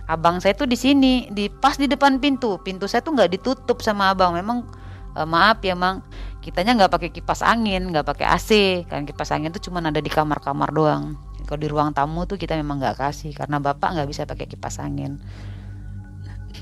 Abang 0.04 0.36
saya 0.42 0.52
tuh 0.52 0.68
di 0.68 0.76
sini, 0.76 1.32
di 1.32 1.48
pas 1.48 1.80
di 1.80 1.88
depan 1.88 2.20
pintu. 2.20 2.60
Pintu 2.60 2.84
saya 2.84 3.00
tuh 3.00 3.16
nggak 3.16 3.40
ditutup 3.40 3.80
sama 3.80 4.12
abang. 4.12 4.36
Memang 4.36 4.68
eh, 5.16 5.24
maaf 5.24 5.62
ya, 5.64 5.78
Mang. 5.78 6.04
Kitanya 6.44 6.76
nggak 6.76 6.92
pakai 6.92 7.08
kipas 7.08 7.40
angin, 7.40 7.88
nggak 7.88 8.04
pakai 8.04 8.28
AC. 8.28 8.50
Kan 8.84 9.08
kipas 9.08 9.32
angin 9.32 9.48
tuh 9.48 9.64
cuma 9.64 9.80
ada 9.80 9.98
di 9.98 10.12
kamar-kamar 10.12 10.68
doang. 10.76 11.16
Kalau 11.48 11.60
di 11.60 11.68
ruang 11.72 11.96
tamu 11.96 12.28
tuh 12.28 12.36
kita 12.36 12.52
memang 12.60 12.76
nggak 12.84 13.00
kasih 13.00 13.32
karena 13.32 13.56
bapak 13.56 13.96
nggak 13.96 14.08
bisa 14.12 14.28
pakai 14.28 14.44
kipas 14.44 14.76
angin. 14.76 15.16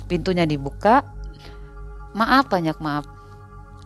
Pintunya 0.06 0.46
dibuka. 0.46 1.02
Maaf 2.14 2.46
banyak 2.46 2.78
maaf 2.78 3.22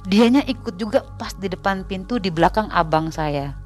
dianya 0.07 0.47
ikut 0.47 0.79
juga 0.79 1.03
pas 1.19 1.35
di 1.35 1.51
depan 1.51 1.83
pintu 1.83 2.23
di 2.23 2.31
belakang 2.31 2.71
abang 2.71 3.11
saya 3.11 3.59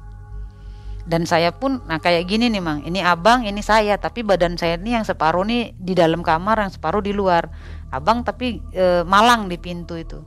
dan 1.05 1.29
saya 1.29 1.53
pun 1.53 1.85
nah 1.85 2.01
kayak 2.01 2.25
gini 2.25 2.49
nih 2.49 2.61
mang 2.61 2.81
ini 2.81 3.01
abang 3.01 3.45
ini 3.45 3.61
saya 3.61 3.97
tapi 4.01 4.25
badan 4.25 4.57
saya 4.57 4.81
ini 4.81 4.97
yang 4.97 5.05
separuh 5.05 5.45
nih 5.45 5.77
di 5.77 5.93
dalam 5.93 6.25
kamar 6.25 6.65
yang 6.65 6.73
separuh 6.73 7.01
di 7.01 7.13
luar 7.13 7.45
abang 7.93 8.25
tapi 8.25 8.57
e, 8.73 9.05
malang 9.05 9.45
di 9.49 9.57
pintu 9.61 9.97
itu 9.97 10.21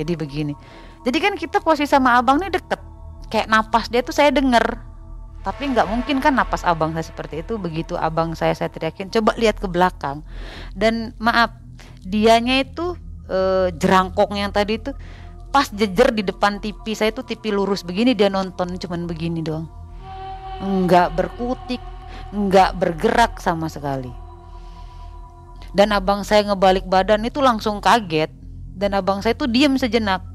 jadi 0.00 0.16
begini 0.16 0.56
jadi 1.00 1.18
kan 1.18 1.32
kita 1.36 1.64
posisi 1.64 1.88
sama 1.88 2.20
abang 2.20 2.36
nih 2.36 2.52
deket. 2.52 2.80
Kayak 3.32 3.48
napas 3.48 3.88
dia 3.88 4.04
tuh 4.04 4.12
saya 4.12 4.28
denger. 4.28 4.62
Tapi 5.40 5.72
nggak 5.72 5.88
mungkin 5.88 6.20
kan 6.20 6.36
napas 6.36 6.60
abang 6.68 6.92
saya 6.92 7.06
seperti 7.08 7.40
itu. 7.40 7.56
Begitu 7.56 7.96
abang 7.96 8.36
saya 8.36 8.52
saya 8.52 8.68
teriakin 8.68 9.08
coba 9.08 9.32
lihat 9.40 9.56
ke 9.56 9.64
belakang. 9.64 10.20
Dan 10.76 11.16
maaf 11.16 11.56
dianya 12.04 12.60
itu 12.60 13.00
e, 13.24 13.72
jerangkong 13.80 14.36
yang 14.36 14.52
tadi 14.52 14.76
itu 14.76 14.92
pas 15.48 15.72
jejer 15.72 16.12
di 16.12 16.22
depan 16.22 16.60
TV 16.60 16.92
saya 16.92 17.10
tuh 17.10 17.24
TV 17.24 17.50
lurus 17.50 17.82
begini 17.82 18.12
dia 18.12 18.28
nonton 18.28 18.76
cuman 18.76 19.08
begini 19.08 19.40
doang. 19.40 19.64
Nggak 20.60 21.16
berkutik 21.16 21.80
nggak 22.36 22.76
bergerak 22.76 23.40
sama 23.40 23.72
sekali. 23.72 24.12
Dan 25.72 25.96
abang 25.96 26.26
saya 26.28 26.44
ngebalik 26.44 26.84
badan 26.84 27.24
itu 27.24 27.40
langsung 27.40 27.80
kaget. 27.80 28.28
Dan 28.76 28.92
abang 28.92 29.24
saya 29.24 29.32
tuh 29.32 29.48
diem 29.48 29.80
sejenak 29.80 30.29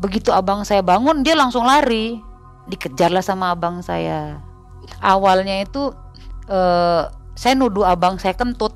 begitu 0.00 0.32
abang 0.32 0.64
saya 0.64 0.80
bangun 0.80 1.22
dia 1.22 1.36
langsung 1.36 1.68
lari. 1.68 2.18
Dikejarlah 2.66 3.22
sama 3.22 3.52
abang 3.52 3.84
saya. 3.84 4.40
Awalnya 5.04 5.62
itu 5.62 5.92
eh, 6.48 7.04
saya 7.36 7.52
nuduh 7.56 7.84
abang 7.84 8.16
saya 8.16 8.32
kentut. 8.32 8.72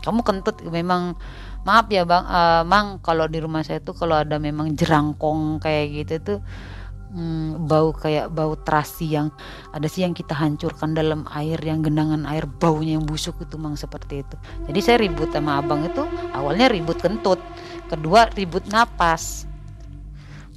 Kamu 0.00 0.24
kentut? 0.24 0.64
Memang 0.64 1.16
maaf 1.60 1.92
ya 1.92 2.08
bang 2.08 2.24
uh, 2.24 2.62
mang 2.64 2.96
kalau 3.04 3.28
di 3.28 3.36
rumah 3.36 3.60
saya 3.60 3.84
tuh 3.84 3.92
kalau 3.92 4.16
ada 4.16 4.40
memang 4.40 4.72
jerangkong 4.72 5.60
kayak 5.60 5.84
gitu 5.92 6.14
tuh 6.24 6.38
hmm, 7.12 7.68
bau 7.68 7.92
kayak 7.92 8.32
bau 8.32 8.56
terasi 8.56 9.12
yang 9.12 9.28
ada 9.74 9.84
sih 9.84 10.06
yang 10.06 10.16
kita 10.16 10.32
hancurkan 10.32 10.96
dalam 10.96 11.28
air 11.36 11.60
yang 11.60 11.84
genangan 11.84 12.24
air 12.24 12.48
baunya 12.48 12.96
yang 12.96 13.04
busuk 13.04 13.36
itu 13.44 13.60
mang 13.60 13.76
seperti 13.76 14.24
itu. 14.24 14.36
Jadi 14.70 14.80
saya 14.80 14.96
ribut 15.04 15.28
sama 15.34 15.60
abang 15.60 15.84
itu 15.84 16.00
awalnya 16.32 16.72
ribut 16.72 16.96
kentut 16.96 17.40
kedua 17.92 18.30
ribut 18.32 18.64
napas 18.72 19.49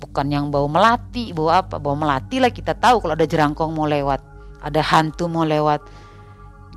bukan 0.03 0.27
yang 0.27 0.45
bau 0.51 0.67
melati 0.67 1.31
bau 1.31 1.47
apa? 1.47 1.79
Bau 1.79 1.95
melati 1.95 2.43
lah 2.43 2.51
kita 2.51 2.75
tahu 2.75 2.99
kalau 2.99 3.15
ada 3.15 3.23
jerangkong 3.23 3.71
mau 3.71 3.87
lewat 3.87 4.33
ada 4.63 4.79
hantu 4.79 5.27
mau 5.27 5.43
lewat. 5.43 5.83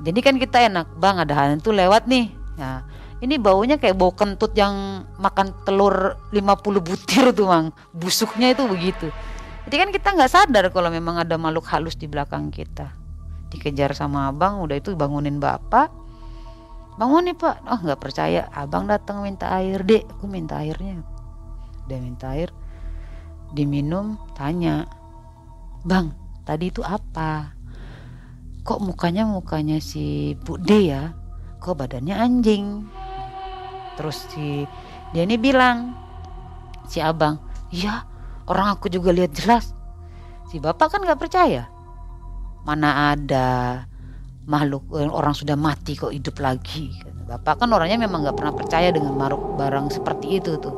Jadi 0.03 0.19
kan 0.21 0.35
kita 0.37 0.67
enak 0.67 0.99
bang 0.99 1.23
ada 1.23 1.33
hantu 1.33 1.71
lewat 1.71 2.05
nih. 2.05 2.29
Nah 2.59 2.83
ini 3.23 3.39
baunya 3.41 3.81
kayak 3.81 3.97
bau 3.97 4.13
kentut 4.13 4.53
yang 4.53 5.07
makan 5.17 5.55
telur 5.65 6.19
50 6.29 6.85
butir 6.85 7.31
tuh 7.33 7.47
mang. 7.49 7.73
Busuknya 7.95 8.53
itu 8.53 8.67
begitu. 8.67 9.09
Jadi 9.65 9.75
kan 9.79 9.89
kita 9.89 10.07
nggak 10.13 10.31
sadar 10.31 10.65
kalau 10.69 10.93
memang 10.93 11.17
ada 11.17 11.39
makhluk 11.39 11.65
halus 11.71 11.97
di 11.97 12.05
belakang 12.05 12.53
kita. 12.53 12.93
Dikejar 13.49 13.95
sama 13.95 14.29
abang 14.29 14.61
udah 14.61 14.77
itu 14.77 14.93
bangunin 14.93 15.39
bapak. 15.41 15.89
Bangun 16.99 17.31
nih 17.31 17.35
pak. 17.39 17.63
Oh 17.65 17.79
nggak 17.81 17.99
percaya. 18.03 18.51
Abang 18.53 18.85
datang 18.85 19.25
minta 19.25 19.49
air 19.55 19.81
dek. 19.81 20.05
Aku 20.19 20.29
minta 20.29 20.61
airnya. 20.61 21.01
Dia 21.87 21.97
minta 22.03 22.35
air 22.35 22.51
diminum 23.55 24.19
tanya 24.35 24.87
bang 25.87 26.11
tadi 26.43 26.71
itu 26.71 26.83
apa? 26.83 27.55
Kok 28.67 28.83
mukanya 28.83 29.23
mukanya 29.23 29.79
si 29.79 30.35
Bu 30.43 30.59
D 30.59 30.91
ya? 30.91 31.15
Kok 31.63 31.75
badannya 31.79 32.15
anjing? 32.15 32.83
Terus 33.95 34.27
si 34.31 34.67
dia 35.15 35.23
ini 35.23 35.39
bilang 35.39 35.95
si 36.87 36.99
abang 36.99 37.39
iya 37.71 38.03
orang 38.47 38.75
aku 38.75 38.91
juga 38.91 39.15
lihat 39.15 39.31
jelas. 39.35 39.71
Si 40.51 40.59
bapak 40.59 40.95
kan 40.95 41.03
nggak 41.03 41.19
percaya. 41.19 41.67
Mana 42.67 43.15
ada 43.15 43.83
makhluk 44.47 44.87
eh, 44.95 45.07
orang 45.07 45.35
sudah 45.35 45.55
mati 45.55 45.95
kok 45.95 46.11
hidup 46.11 46.39
lagi? 46.43 46.91
Bapak. 47.27 47.63
Kan 47.63 47.71
orangnya 47.75 47.99
memang 47.99 48.23
nggak 48.23 48.39
pernah 48.39 48.55
percaya 48.55 48.91
dengan 48.91 49.15
maruk 49.15 49.59
barang 49.59 49.91
seperti 49.91 50.39
itu 50.39 50.55
tuh 50.59 50.75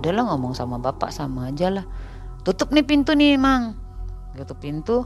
udahlah 0.00 0.32
ngomong 0.32 0.56
sama 0.56 0.80
bapak 0.80 1.12
sama 1.12 1.52
aja 1.52 1.68
lah. 1.68 1.84
Tutup 2.40 2.72
nih 2.72 2.82
pintu 2.82 3.12
nih 3.12 3.36
mang. 3.36 3.76
Tutup 4.32 4.56
pintu. 4.58 5.04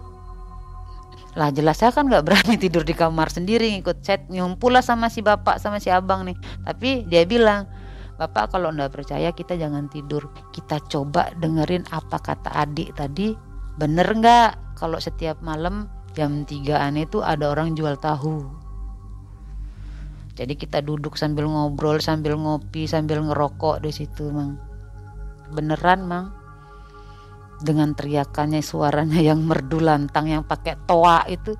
Lah 1.34 1.50
jelas 1.50 1.82
saya 1.82 1.90
kan 1.90 2.06
nggak 2.06 2.22
berani 2.22 2.54
tidur 2.62 2.86
di 2.86 2.94
kamar 2.94 3.26
sendiri 3.26 3.66
ngikut 3.74 4.06
chat 4.06 4.22
ngumpul 4.30 4.70
lah 4.70 4.86
sama 4.86 5.10
si 5.10 5.18
bapak 5.18 5.58
sama 5.58 5.82
si 5.82 5.90
abang 5.90 6.22
nih. 6.30 6.38
Tapi 6.62 7.10
dia 7.10 7.26
bilang 7.26 7.66
bapak 8.22 8.54
kalau 8.54 8.70
nggak 8.70 8.94
percaya 8.94 9.34
kita 9.34 9.58
jangan 9.58 9.90
tidur. 9.90 10.30
Kita 10.54 10.78
coba 10.86 11.34
dengerin 11.42 11.82
apa 11.90 12.22
kata 12.22 12.54
adik 12.54 12.94
tadi. 12.94 13.34
Bener 13.74 14.06
nggak 14.06 14.78
kalau 14.78 15.02
setiap 15.02 15.42
malam 15.42 15.90
jam 16.14 16.46
tigaan 16.46 16.94
itu 16.94 17.18
ada 17.18 17.50
orang 17.50 17.74
jual 17.74 17.98
tahu? 17.98 18.46
Jadi 20.34 20.54
kita 20.58 20.82
duduk 20.82 21.18
sambil 21.18 21.46
ngobrol 21.46 21.98
sambil 21.98 22.34
ngopi 22.38 22.90
sambil 22.90 23.22
ngerokok 23.22 23.82
di 23.82 23.90
situ 23.94 24.34
mang 24.34 24.73
beneran 25.54 26.04
mang? 26.04 26.26
Dengan 27.62 27.94
teriakannya 27.94 28.60
suaranya 28.60 29.22
yang 29.22 29.46
merdu 29.46 29.78
lantang 29.78 30.26
yang 30.26 30.42
pakai 30.42 30.74
toa 30.84 31.22
itu 31.30 31.54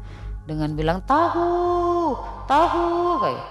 dengan 0.44 0.76
bilang 0.76 1.00
tahu 1.06 2.18
tahu 2.44 3.22
kayak. 3.22 3.46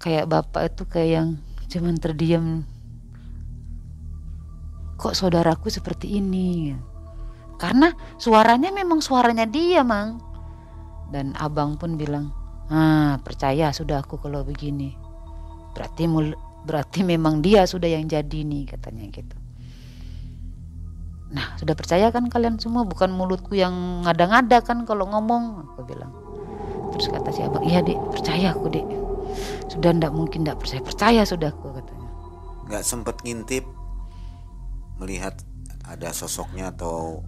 Kayak 0.00 0.26
bapak 0.28 0.62
itu 0.74 0.82
kayak 0.88 1.10
yang 1.14 1.28
cuman 1.70 1.96
terdiam 1.96 2.46
kok 5.00 5.16
saudaraku 5.16 5.72
seperti 5.72 6.20
ini? 6.20 6.76
Karena 7.56 7.92
suaranya 8.20 8.68
memang 8.72 9.00
suaranya 9.00 9.48
dia 9.48 9.80
mang. 9.80 10.20
Dan 11.08 11.32
abang 11.40 11.80
pun 11.80 11.96
bilang 11.96 12.32
ah 12.68 13.16
percaya 13.24 13.72
sudah 13.72 14.04
aku 14.04 14.20
kalau 14.20 14.44
begini. 14.44 14.92
Berarti 15.72 16.04
mul 16.04 16.49
berarti 16.64 17.00
memang 17.06 17.40
dia 17.40 17.64
sudah 17.64 17.88
yang 17.88 18.04
jadi 18.06 18.40
nih 18.44 18.68
katanya 18.68 19.08
gitu. 19.08 19.36
Nah 21.30 21.54
sudah 21.56 21.78
percaya 21.78 22.10
kan 22.10 22.26
kalian 22.26 22.58
semua? 22.58 22.82
Bukan 22.82 23.14
mulutku 23.14 23.54
yang 23.54 24.04
ngada-ngada 24.04 24.60
kan 24.60 24.82
kalau 24.84 25.06
ngomong? 25.08 25.64
Aku 25.74 25.86
bilang. 25.86 26.12
Terus 26.90 27.06
kata 27.06 27.30
si 27.30 27.40
abang 27.46 27.62
iya 27.62 27.80
dek 27.80 27.96
percaya 28.10 28.50
aku 28.50 28.66
dek 28.66 28.82
sudah 29.70 29.94
ndak 29.94 30.10
mungkin 30.10 30.42
ndak 30.42 30.58
percaya. 30.58 30.82
Percaya 30.82 31.22
sudah 31.22 31.54
aku 31.54 31.70
katanya. 31.70 32.10
Nggak 32.66 32.84
sempet 32.84 33.16
ngintip 33.22 33.64
melihat 34.98 35.38
ada 35.86 36.12
sosoknya 36.12 36.74
atau 36.74 37.24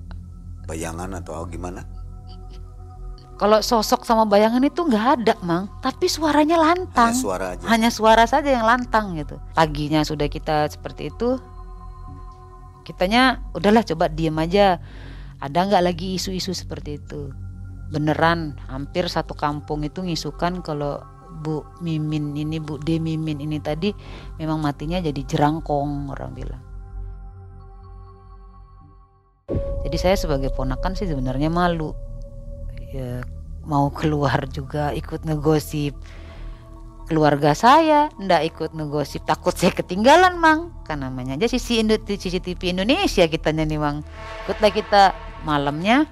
bayangan 0.66 1.18
atau 1.22 1.46
gimana? 1.46 1.86
Kalau 3.40 3.58
sosok 3.58 4.06
sama 4.06 4.28
bayangan 4.28 4.62
itu 4.62 4.86
nggak 4.86 5.06
ada, 5.18 5.34
Mang. 5.42 5.66
Tapi 5.82 6.06
suaranya 6.06 6.60
lantang. 6.60 7.10
Hanya 7.10 7.22
suara 7.24 7.46
aja. 7.56 7.64
Hanya 7.66 7.90
suara 7.90 8.24
saja 8.28 8.48
yang 8.52 8.62
lantang 8.62 9.18
gitu. 9.18 9.40
Paginya 9.56 10.04
sudah 10.06 10.30
kita 10.30 10.70
seperti 10.70 11.10
itu. 11.10 11.40
Kitanya 12.86 13.42
udahlah 13.56 13.82
coba 13.82 14.06
diem 14.12 14.36
aja. 14.38 14.78
Ada 15.42 15.58
nggak 15.66 15.82
lagi 15.82 16.14
isu-isu 16.20 16.54
seperti 16.54 17.02
itu? 17.02 17.34
Beneran 17.90 18.54
hampir 18.70 19.10
satu 19.10 19.34
kampung 19.34 19.82
itu 19.82 20.06
ngisukan 20.06 20.62
kalau 20.62 21.02
Bu 21.42 21.66
Mimin 21.82 22.38
ini 22.38 22.62
Bu 22.62 22.78
De 22.78 23.02
Mimin 23.02 23.42
ini 23.42 23.58
tadi 23.58 23.90
memang 24.38 24.62
matinya 24.62 25.02
jadi 25.02 25.18
jerangkong 25.18 26.14
orang 26.14 26.30
bilang. 26.36 26.62
Jadi 29.82 29.96
saya 29.98 30.14
sebagai 30.14 30.54
ponakan 30.54 30.94
sih 30.94 31.10
sebenarnya 31.10 31.50
malu. 31.50 31.90
Ya, 32.92 33.24
mau 33.64 33.88
keluar 33.88 34.44
juga 34.52 34.92
ikut 34.92 35.24
ngegosip. 35.24 35.96
Keluarga 37.08 37.56
saya 37.56 38.12
ndak 38.20 38.42
ikut 38.52 38.70
ngegosip, 38.76 39.24
takut 39.24 39.56
saya 39.56 39.72
ketinggalan, 39.72 40.36
Mang. 40.36 40.76
Kan 40.84 41.00
namanya 41.00 41.40
aja 41.40 41.48
sisi 41.48 41.80
CCTV 41.80 42.76
Indonesia 42.76 43.24
kitanya 43.24 43.64
nih, 43.64 43.80
Mang. 43.80 44.04
Ikutlah 44.44 44.72
kita 44.76 45.02
malamnya 45.48 46.04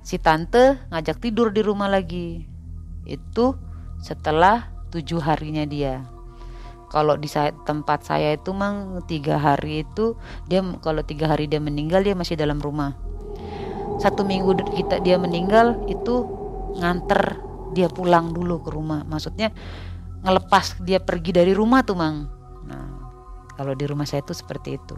si 0.00 0.16
tante 0.16 0.80
ngajak 0.88 1.20
tidur 1.20 1.52
di 1.52 1.60
rumah 1.60 1.92
lagi. 1.92 2.48
Itu 3.04 3.60
setelah 4.00 4.72
tujuh 4.88 5.20
harinya 5.20 5.68
dia 5.68 6.00
kalau 6.90 7.14
di 7.14 7.30
tempat 7.62 8.02
saya 8.02 8.34
itu 8.34 8.50
mang 8.50 8.98
tiga 9.06 9.38
hari 9.38 9.86
itu 9.86 10.18
dia 10.50 10.64
kalau 10.82 11.06
tiga 11.06 11.30
hari 11.30 11.46
dia 11.46 11.62
meninggal 11.62 12.02
dia 12.02 12.18
masih 12.18 12.34
dalam 12.34 12.58
rumah 12.58 12.98
satu 14.00 14.24
minggu 14.24 14.56
kita 14.80 15.04
dia 15.04 15.20
meninggal 15.20 15.76
itu 15.84 16.24
nganter 16.80 17.36
dia 17.76 17.86
pulang 17.92 18.32
dulu 18.32 18.64
ke 18.64 18.72
rumah. 18.72 19.04
Maksudnya 19.04 19.52
ngelepas 20.24 20.80
dia 20.82 20.98
pergi 20.98 21.36
dari 21.36 21.52
rumah 21.52 21.84
tuh 21.84 22.00
mang. 22.00 22.26
Nah 22.64 22.86
kalau 23.54 23.76
di 23.76 23.84
rumah 23.84 24.08
saya 24.08 24.24
itu 24.24 24.32
seperti 24.32 24.80
itu. 24.80 24.96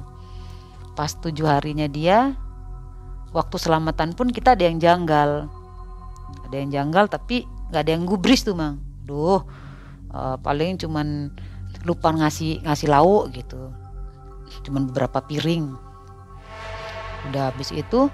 Pas 0.94 1.10
tujuh 1.18 1.50
harinya 1.50 1.90
dia 1.90 2.38
waktu 3.34 3.56
selamatan 3.58 4.14
pun 4.14 4.30
kita 4.30 4.54
ada 4.54 4.64
yang 4.64 4.78
janggal. 4.78 5.50
Ada 6.48 6.56
yang 6.56 6.70
janggal 6.70 7.10
tapi 7.10 7.44
nggak 7.74 7.82
ada 7.82 7.92
yang 7.92 8.04
gubris 8.06 8.46
tuh 8.46 8.54
mang. 8.54 8.78
Duh 9.02 9.42
uh, 10.14 10.36
paling 10.38 10.78
cuman 10.78 11.32
lupa 11.82 12.14
ngasih 12.14 12.62
ngasih 12.62 12.86
lauk 12.86 13.34
gitu. 13.34 13.74
Cuman 14.62 14.86
beberapa 14.86 15.18
piring. 15.24 15.74
Udah 17.30 17.50
habis 17.50 17.74
itu 17.74 18.10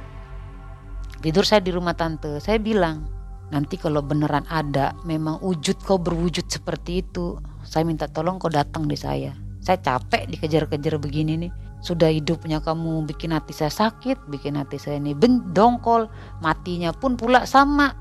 tidur 1.18 1.42
saya 1.42 1.60
di 1.62 1.74
rumah 1.74 1.94
tante 1.98 2.38
saya 2.38 2.62
bilang 2.62 3.06
nanti 3.48 3.80
kalau 3.80 4.04
beneran 4.04 4.44
ada 4.52 4.92
memang 5.08 5.40
wujud 5.40 5.80
kau 5.82 5.96
berwujud 5.96 6.46
seperti 6.48 7.00
itu. 7.04 7.40
Saya 7.64 7.84
minta 7.84 8.08
tolong 8.08 8.40
kau 8.40 8.48
datang 8.48 8.88
di 8.88 8.96
saya. 8.96 9.32
Saya 9.60 9.80
capek 9.80 10.28
dikejar-kejar 10.32 10.96
begini 11.00 11.36
nih. 11.48 11.52
Sudah 11.78 12.10
hidupnya 12.10 12.58
kamu 12.58 13.06
bikin 13.06 13.30
hati 13.30 13.54
saya 13.54 13.70
sakit 13.70 14.26
bikin 14.26 14.58
hati 14.58 14.82
saya 14.82 14.98
ini 14.98 15.14
dongkol 15.54 16.10
matinya 16.42 16.90
pun 16.90 17.14
pula 17.14 17.46
sama. 17.46 17.94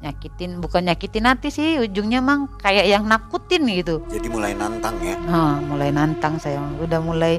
Nyakitin 0.00 0.64
bukan 0.64 0.88
nyakitin 0.88 1.28
hati 1.28 1.52
sih 1.52 1.76
ujungnya 1.76 2.24
mang 2.24 2.48
kayak 2.56 2.88
yang 2.88 3.04
nakutin 3.04 3.68
gitu. 3.68 4.00
Jadi 4.08 4.32
mulai 4.32 4.56
nantang 4.56 4.96
ya? 5.04 5.20
Nah, 5.20 5.60
mulai 5.60 5.92
nantang 5.92 6.40
saya. 6.40 6.56
Udah 6.80 7.04
mulai 7.04 7.36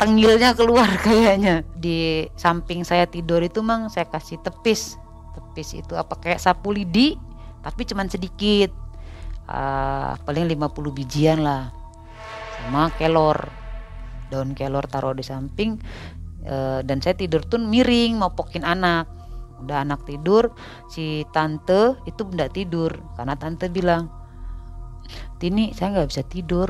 tengilnya 0.00 0.56
keluar 0.56 0.88
kayaknya. 1.06 1.62
Di 1.76 2.26
samping 2.34 2.82
saya 2.82 3.04
tidur 3.04 3.44
itu 3.44 3.60
mang 3.60 3.92
saya 3.92 4.08
kasih 4.08 4.40
tepis. 4.40 4.96
Tepis 5.36 5.76
itu 5.76 5.94
apa 5.94 6.16
kayak 6.16 6.40
sapu 6.40 6.72
lidi 6.72 7.20
tapi 7.60 7.84
cuman 7.84 8.08
sedikit. 8.08 8.72
Uh, 9.50 10.14
paling 10.24 10.46
50 10.48 10.98
bijian 10.98 11.44
lah. 11.44 11.68
Sama 12.56 12.88
kelor. 12.96 13.50
Daun 14.32 14.56
kelor 14.56 14.88
taruh 14.88 15.12
di 15.12 15.26
samping. 15.26 15.76
Uh, 16.40 16.80
dan 16.80 17.04
saya 17.04 17.12
tidur 17.12 17.44
tuh 17.44 17.60
miring 17.60 18.16
mau 18.16 18.32
pokin 18.32 18.64
anak. 18.64 19.04
Udah 19.60 19.84
anak 19.84 20.08
tidur 20.08 20.56
si 20.88 21.28
tante 21.36 22.00
itu 22.08 22.24
tidak 22.32 22.56
tidur. 22.56 22.94
Karena 23.18 23.36
tante 23.36 23.68
bilang 23.68 24.08
Tini 25.40 25.72
saya 25.74 25.98
nggak 25.98 26.08
bisa 26.12 26.22
tidur 26.22 26.68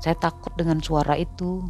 saya 0.00 0.16
takut 0.16 0.50
dengan 0.56 0.80
suara 0.80 1.14
itu. 1.14 1.60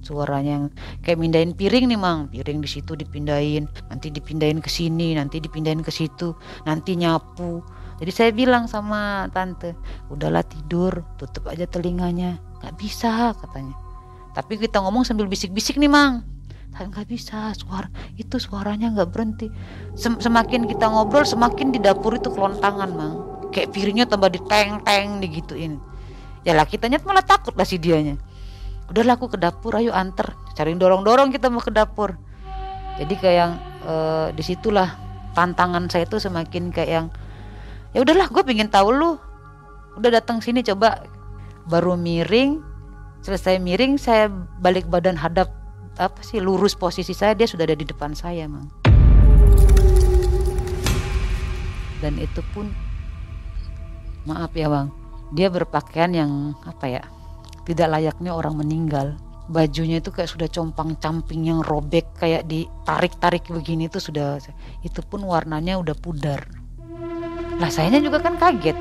Suaranya 0.00 0.52
yang 0.56 0.64
kayak 1.04 1.18
mindahin 1.20 1.52
piring 1.56 1.88
nih 1.88 2.00
mang. 2.00 2.28
Piring 2.28 2.60
di 2.60 2.68
situ 2.68 2.96
dipindahin 2.96 3.68
nanti 3.88 4.08
dipindahin 4.12 4.60
ke 4.60 4.68
sini 4.68 5.16
nanti 5.16 5.40
dipindahin 5.40 5.84
ke 5.84 5.92
situ 5.92 6.36
nanti 6.64 6.96
nyapu. 6.96 7.64
Jadi 8.00 8.12
saya 8.12 8.30
bilang 8.32 8.64
sama 8.64 9.28
tante 9.32 9.76
udahlah 10.08 10.40
tidur 10.44 11.04
tutup 11.20 11.48
aja 11.52 11.68
telinganya. 11.68 12.40
Nggak 12.60 12.74
bisa 12.80 13.36
katanya. 13.36 13.76
Tapi 14.32 14.56
kita 14.56 14.80
ngomong 14.80 15.04
sambil 15.04 15.28
bisik-bisik 15.28 15.76
nih 15.76 15.92
mang. 15.92 16.24
Saya 16.72 16.86
nggak 16.88 17.08
bisa 17.12 17.52
suara 17.56 17.92
itu 18.16 18.40
suaranya 18.40 18.88
nggak 18.96 19.10
berhenti. 19.12 19.52
Sem 19.96 20.16
semakin 20.16 20.64
kita 20.64 20.88
ngobrol 20.88 21.28
semakin 21.28 21.76
di 21.76 21.80
dapur 21.80 22.16
itu 22.16 22.32
kelontangan 22.32 22.88
mang. 22.96 23.16
Kayak 23.52 23.76
piringnya 23.76 24.08
tambah 24.08 24.32
diteng 24.32 24.80
teng 24.80 25.20
digituin 25.20 25.89
ya 26.44 26.56
lah 26.56 26.64
kita 26.64 26.88
nyet 26.88 27.04
malah 27.04 27.24
takut 27.24 27.52
lah 27.56 27.66
si 27.68 27.76
dianya. 27.76 28.16
Udahlah 28.90 29.14
aku 29.20 29.30
ke 29.30 29.38
dapur 29.38 29.78
ayo 29.78 29.94
anter 29.94 30.34
cari 30.58 30.74
dorong 30.74 31.06
dorong 31.06 31.30
kita 31.30 31.46
mau 31.52 31.62
ke 31.62 31.70
dapur. 31.70 32.18
Jadi 32.98 33.14
kayak 33.16 33.36
yang 33.36 33.52
e, 33.86 33.94
di 34.34 34.42
situlah 34.42 34.98
tantangan 35.32 35.86
saya 35.86 36.04
itu 36.04 36.18
semakin 36.18 36.74
kayak 36.74 36.90
yang 36.90 37.06
ya 37.94 38.02
udahlah 38.02 38.26
gue 38.28 38.42
pengen 38.42 38.66
tahu 38.66 38.90
lu. 38.90 39.10
Udah 39.94 40.10
datang 40.10 40.42
sini 40.42 40.66
coba. 40.66 41.06
Baru 41.70 41.94
miring 41.94 42.58
selesai 43.22 43.60
miring 43.62 44.00
saya 44.00 44.26
balik 44.58 44.90
badan 44.90 45.14
hadap 45.14 45.52
apa 46.00 46.18
sih 46.24 46.40
lurus 46.40 46.72
posisi 46.74 47.12
saya 47.12 47.36
dia 47.36 47.46
sudah 47.46 47.68
ada 47.68 47.76
di 47.78 47.86
depan 47.86 48.10
saya 48.16 48.50
mang. 48.50 48.66
Dan 52.00 52.16
itu 52.16 52.40
pun 52.56 52.72
maaf 54.24 54.50
ya 54.56 54.68
bang 54.72 54.99
dia 55.30 55.48
berpakaian 55.50 56.10
yang 56.10 56.30
apa 56.66 56.86
ya 56.90 57.02
tidak 57.64 57.88
layaknya 57.98 58.34
orang 58.34 58.58
meninggal. 58.58 59.14
Bajunya 59.50 59.98
itu 59.98 60.14
kayak 60.14 60.30
sudah 60.30 60.46
compang 60.46 60.94
camping 61.02 61.50
yang 61.50 61.58
robek 61.66 62.06
kayak 62.18 62.46
ditarik-tarik 62.46 63.50
begini 63.50 63.90
itu 63.90 63.98
sudah 63.98 64.38
itu 64.86 65.00
pun 65.02 65.26
warnanya 65.26 65.74
udah 65.78 65.94
pudar. 65.98 66.46
Lah 67.58 67.70
sayanya 67.70 67.98
juga 67.98 68.22
kan 68.22 68.38
kaget. 68.38 68.78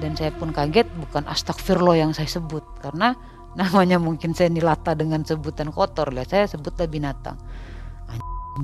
Dan 0.00 0.16
saya 0.16 0.32
pun 0.36 0.52
kaget 0.52 0.88
bukan 1.00 1.28
astagfirullah 1.28 2.00
yang 2.00 2.12
saya 2.16 2.28
sebut 2.28 2.64
karena 2.80 3.12
namanya 3.60 4.00
mungkin 4.00 4.32
saya 4.32 4.48
nilata 4.48 4.96
dengan 4.96 5.20
sebutan 5.24 5.68
kotor. 5.68 6.12
Lah 6.12 6.24
saya 6.24 6.48
sebutlah 6.48 6.88
binatang. 6.88 7.36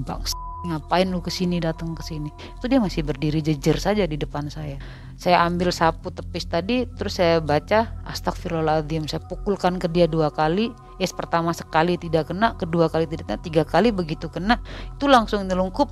Bang 0.04 0.24
ngapain 0.60 1.08
lu 1.08 1.24
ke 1.24 1.32
sini 1.32 1.56
datang 1.56 1.96
ke 1.96 2.04
sini 2.04 2.28
itu 2.28 2.64
dia 2.68 2.76
masih 2.76 3.00
berdiri 3.00 3.40
jejer 3.40 3.80
saja 3.80 4.04
di 4.04 4.20
depan 4.20 4.52
saya. 4.52 4.76
Saya 5.20 5.44
ambil 5.44 5.72
sapu 5.72 6.12
tepis 6.12 6.48
tadi 6.48 6.84
terus 6.96 7.20
saya 7.20 7.40
baca 7.40 7.92
astagfirullahaladzim 8.08 9.08
saya 9.08 9.20
pukulkan 9.24 9.80
ke 9.80 9.88
dia 9.88 10.04
dua 10.04 10.28
kali. 10.32 10.72
Yes 11.00 11.16
pertama 11.16 11.56
sekali 11.56 11.96
tidak 11.96 12.28
kena 12.28 12.56
kedua 12.60 12.92
kali 12.92 13.08
tidak 13.08 13.28
kena 13.28 13.40
tiga 13.40 13.62
kali 13.64 13.88
begitu 13.92 14.28
kena. 14.28 14.60
Itu 14.96 15.08
langsung 15.08 15.48
nyelungkup 15.48 15.88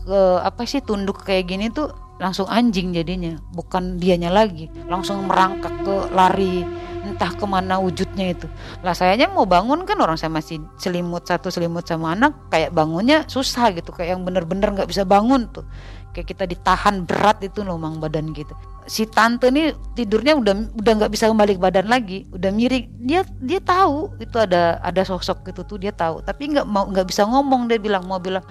ke 0.00 0.20
apa 0.40 0.64
sih 0.64 0.80
tunduk 0.80 1.20
kayak 1.24 1.52
gini 1.52 1.68
tuh 1.68 1.92
langsung 2.20 2.48
anjing 2.48 2.96
jadinya. 2.96 3.36
Bukan 3.52 4.00
dianya 4.00 4.32
lagi 4.32 4.72
langsung 4.88 5.28
merangkak 5.28 5.72
ke 5.84 5.94
lari 6.16 6.64
entah 7.00 7.32
ke 7.32 7.44
mana 7.48 7.80
wujudnya 7.80 8.36
itu. 8.36 8.46
Lah 8.84 8.92
sayanya 8.92 9.32
mau 9.32 9.48
bangun 9.48 9.88
kan 9.88 9.96
orang 10.00 10.20
saya 10.20 10.28
masih 10.28 10.60
selimut 10.76 11.24
satu 11.24 11.48
selimut 11.48 11.88
sama 11.88 12.12
anak 12.12 12.36
kayak 12.52 12.70
bangunnya 12.76 13.24
susah 13.26 13.72
gitu 13.72 13.90
kayak 13.90 14.16
yang 14.16 14.22
bener-bener 14.22 14.68
nggak 14.72 14.88
bisa 14.88 15.02
bangun 15.08 15.48
tuh. 15.48 15.64
Kayak 16.10 16.26
kita 16.36 16.44
ditahan 16.44 17.06
berat 17.06 17.40
itu 17.46 17.62
loh 17.62 17.78
mang 17.78 18.02
badan 18.02 18.34
gitu. 18.34 18.52
Si 18.84 19.06
tante 19.06 19.48
nih 19.54 19.76
tidurnya 19.94 20.34
udah 20.34 20.54
udah 20.74 20.92
nggak 21.04 21.12
bisa 21.14 21.30
kembali 21.30 21.56
ke 21.56 21.62
badan 21.62 21.86
lagi 21.86 22.26
udah 22.34 22.50
miring. 22.52 22.86
Dia 23.06 23.22
dia 23.40 23.60
tahu 23.62 24.18
itu 24.20 24.36
ada 24.36 24.82
ada 24.82 25.02
sosok 25.06 25.46
gitu 25.48 25.64
tuh 25.64 25.78
dia 25.78 25.94
tahu. 25.94 26.20
Tapi 26.20 26.52
nggak 26.56 26.66
mau 26.66 26.90
nggak 26.90 27.06
bisa 27.08 27.24
ngomong 27.24 27.70
dia 27.70 27.78
bilang 27.78 28.04
mau 28.04 28.18
bilang 28.18 28.42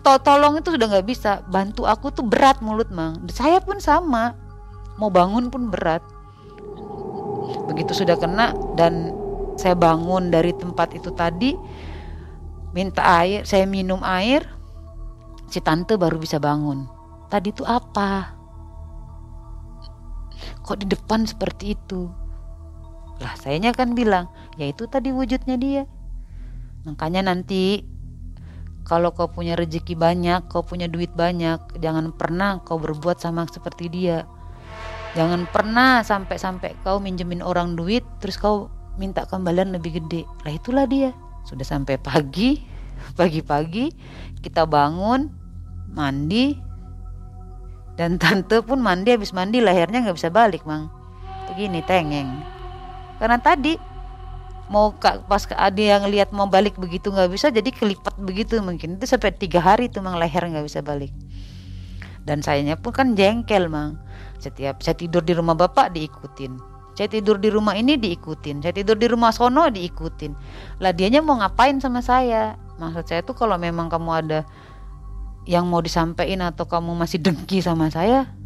to 0.00 0.12
tolong 0.24 0.56
itu 0.56 0.72
sudah 0.72 0.88
nggak 0.88 1.04
bisa 1.04 1.44
bantu 1.52 1.84
aku 1.84 2.12
tuh 2.12 2.24
berat 2.24 2.60
mulut 2.60 2.88
mang. 2.92 3.16
Saya 3.32 3.60
pun 3.64 3.80
sama 3.80 4.36
mau 5.00 5.08
bangun 5.08 5.48
pun 5.48 5.72
berat 5.72 6.04
begitu 7.68 7.92
sudah 7.92 8.16
kena 8.18 8.52
dan 8.78 9.14
saya 9.56 9.76
bangun 9.76 10.32
dari 10.32 10.56
tempat 10.56 10.96
itu 10.96 11.12
tadi 11.12 11.54
minta 12.72 13.04
air 13.20 13.44
saya 13.44 13.68
minum 13.68 14.00
air 14.00 14.44
si 15.52 15.60
tante 15.60 16.00
baru 16.00 16.16
bisa 16.16 16.40
bangun. 16.40 16.88
Tadi 17.28 17.52
itu 17.52 17.64
apa? 17.68 18.32
Kok 20.64 20.80
di 20.80 20.86
depan 20.88 21.28
seperti 21.28 21.76
itu? 21.76 22.08
Lah 23.20 23.36
sayanya 23.36 23.76
kan 23.76 23.92
bilang 23.92 24.32
ya 24.56 24.72
itu 24.72 24.88
tadi 24.88 25.12
wujudnya 25.12 25.60
dia. 25.60 25.84
Makanya 26.88 27.28
nanti 27.28 27.84
kalau 28.82 29.14
kau 29.14 29.30
punya 29.30 29.54
rezeki 29.54 29.94
banyak, 29.94 30.50
kau 30.50 30.66
punya 30.66 30.90
duit 30.90 31.14
banyak, 31.14 31.78
jangan 31.78 32.10
pernah 32.10 32.58
kau 32.66 32.82
berbuat 32.82 33.22
sama 33.22 33.46
seperti 33.46 33.86
dia. 33.92 34.26
Jangan 35.12 35.44
pernah 35.52 36.00
sampai-sampai 36.00 36.80
kau 36.80 36.96
minjemin 36.96 37.44
orang 37.44 37.76
duit 37.76 38.00
terus 38.18 38.40
kau 38.40 38.72
minta 38.96 39.28
kembalian 39.28 39.76
lebih 39.76 40.00
gede. 40.00 40.24
Lah 40.44 40.52
itulah 40.52 40.84
dia. 40.88 41.12
Sudah 41.44 41.68
sampai 41.68 42.00
pagi, 42.00 42.64
pagi-pagi 43.20 43.92
kita 44.40 44.64
bangun, 44.64 45.28
mandi, 45.92 46.56
dan 48.00 48.16
tante 48.16 48.64
pun 48.64 48.80
mandi 48.80 49.12
habis 49.12 49.36
mandi 49.36 49.60
lehernya 49.60 50.08
nggak 50.08 50.16
bisa 50.16 50.32
balik 50.32 50.64
mang. 50.64 50.88
Begini 51.52 51.84
tengeng. 51.84 52.40
Karena 53.20 53.36
tadi 53.36 53.76
mau 54.72 54.96
kak 54.96 55.28
pas 55.28 55.44
ada 55.52 55.76
yang 55.76 56.08
lihat 56.08 56.32
mau 56.32 56.48
balik 56.48 56.80
begitu 56.80 57.12
nggak 57.12 57.28
bisa 57.28 57.52
jadi 57.52 57.68
kelipat 57.68 58.16
begitu 58.16 58.56
mungkin 58.64 58.96
itu 58.96 59.04
sampai 59.04 59.36
tiga 59.36 59.60
hari 59.60 59.92
itu 59.92 60.00
mang 60.00 60.16
leher 60.16 60.48
nggak 60.48 60.64
bisa 60.64 60.80
balik 60.80 61.12
dan 62.24 62.40
sayanya 62.40 62.80
pun 62.80 62.96
kan 62.96 63.12
jengkel 63.12 63.68
mang 63.68 64.00
setiap 64.42 64.82
saya 64.82 64.98
tidur 64.98 65.22
di 65.22 65.38
rumah 65.38 65.54
bapak 65.54 65.94
diikutin. 65.94 66.58
Saya 66.98 67.08
tidur 67.08 67.38
di 67.40 67.48
rumah 67.48 67.78
ini 67.78 67.96
diikutin. 67.96 68.60
Saya 68.60 68.74
tidur 68.74 68.98
di 68.98 69.06
rumah 69.08 69.32
sono 69.32 69.70
diikutin. 69.70 70.34
Lah 70.82 70.92
dianya 70.92 71.22
mau 71.22 71.38
ngapain 71.40 71.78
sama 71.78 72.02
saya? 72.02 72.58
Maksud 72.76 73.06
saya 73.06 73.20
tuh 73.22 73.38
kalau 73.38 73.54
memang 73.56 73.88
kamu 73.88 74.10
ada 74.10 74.40
yang 75.46 75.70
mau 75.70 75.80
disampaikan 75.80 76.52
atau 76.52 76.66
kamu 76.66 76.92
masih 76.98 77.22
dengki 77.22 77.62
sama 77.62 77.88
saya 77.88 78.42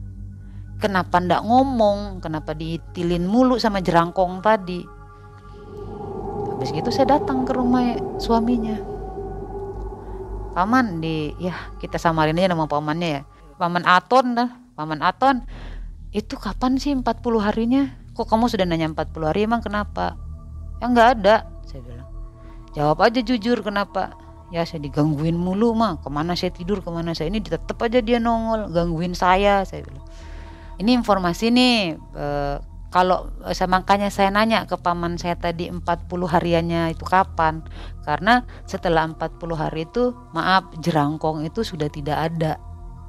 kenapa 0.81 1.21
ndak 1.21 1.43
ngomong? 1.45 2.21
Kenapa 2.21 2.53
diitilin 2.53 3.25
mulu 3.25 3.57
sama 3.57 3.81
jerangkong 3.81 4.45
tadi? 4.45 4.85
Habis 6.57 6.73
gitu 6.73 6.89
saya 6.89 7.21
datang 7.21 7.45
ke 7.45 7.53
rumah 7.53 7.97
suaminya. 8.17 8.77
Paman 10.57 11.05
di 11.05 11.37
ya 11.37 11.53
kita 11.77 12.01
samarin 12.01 12.41
aja 12.41 12.57
nama 12.57 12.65
pamannya 12.65 13.09
ya. 13.21 13.23
Paman 13.61 13.85
Aton 13.85 14.37
dah 14.37 14.49
paman 14.77 15.01
Aton 15.01 15.45
itu 16.17 16.41
kapan 16.41 16.81
sih 16.81 16.97
40 16.97 17.05
harinya? 17.45 17.93
Kok 18.17 18.25
kamu 18.25 18.49
sudah 18.49 18.65
nanya 18.65 18.89
40 18.89 19.29
hari 19.29 19.45
emang 19.45 19.61
kenapa? 19.61 20.17
Ya 20.81 20.89
nggak 20.89 21.09
ada 21.21 21.37
saya 21.69 21.85
bilang. 21.85 22.09
Jawab 22.73 23.05
aja 23.05 23.21
jujur 23.21 23.61
kenapa? 23.61 24.17
Ya 24.49 24.65
saya 24.65 24.81
digangguin 24.81 25.37
mulu 25.37 25.77
mah. 25.77 26.01
Ke 26.01 26.09
mana 26.09 26.33
saya 26.33 26.57
tidur 26.57 26.81
ke 26.81 26.89
mana 26.89 27.13
saya? 27.13 27.29
Ini 27.29 27.45
tetap 27.45 27.77
aja 27.85 28.01
dia 28.01 28.17
nongol 28.17 28.73
gangguin 28.73 29.13
saya 29.13 29.61
saya 29.69 29.85
bilang. 29.85 30.05
Ini 30.81 30.97
informasi 30.97 31.53
nih 31.53 31.97
e, 31.97 32.27
kalau 32.89 33.29
saya 33.53 33.69
makanya 33.69 34.09
saya 34.09 34.33
nanya 34.33 34.65
ke 34.65 34.77
paman 34.81 35.21
saya 35.21 35.37
tadi 35.37 35.69
40 35.69 35.85
hariannya 36.09 36.97
itu 36.97 37.05
kapan? 37.05 37.61
Karena 38.09 38.45
setelah 38.65 39.05
40 39.05 39.37
hari 39.53 39.85
itu 39.85 40.17
maaf 40.33 40.73
jerangkong 40.81 41.45
itu 41.45 41.61
sudah 41.61 41.93
tidak 41.93 42.33
ada 42.33 42.57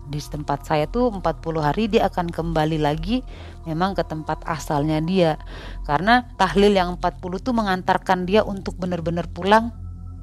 di 0.08 0.24
tempat 0.24 0.64
saya 0.64 0.88
tuh 0.88 1.12
40 1.12 1.24
hari 1.60 1.92
dia 1.92 2.08
akan 2.08 2.32
kembali 2.32 2.80
lagi 2.80 3.20
memang 3.68 3.94
ke 3.94 4.04
tempat 4.08 4.42
asalnya 4.48 5.04
dia. 5.04 5.36
Karena 5.84 6.24
tahlil 6.40 6.72
yang 6.72 6.96
40 6.98 7.44
tuh 7.44 7.54
mengantarkan 7.54 8.24
dia 8.24 8.48
untuk 8.48 8.80
benar-benar 8.80 9.28
pulang 9.28 9.76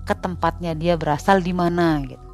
ke 0.09 0.17
tempatnya 0.17 0.73
dia 0.73 0.97
berasal 0.97 1.45
di 1.45 1.53
mana 1.53 2.01
gitu. 2.05 2.25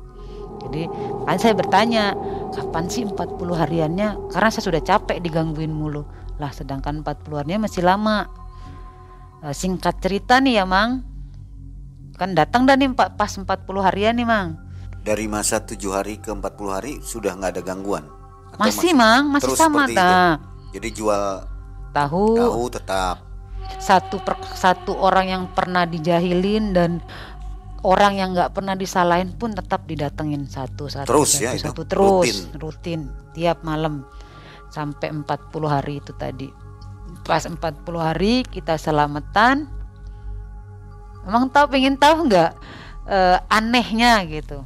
Jadi 0.61 0.86
kan 1.26 1.36
saya 1.40 1.55
bertanya 1.57 2.14
kapan 2.55 2.86
sih 2.86 3.03
40 3.03 3.16
hariannya? 3.55 4.09
Karena 4.30 4.48
saya 4.53 4.64
sudah 4.70 4.82
capek 4.82 5.18
digangguin 5.18 5.72
mulu. 5.74 6.07
Lah 6.38 6.55
sedangkan 6.55 7.03
40 7.03 7.40
harinya 7.42 7.66
masih 7.66 7.82
lama. 7.82 8.30
E, 9.40 9.57
singkat 9.57 9.98
cerita 9.98 10.38
nih 10.38 10.62
ya 10.62 10.64
Mang. 10.68 11.03
Kan 12.14 12.36
datang 12.36 12.68
dan 12.68 12.78
nih 12.84 12.92
pas 12.94 13.32
40 13.32 13.46
harian 13.80 14.14
nih 14.14 14.28
Mang 14.28 14.69
dari 15.11 15.26
masa 15.26 15.58
tujuh 15.58 15.90
hari 15.90 16.22
ke 16.22 16.30
40 16.30 16.70
hari 16.70 17.02
sudah 17.02 17.34
nggak 17.34 17.58
ada 17.58 17.62
gangguan. 17.66 18.06
Atau 18.54 18.62
masih, 18.62 18.78
masih 18.78 18.92
mang. 18.94 19.24
Masih 19.34 19.54
sama 19.58 19.90
ta 19.90 20.38
jadi 20.70 20.88
jual 20.94 21.22
tahu. 21.90 22.38
tahu 22.38 22.64
tetap. 22.70 23.26
Satu 23.82 24.22
per, 24.22 24.38
satu 24.54 24.94
orang 24.94 25.26
yang 25.26 25.42
pernah 25.50 25.82
dijahilin 25.82 26.70
dan 26.70 27.02
orang 27.82 28.22
yang 28.22 28.28
nggak 28.38 28.54
pernah 28.54 28.78
disalahin 28.78 29.34
pun 29.34 29.50
tetap 29.50 29.82
didatengin 29.90 30.46
satu 30.46 30.86
satu 30.86 31.11
terus 31.11 31.30
satu, 31.34 31.42
ya 31.42 31.50
satu. 31.58 31.66
Itu 31.74 31.82
terus 31.90 32.06
rutin. 32.06 32.38
rutin. 32.62 33.00
Tiap 33.34 33.66
malam. 33.66 34.06
Sampai 34.70 35.11
40 35.11 35.26
hari 35.66 35.98
itu 35.98 36.14
tadi. 36.14 36.46
Pas 37.26 37.42
40 37.42 37.58
hari 37.98 38.46
kita 38.46 38.78
selamatan. 38.78 39.66
Emang 41.26 41.50
tahu 41.50 41.66
pengen 41.74 41.98
tahu 41.98 42.30
nggak 42.30 42.54
e, 43.11 43.18
anehnya 43.50 44.22
gitu 44.24 44.62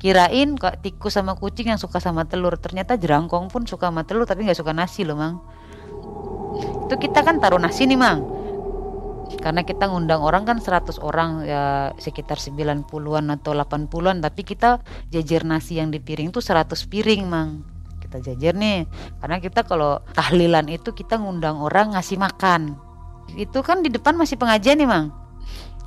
kirain 0.00 0.56
kok 0.56 0.80
tikus 0.80 1.20
sama 1.20 1.36
kucing 1.36 1.68
yang 1.68 1.76
suka 1.76 2.00
sama 2.00 2.24
telur. 2.24 2.56
Ternyata 2.56 2.96
jerangkong 2.96 3.52
pun 3.52 3.68
suka 3.68 3.92
sama 3.92 4.08
telur 4.08 4.24
tapi 4.24 4.48
nggak 4.48 4.56
suka 4.56 4.72
nasi 4.72 5.04
loh 5.04 5.20
mang. 5.20 5.44
Itu 6.88 6.96
kita 6.96 7.20
kan 7.20 7.38
taruh 7.38 7.60
nasi 7.60 7.84
nih 7.84 8.00
mang. 8.00 8.24
Karena 9.38 9.62
kita 9.62 9.86
ngundang 9.86 10.24
orang 10.24 10.42
kan 10.48 10.58
100 10.58 10.98
orang 11.04 11.46
ya 11.46 11.94
sekitar 12.00 12.40
90-an 12.40 13.24
atau 13.30 13.52
80-an 13.54 14.18
tapi 14.24 14.42
kita 14.42 14.82
jajar 15.12 15.46
nasi 15.46 15.78
yang 15.78 15.94
di 15.94 16.02
piring 16.02 16.32
tuh 16.32 16.42
100 16.42 16.74
piring 16.88 17.28
mang. 17.28 17.62
Kita 18.00 18.18
jajar 18.24 18.56
nih. 18.56 18.88
Karena 19.20 19.36
kita 19.38 19.68
kalau 19.68 20.00
tahlilan 20.16 20.66
itu 20.72 20.96
kita 20.96 21.20
ngundang 21.20 21.60
orang 21.60 21.94
ngasih 21.94 22.18
makan. 22.18 22.74
Itu 23.36 23.62
kan 23.62 23.84
di 23.84 23.92
depan 23.92 24.16
masih 24.18 24.34
pengajian 24.40 24.80
nih 24.80 24.88
mang. 24.88 25.14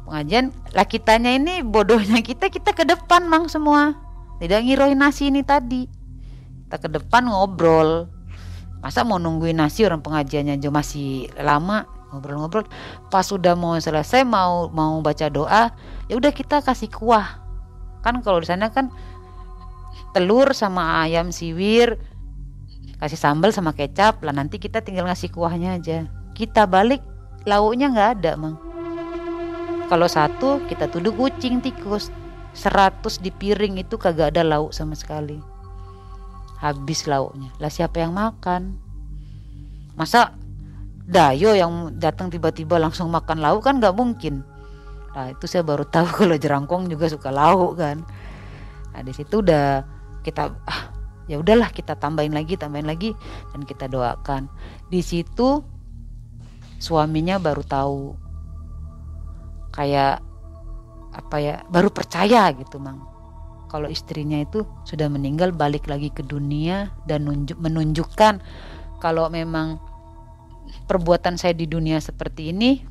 Pengajian 0.08 0.54
lah 0.72 0.88
kitanya 0.88 1.34
ini 1.34 1.66
bodohnya 1.66 2.24
kita 2.24 2.48
kita 2.48 2.72
ke 2.72 2.88
depan 2.88 3.28
mang 3.28 3.52
semua 3.52 4.03
tidak 4.44 4.60
ngiroin 4.68 5.00
nasi 5.00 5.32
ini 5.32 5.40
tadi. 5.40 5.88
Kita 6.68 6.76
ke 6.76 6.92
depan 6.92 7.32
ngobrol. 7.32 8.12
Masa 8.84 9.08
mau 9.08 9.16
nungguin 9.16 9.56
nasi 9.56 9.88
orang 9.88 10.04
pengajiannya 10.04 10.60
aja 10.60 10.68
masih 10.68 11.32
lama 11.40 11.88
ngobrol-ngobrol. 12.12 12.68
Pas 13.08 13.24
sudah 13.24 13.56
mau 13.56 13.80
selesai 13.80 14.28
mau 14.28 14.68
mau 14.68 15.00
baca 15.00 15.32
doa 15.32 15.72
ya 16.12 16.20
udah 16.20 16.36
kita 16.36 16.60
kasih 16.60 16.92
kuah. 16.92 17.40
Kan 18.04 18.20
kalau 18.20 18.44
di 18.44 18.52
sana 18.52 18.68
kan 18.68 18.92
telur 20.12 20.52
sama 20.52 21.08
ayam 21.08 21.32
siwir 21.32 21.96
kasih 23.00 23.16
sambal 23.16 23.56
sama 23.56 23.72
kecap 23.72 24.20
lah 24.28 24.36
nanti 24.36 24.60
kita 24.60 24.84
tinggal 24.84 25.08
ngasih 25.08 25.32
kuahnya 25.32 25.80
aja. 25.80 26.12
Kita 26.36 26.68
balik 26.68 27.00
lauknya 27.48 27.96
nggak 27.96 28.10
ada 28.20 28.36
mang. 28.36 28.60
Kalau 29.88 30.12
satu 30.12 30.60
kita 30.68 30.92
tuduh 30.92 31.16
kucing 31.16 31.64
tikus 31.64 32.12
100 32.54 33.02
di 33.20 33.34
piring 33.34 33.82
itu 33.82 33.98
kagak 33.98 34.38
ada 34.38 34.46
lauk 34.46 34.72
sama 34.72 34.94
sekali. 34.94 35.42
Habis 36.62 37.10
lauknya. 37.10 37.50
Lah 37.60 37.74
siapa 37.74 38.00
yang 38.00 38.14
makan? 38.16 38.78
Masa 39.98 40.34
Dayo 41.04 41.52
yang 41.52 42.00
datang 42.00 42.32
tiba-tiba 42.32 42.80
langsung 42.80 43.12
makan 43.12 43.44
lauk? 43.44 43.68
Kan 43.68 43.84
nggak 43.84 43.92
mungkin. 43.92 44.40
Nah 45.12 45.36
itu 45.36 45.46
saya 45.52 45.60
baru 45.60 45.84
tahu 45.84 46.08
kalau 46.24 46.36
jerangkong 46.40 46.88
juga 46.88 47.12
suka 47.12 47.28
lauk 47.28 47.76
kan. 47.76 48.08
Nah 48.96 49.02
di 49.04 49.12
situ 49.12 49.44
udah 49.44 49.84
kita 50.24 50.56
ah 50.64 50.96
ya 51.28 51.40
udahlah 51.40 51.72
kita 51.76 52.00
tambahin 52.00 52.32
lagi 52.32 52.56
tambahin 52.56 52.88
lagi 52.88 53.12
dan 53.52 53.68
kita 53.68 53.92
doakan. 53.92 54.48
Di 54.88 55.04
situ 55.04 55.60
suaminya 56.80 57.36
baru 57.36 57.64
tahu. 57.68 58.16
Kayak 59.76 60.24
apa 61.14 61.38
ya 61.40 61.56
baru 61.70 61.94
percaya 61.94 62.50
gitu 62.58 62.82
mang. 62.82 63.06
Kalau 63.70 63.90
istrinya 63.90 64.38
itu 64.38 64.66
sudah 64.86 65.10
meninggal 65.10 65.50
balik 65.50 65.90
lagi 65.90 66.14
ke 66.14 66.22
dunia 66.22 66.94
dan 67.10 67.26
nunjuk, 67.26 67.58
menunjukkan 67.58 68.38
kalau 69.02 69.34
memang 69.34 69.82
perbuatan 70.86 71.42
saya 71.42 71.58
di 71.58 71.66
dunia 71.66 71.98
seperti 71.98 72.54
ini 72.54 72.86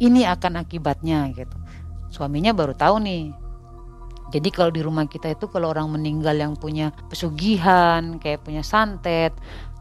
ini 0.00 0.24
akan 0.24 0.64
akibatnya 0.64 1.28
gitu. 1.36 1.56
Suaminya 2.08 2.56
baru 2.56 2.72
tahu 2.72 2.96
nih. 3.04 3.24
Jadi 4.32 4.48
kalau 4.50 4.72
di 4.72 4.82
rumah 4.82 5.06
kita 5.06 5.36
itu 5.36 5.46
kalau 5.46 5.70
orang 5.70 5.92
meninggal 5.92 6.34
yang 6.34 6.58
punya 6.58 6.90
pesugihan 7.06 8.18
kayak 8.18 8.42
punya 8.42 8.64
santet 8.66 9.30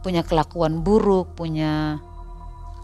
punya 0.05 0.21
kelakuan 0.21 0.85
buruk 0.85 1.33
punya 1.33 1.97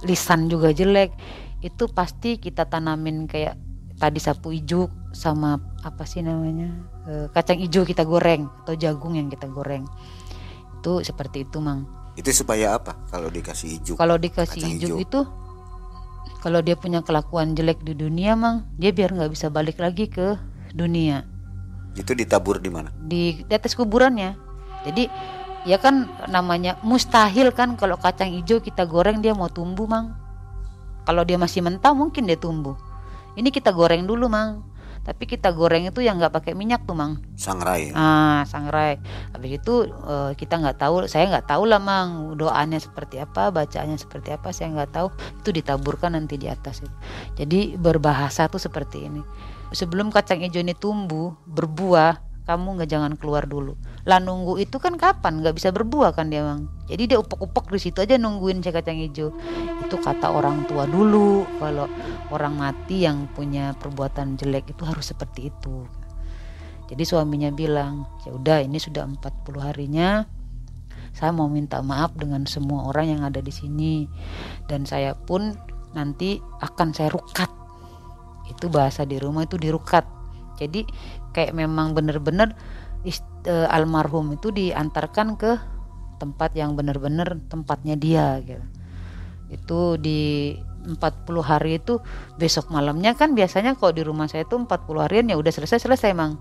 lisan 0.01 0.49
juga 0.49 0.73
jelek 0.73 1.13
itu 1.61 1.85
pasti 1.93 2.41
kita 2.41 2.65
tanamin 2.65 3.29
kayak 3.29 3.53
tadi 4.01 4.17
sapu 4.17 4.49
ijuk 4.49 4.89
sama 5.13 5.61
apa 5.85 6.09
sih 6.09 6.25
namanya 6.25 6.73
e, 7.05 7.29
kacang 7.29 7.61
hijau 7.61 7.85
kita 7.85 8.01
goreng 8.01 8.49
atau 8.65 8.73
jagung 8.73 9.13
yang 9.13 9.29
kita 9.29 9.45
goreng. 9.45 9.85
Itu 10.81 11.05
seperti 11.05 11.45
itu 11.45 11.61
mang. 11.61 11.85
Itu 12.17 12.33
supaya 12.33 12.73
apa? 12.73 12.97
Kalau 13.13 13.29
dikasih 13.29 13.77
hijau 13.77 13.93
kalau 13.93 14.17
dikasih 14.17 14.65
hijau. 14.65 14.97
itu 14.97 15.21
kalau 16.41 16.65
dia 16.65 16.73
punya 16.73 17.05
kelakuan 17.05 17.53
jelek 17.53 17.85
di 17.85 17.93
dunia 17.93 18.33
mang 18.33 18.65
dia 18.81 18.89
biar 18.89 19.13
nggak 19.13 19.29
bisa 19.29 19.53
balik 19.53 19.77
lagi 19.77 20.09
ke 20.09 20.33
dunia. 20.73 21.21
Itu 21.93 22.17
ditabur 22.17 22.57
di 22.57 22.73
mana? 22.73 22.89
Di, 22.97 23.45
di 23.45 23.53
atas 23.53 23.77
kuburannya. 23.77 24.33
Jadi 24.81 25.05
ya 25.69 25.77
kan 25.77 26.09
namanya 26.25 26.81
mustahil 26.81 27.53
kan 27.53 27.77
kalau 27.77 28.01
kacang 28.01 28.33
hijau 28.33 28.57
kita 28.65 28.89
goreng 28.89 29.21
dia 29.21 29.37
mau 29.37 29.53
tumbuh 29.53 29.85
mang. 29.85 30.17
Kalau 31.05 31.21
dia 31.21 31.37
masih 31.37 31.61
mentah 31.61 31.93
mungkin 31.93 32.25
dia 32.25 32.37
tumbuh 32.37 32.73
ini 33.35 33.49
kita 33.49 33.71
goreng 33.71 34.03
dulu 34.07 34.27
mang. 34.27 34.67
Tapi 35.01 35.25
kita 35.25 35.49
goreng 35.49 35.89
itu 35.89 35.97
yang 36.05 36.21
nggak 36.21 36.29
pakai 36.29 36.53
minyak 36.53 36.85
tuh 36.85 36.93
mang. 36.93 37.17
Sangrai. 37.33 37.89
Ah 37.97 38.45
sangrai. 38.45 39.01
Habis 39.33 39.57
itu 39.57 39.89
uh, 39.89 40.37
kita 40.37 40.61
nggak 40.61 40.77
tahu 40.77 41.09
saya 41.09 41.25
nggak 41.25 41.49
tahu 41.49 41.65
lah 41.65 41.81
mang 41.81 42.37
doanya 42.37 42.77
seperti 42.77 43.17
apa 43.17 43.49
bacaannya 43.49 43.97
seperti 43.97 44.29
apa 44.29 44.53
saya 44.53 44.69
nggak 44.77 44.93
tahu. 44.93 45.07
Itu 45.41 45.49
ditaburkan 45.49 46.13
nanti 46.13 46.37
di 46.37 46.45
atas 46.45 46.85
itu. 46.85 46.93
Jadi 47.33 47.81
berbahasa 47.81 48.45
tuh 48.45 48.61
seperti 48.61 49.09
ini. 49.09 49.25
Sebelum 49.73 50.13
kacang 50.13 50.45
hijau 50.45 50.61
ini 50.61 50.77
tumbuh 50.77 51.33
berbuah 51.49 52.30
kamu 52.51 52.75
nggak 52.75 52.89
jangan 52.91 53.15
keluar 53.15 53.47
dulu. 53.47 53.79
Lah 54.03 54.19
nunggu 54.19 54.59
itu 54.59 54.75
kan 54.77 54.99
kapan? 54.99 55.39
Nggak 55.39 55.55
bisa 55.55 55.71
berbuah 55.71 56.11
kan 56.11 56.27
dia 56.27 56.43
bang? 56.43 56.67
Jadi 56.91 57.15
dia 57.15 57.17
upek-upek 57.23 57.71
di 57.71 57.79
situ 57.79 58.03
aja 58.03 58.19
nungguin 58.19 58.59
si 58.59 58.69
kacang 58.75 58.99
hijau. 58.99 59.31
Itu 59.87 59.95
kata 60.03 60.27
orang 60.27 60.67
tua 60.67 60.83
dulu 60.83 61.47
kalau 61.63 61.87
orang 62.35 62.59
mati 62.59 63.07
yang 63.07 63.31
punya 63.31 63.71
perbuatan 63.79 64.35
jelek 64.35 64.75
itu 64.75 64.83
harus 64.83 65.07
seperti 65.15 65.47
itu. 65.47 65.87
Jadi 66.91 67.07
suaminya 67.07 67.47
bilang 67.55 68.03
ya 68.27 68.35
udah 68.35 68.67
ini 68.67 68.75
sudah 68.75 69.07
40 69.07 69.63
harinya 69.63 70.27
saya 71.11 71.35
mau 71.35 71.51
minta 71.51 71.83
maaf 71.83 72.15
dengan 72.15 72.47
semua 72.47 72.87
orang 72.87 73.15
yang 73.15 73.21
ada 73.27 73.43
di 73.43 73.51
sini 73.51 74.07
dan 74.67 74.87
saya 74.87 75.11
pun 75.15 75.55
nanti 75.91 76.39
akan 76.63 76.95
saya 76.95 77.11
rukat. 77.11 77.51
Itu 78.47 78.71
bahasa 78.71 79.03
di 79.03 79.19
rumah 79.19 79.43
itu 79.47 79.59
dirukat. 79.59 80.07
Jadi 80.59 80.87
kayak 81.31 81.55
memang 81.55 81.95
bener-bener 81.95 82.55
uh, 83.47 83.67
almarhum 83.73 84.37
itu 84.37 84.53
diantarkan 84.53 85.39
ke 85.39 85.57
tempat 86.21 86.53
yang 86.53 86.77
benar-benar 86.77 87.41
tempatnya 87.49 87.97
dia 87.97 88.37
gitu. 88.45 88.65
Itu 89.49 89.79
di 89.97 90.53
40 90.85 90.97
hari 91.41 91.77
itu 91.81 92.01
besok 92.37 92.73
malamnya 92.73 93.13
kan 93.13 93.33
biasanya 93.37 93.77
kalau 93.77 93.93
di 93.93 94.01
rumah 94.05 94.25
saya 94.29 94.45
itu 94.45 94.57
40 94.57 95.05
harian 95.05 95.25
ya 95.29 95.37
udah 95.37 95.53
selesai 95.53 95.81
selesai 95.81 96.13
emang. 96.13 96.37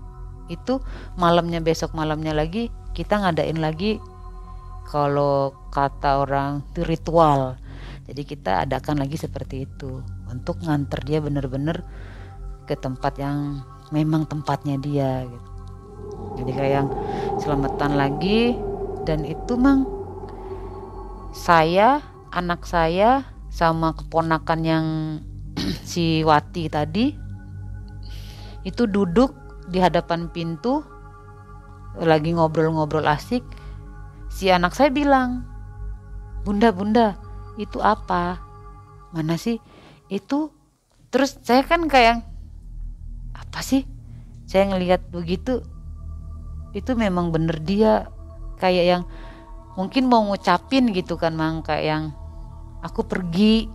Itu 0.49 0.83
malamnya 1.17 1.61
besok 1.63 1.97
malamnya 1.97 2.35
lagi 2.35 2.69
kita 2.93 3.23
ngadain 3.23 3.57
lagi 3.57 3.97
kalau 4.89 5.55
kata 5.73 6.27
orang 6.27 6.61
itu 6.73 6.85
ritual. 6.85 7.57
Jadi 8.05 8.21
kita 8.27 8.67
adakan 8.67 8.99
lagi 9.01 9.15
seperti 9.15 9.63
itu 9.63 10.03
untuk 10.27 10.59
nganter 10.61 10.99
dia 11.07 11.23
benar-benar 11.23 11.85
ke 12.67 12.75
tempat 12.75 13.15
yang 13.17 13.63
memang 13.91 14.25
tempatnya 14.25 14.79
dia 14.79 15.27
gitu. 15.27 15.49
Jadi 16.41 16.51
kayak 16.55 16.73
yang 16.81 16.89
selamatan 17.37 17.91
lagi 17.99 18.55
dan 19.03 19.27
itu 19.27 19.59
mang 19.59 19.83
saya 21.31 22.03
anak 22.31 22.63
saya 22.63 23.27
sama 23.51 23.91
keponakan 23.95 24.59
yang 24.63 24.85
si 25.91 26.23
Wati 26.23 26.71
tadi 26.71 27.11
itu 28.63 28.83
duduk 28.87 29.35
di 29.67 29.83
hadapan 29.83 30.31
pintu 30.31 30.83
lagi 31.99 32.31
ngobrol-ngobrol 32.31 33.03
asik. 33.07 33.43
Si 34.31 34.47
anak 34.47 34.71
saya 34.71 34.87
bilang 34.87 35.43
bunda 36.47 36.71
bunda 36.71 37.19
itu 37.59 37.83
apa? 37.83 38.39
Mana 39.11 39.35
sih? 39.35 39.59
Itu 40.07 40.55
terus 41.11 41.35
saya 41.43 41.67
kan 41.67 41.91
kayak 41.91 42.30
apa 43.35 43.59
sih? 43.63 43.83
Saya 44.47 44.67
ngelihat 44.71 45.07
begitu 45.11 45.63
itu 46.71 46.91
memang 46.95 47.31
bener 47.31 47.59
dia. 47.63 48.07
Kayak 48.61 48.85
yang 48.85 49.03
mungkin 49.73 50.11
mau 50.11 50.21
ngucapin 50.27 50.91
gitu 50.91 51.15
kan 51.15 51.35
mang. 51.35 51.63
Kayak 51.63 51.85
yang 51.85 52.03
aku 52.83 53.07
pergi. 53.07 53.67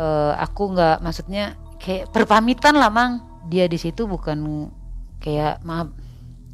Uh, 0.00 0.32
aku 0.38 0.72
nggak 0.72 1.02
maksudnya 1.02 1.58
kayak 1.82 2.08
perpamitan 2.14 2.78
lah 2.78 2.88
mang. 2.88 3.20
Dia 3.50 3.66
di 3.66 3.76
situ 3.76 4.06
bukan 4.06 4.70
kayak 5.18 5.62
maaf 5.66 5.90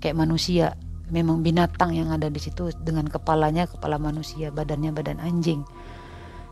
kayak 0.00 0.16
manusia. 0.16 0.74
Memang 1.06 1.38
binatang 1.38 1.94
yang 1.94 2.10
ada 2.10 2.26
di 2.26 2.42
situ 2.42 2.74
dengan 2.82 3.06
kepalanya 3.06 3.70
kepala 3.70 3.94
manusia 3.94 4.50
badannya 4.50 4.90
badan 4.90 5.22
anjing. 5.22 5.62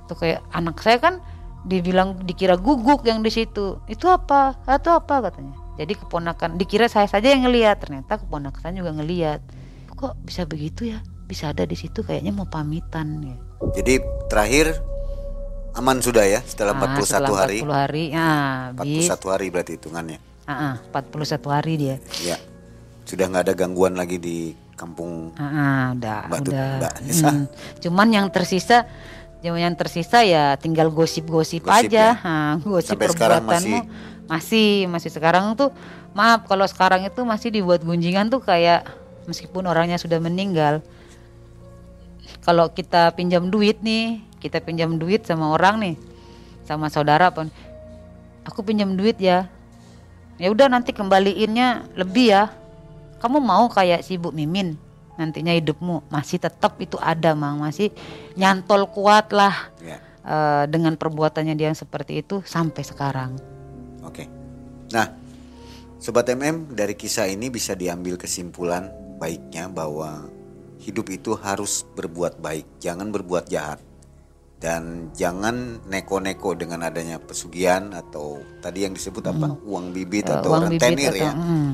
Tuh 0.07 0.15
kayak 0.15 0.47
anak 0.55 0.79
saya 0.79 1.03
kan 1.03 1.19
dibilang 1.65 2.21
dikira 2.23 2.55
guguk 2.61 3.03
yang 3.09 3.25
di 3.25 3.33
situ. 3.33 3.81
Itu 3.89 4.07
apa? 4.13 4.61
Atau 4.69 4.95
apa? 4.97 5.29
katanya. 5.31 5.57
Jadi 5.75 5.99
keponakan 5.99 6.55
dikira 6.55 6.87
saya 6.87 7.11
saja 7.11 7.35
yang 7.35 7.51
ngelihat 7.51 7.83
ternyata 7.83 8.23
keponakan 8.23 8.61
saya 8.63 8.79
juga 8.79 8.95
ngelihat 8.95 9.41
kok 9.99 10.15
bisa 10.23 10.47
begitu 10.47 10.95
ya? 10.95 11.03
Bisa 11.25 11.51
ada 11.51 11.67
di 11.67 11.75
situ 11.75 12.05
kayaknya 12.05 12.31
mau 12.31 12.47
pamitan 12.47 13.25
ya. 13.25 13.37
Jadi 13.75 13.99
terakhir 14.31 14.79
aman 15.75 15.99
sudah 15.99 16.23
ya 16.23 16.41
setelah 16.47 16.79
nah, 16.79 16.95
41 16.95 17.11
setelah 17.11 17.31
40 17.33 17.43
hari? 17.43 17.59
40 17.65 17.83
hari. 17.83 18.05
Ya 18.15 18.31
41 19.19 19.35
hari 19.35 19.47
berarti 19.51 19.73
hitungannya? 19.75 20.19
Uh, 20.45 20.53
uh, 20.53 20.75
41 20.93 21.43
hari 21.51 21.73
dia. 21.81 21.97
Ya 22.23 22.39
sudah 23.05 23.29
nggak 23.29 23.45
ada 23.49 23.55
gangguan 23.55 23.95
lagi 23.95 24.17
di 24.17 24.57
kampung 24.75 25.31
uh, 25.37 25.45
uh, 25.45 25.83
udah 25.95 26.21
Batu, 26.27 26.51
udah. 26.51 26.71
Mbak 26.81 26.95
hmm. 27.05 27.45
cuman 27.85 28.09
yang 28.11 28.27
tersisa 28.33 28.89
yang 29.53 29.77
tersisa 29.77 30.25
ya 30.25 30.57
tinggal 30.57 30.89
gosip-gosip 30.89 31.69
aja. 31.69 32.17
ya. 32.17 32.57
gosip 32.65 32.97
Sampai 32.97 33.13
perbuatanmu 33.13 33.53
masih. 33.53 33.79
masih 34.25 34.69
masih 34.89 35.11
sekarang 35.13 35.53
tuh 35.53 35.69
maaf 36.17 36.49
kalau 36.49 36.65
sekarang 36.65 37.05
itu 37.05 37.21
masih 37.29 37.53
dibuat 37.53 37.85
gunjingan 37.85 38.33
tuh 38.33 38.41
kayak 38.41 38.89
meskipun 39.29 39.69
orangnya 39.69 40.01
sudah 40.01 40.17
meninggal. 40.17 40.81
Kalau 42.41 42.73
kita 42.73 43.13
pinjam 43.13 43.53
duit 43.53 43.85
nih 43.85 44.25
kita 44.41 44.65
pinjam 44.65 44.97
duit 44.97 45.29
sama 45.29 45.53
orang 45.53 45.77
nih 45.81 45.95
sama 46.65 46.89
saudara 46.89 47.29
pun 47.29 47.53
aku 48.49 48.65
pinjam 48.65 48.97
duit 48.97 49.21
ya. 49.21 49.53
Ya 50.41 50.49
udah 50.51 50.67
nanti 50.73 50.97
kembaliinnya 50.97 51.85
lebih 51.95 52.33
ya. 52.33 52.49
Kamu 53.21 53.45
mau 53.45 53.69
kayak 53.69 54.05
si 54.05 54.17
Bu 54.17 54.33
Mimin 54.33 54.84
nantinya 55.15 55.55
hidupmu 55.55 56.11
masih 56.11 56.43
tetap 56.43 56.79
itu 56.83 56.99
ada 56.99 57.33
mang 57.39 57.63
masih 57.63 57.95
nyantol 58.35 58.91
kuat 58.91 59.31
lah 59.31 59.71
ya. 59.79 59.99
uh, 60.27 60.65
dengan 60.67 60.99
perbuatannya 60.99 61.55
dia 61.55 61.71
yang 61.71 61.79
seperti 61.79 62.23
itu 62.23 62.43
sampai 62.43 62.83
sekarang 62.83 63.55
Oke. 64.05 64.29
Nah, 64.93 65.09
sobat 65.97 66.29
MM 66.29 66.77
dari 66.77 66.95
kisah 66.95 67.27
ini 67.27 67.49
bisa 67.49 67.73
diambil 67.73 68.21
kesimpulan 68.21 68.93
baiknya 69.17 69.73
bahwa 69.73 70.29
hidup 70.79 71.09
itu 71.09 71.33
harus 71.41 71.89
berbuat 71.97 72.39
baik, 72.39 72.79
jangan 72.79 73.09
berbuat 73.09 73.49
jahat. 73.49 73.81
Dan 74.55 75.13
jangan 75.13 75.83
neko-neko 75.93 76.57
dengan 76.57 76.89
adanya 76.89 77.21
pesugihan 77.21 77.93
atau 77.93 78.41
tadi 78.65 78.89
yang 78.89 78.97
disebut 78.97 79.25
apa? 79.29 79.53
Hmm. 79.53 79.61
uang 79.61 79.87
bibit 79.93 80.25
uh, 80.31 80.41
atau 80.41 80.57
uang 80.57 80.73
rentenir 80.73 81.13
bibit 81.13 81.21
ya. 81.21 81.33
hmm. 81.37 81.71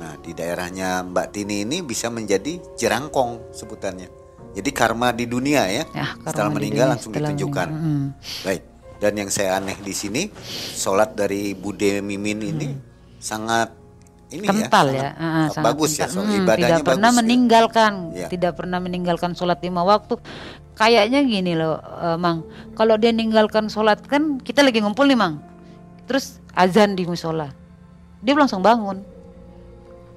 Nah, 0.00 0.16
di 0.20 0.32
daerahnya 0.32 1.04
Mbak 1.04 1.26
Tini 1.34 1.66
ini 1.66 1.80
bisa 1.84 2.08
menjadi 2.08 2.58
jerangkong 2.78 3.52
sebutannya. 3.52 4.08
Jadi 4.52 4.70
karma 4.72 5.12
di 5.16 5.24
dunia 5.24 5.64
ya. 5.68 5.84
ya 5.96 6.06
setelah 6.28 6.52
meninggal 6.52 6.86
dunia, 6.86 6.92
langsung 6.96 7.12
ditunjukkan. 7.12 7.68
Hmm. 7.72 8.06
Baik. 8.44 8.62
Dan 9.02 9.12
yang 9.18 9.30
saya 9.34 9.58
aneh 9.58 9.74
di 9.82 9.94
sini, 9.96 10.30
sholat 10.78 11.18
dari 11.18 11.58
Bude 11.58 12.04
Mimin 12.04 12.38
ini 12.38 12.68
hmm. 12.70 12.80
sangat 13.18 13.74
ini 14.32 14.48
kental 14.48 14.88
ya, 14.96 15.12
ya. 15.12 15.52
Sangat 15.52 15.66
bagus 15.66 15.92
ya, 15.98 16.08
kental. 16.08 16.24
ya, 16.24 16.30
so, 16.30 16.38
ibadahnya 16.40 16.68
tidak 16.80 16.88
pernah 16.88 17.10
bagus, 17.10 17.20
meninggalkan, 17.20 17.92
ya. 18.16 18.28
tidak 18.32 18.52
pernah 18.56 18.78
meninggalkan 18.80 19.30
sholat 19.36 19.58
lima 19.60 19.82
waktu. 19.84 20.16
Kayaknya 20.72 21.20
gini 21.28 21.52
loh, 21.52 21.76
uh, 21.76 22.16
Mang, 22.16 22.48
kalau 22.72 22.96
dia 22.96 23.12
meninggalkan 23.12 23.68
sholat 23.68 24.00
kan 24.08 24.40
kita 24.40 24.64
lagi 24.64 24.80
ngumpul 24.80 25.04
nih, 25.04 25.18
Mang. 25.18 25.42
terus 26.02 26.42
azan 26.52 26.92
di 26.98 27.08
musola 27.08 27.54
dia 28.22 28.38
langsung 28.38 28.62
bangun 28.62 29.02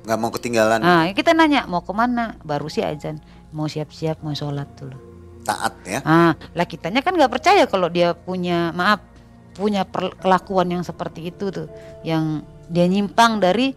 nggak 0.06 0.20
mau 0.22 0.32
ketinggalan. 0.32 0.80
Nah 0.80 1.10
kita 1.12 1.34
nanya 1.34 1.66
mau 1.66 1.82
ke 1.82 1.92
mana 1.92 2.38
baru 2.46 2.70
sih 2.70 2.86
azan. 2.86 3.18
Mau 3.50 3.66
siap-siap 3.66 4.22
mau 4.22 4.38
sholat 4.38 4.70
dulu. 4.78 4.96
Taat 5.46 5.74
ya. 5.86 6.00
Ah 6.06 6.34
lah 6.54 6.66
kitanya 6.70 7.02
kan 7.02 7.18
nggak 7.18 7.34
percaya 7.34 7.66
kalau 7.66 7.90
dia 7.90 8.14
punya 8.14 8.70
maaf 8.72 9.02
punya 9.56 9.88
kelakuan 10.20 10.68
yang 10.68 10.84
seperti 10.84 11.32
itu 11.32 11.48
tuh 11.48 11.72
yang 12.04 12.44
dia 12.68 12.86
nyimpang 12.92 13.40
dari 13.40 13.72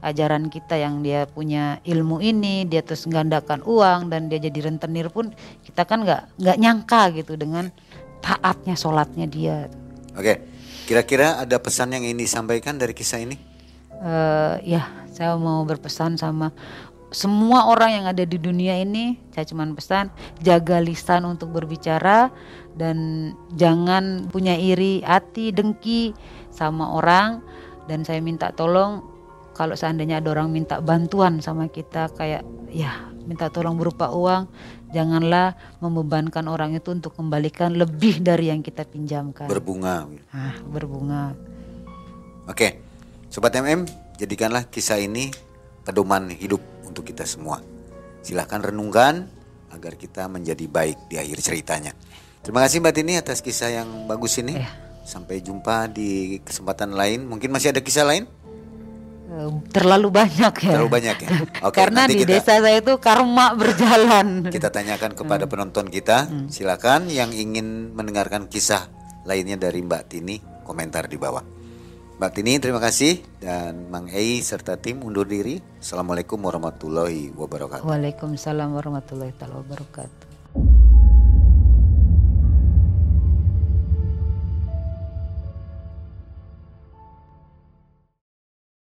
ajaran 0.00 0.48
kita 0.48 0.78
yang 0.78 1.04
dia 1.04 1.26
punya 1.28 1.82
ilmu 1.84 2.22
ini 2.22 2.64
dia 2.64 2.80
terus 2.80 3.04
menggandakan 3.04 3.60
uang 3.66 4.08
dan 4.08 4.30
dia 4.30 4.38
jadi 4.40 4.72
rentenir 4.72 5.10
pun 5.10 5.34
kita 5.66 5.84
kan 5.84 6.06
nggak 6.06 6.38
nggak 6.38 6.56
nyangka 6.56 7.02
gitu 7.18 7.34
dengan 7.36 7.70
taatnya 8.24 8.74
sholatnya 8.74 9.26
dia. 9.28 9.68
Oke 10.16 10.58
kira-kira 10.88 11.44
ada 11.44 11.60
pesan 11.60 11.92
yang 11.92 12.00
ini 12.00 12.24
disampaikan 12.24 12.80
dari 12.80 12.96
kisah 12.96 13.20
ini 13.20 13.36
uh, 14.02 14.58
ya 14.62 14.86
saya 15.10 15.34
mau 15.34 15.66
berpesan 15.66 16.14
sama 16.14 16.54
semua 17.08 17.68
orang 17.72 18.00
yang 18.00 18.06
ada 18.08 18.24
di 18.24 18.36
dunia 18.36 18.76
ini. 18.78 19.16
Saya 19.32 19.48
cuma 19.48 19.64
pesan 19.72 20.12
jaga 20.44 20.78
lisan 20.78 21.24
untuk 21.24 21.56
berbicara 21.56 22.28
dan 22.76 23.32
jangan 23.56 24.28
punya 24.28 24.54
iri 24.54 25.00
hati 25.02 25.50
dengki 25.50 26.12
sama 26.52 26.94
orang. 26.94 27.40
Dan 27.88 28.04
saya 28.04 28.20
minta 28.20 28.52
tolong 28.52 29.00
kalau 29.56 29.72
seandainya 29.72 30.20
ada 30.20 30.36
orang 30.36 30.52
minta 30.52 30.78
bantuan 30.84 31.40
sama 31.40 31.72
kita 31.72 32.12
kayak 32.12 32.44
ya 32.68 33.08
minta 33.24 33.48
tolong 33.48 33.80
berupa 33.80 34.12
uang 34.12 34.44
janganlah 34.92 35.56
membebankan 35.80 36.44
orang 36.52 36.76
itu 36.76 36.92
untuk 36.92 37.16
kembalikan 37.16 37.72
lebih 37.72 38.20
dari 38.20 38.52
yang 38.52 38.60
kita 38.60 38.84
pinjamkan. 38.84 39.48
Berbunga. 39.48 40.04
Ah 40.28 40.60
berbunga. 40.68 41.32
Oke 42.44 42.87
sobat 43.38 43.54
mm 43.54 43.86
jadikanlah 44.18 44.66
kisah 44.66 44.98
ini 44.98 45.30
pedoman 45.86 46.26
hidup 46.26 46.58
untuk 46.82 47.06
kita 47.06 47.22
semua 47.22 47.62
silahkan 48.18 48.58
renungkan 48.58 49.30
agar 49.70 49.94
kita 49.94 50.26
menjadi 50.26 50.66
baik 50.66 51.06
di 51.06 51.22
akhir 51.22 51.46
ceritanya 51.46 51.94
terima 52.42 52.66
kasih 52.66 52.82
mbak 52.82 52.98
Tini 52.98 53.14
atas 53.14 53.38
kisah 53.38 53.70
yang 53.70 54.10
bagus 54.10 54.42
ini 54.42 54.58
ya. 54.58 54.66
sampai 55.06 55.38
jumpa 55.38 55.86
di 55.86 56.42
kesempatan 56.42 56.98
lain 56.98 57.30
mungkin 57.30 57.54
masih 57.54 57.70
ada 57.70 57.78
kisah 57.78 58.10
lain 58.10 58.26
terlalu 59.70 60.10
banyak 60.10 60.54
ya. 60.66 60.72
Terlalu 60.74 60.90
banyak 60.90 61.16
ya. 61.22 61.28
Oke, 61.70 61.78
Karena 61.78 62.10
di 62.10 62.26
kita, 62.26 62.42
desa 62.42 62.58
saya 62.58 62.82
itu 62.82 62.98
karma 62.98 63.54
berjalan. 63.54 64.50
Kita 64.50 64.72
tanyakan 64.72 65.14
kepada 65.14 65.46
hmm. 65.46 65.52
penonton 65.52 65.86
kita, 65.94 66.26
hmm. 66.26 66.50
silakan 66.50 67.06
yang 67.06 67.30
ingin 67.30 67.94
mendengarkan 67.94 68.50
kisah 68.50 68.90
lainnya 69.28 69.54
dari 69.54 69.78
Mbak 69.84 70.02
Tini 70.10 70.42
komentar 70.66 71.06
di 71.06 71.20
bawah. 71.20 71.57
Mbak 72.18 72.34
Tini 72.34 72.58
terima 72.58 72.82
kasih 72.82 73.22
dan 73.38 73.94
Mang 73.94 74.10
Ei 74.10 74.42
serta 74.42 74.74
tim 74.74 75.06
undur 75.06 75.22
diri. 75.22 75.62
Assalamualaikum 75.78 76.34
warahmatullahi 76.42 77.30
wabarakatuh. 77.30 77.86
Waalaikumsalam 77.86 78.74
warahmatullahi 78.74 79.30
wabarakatuh. 79.38 80.26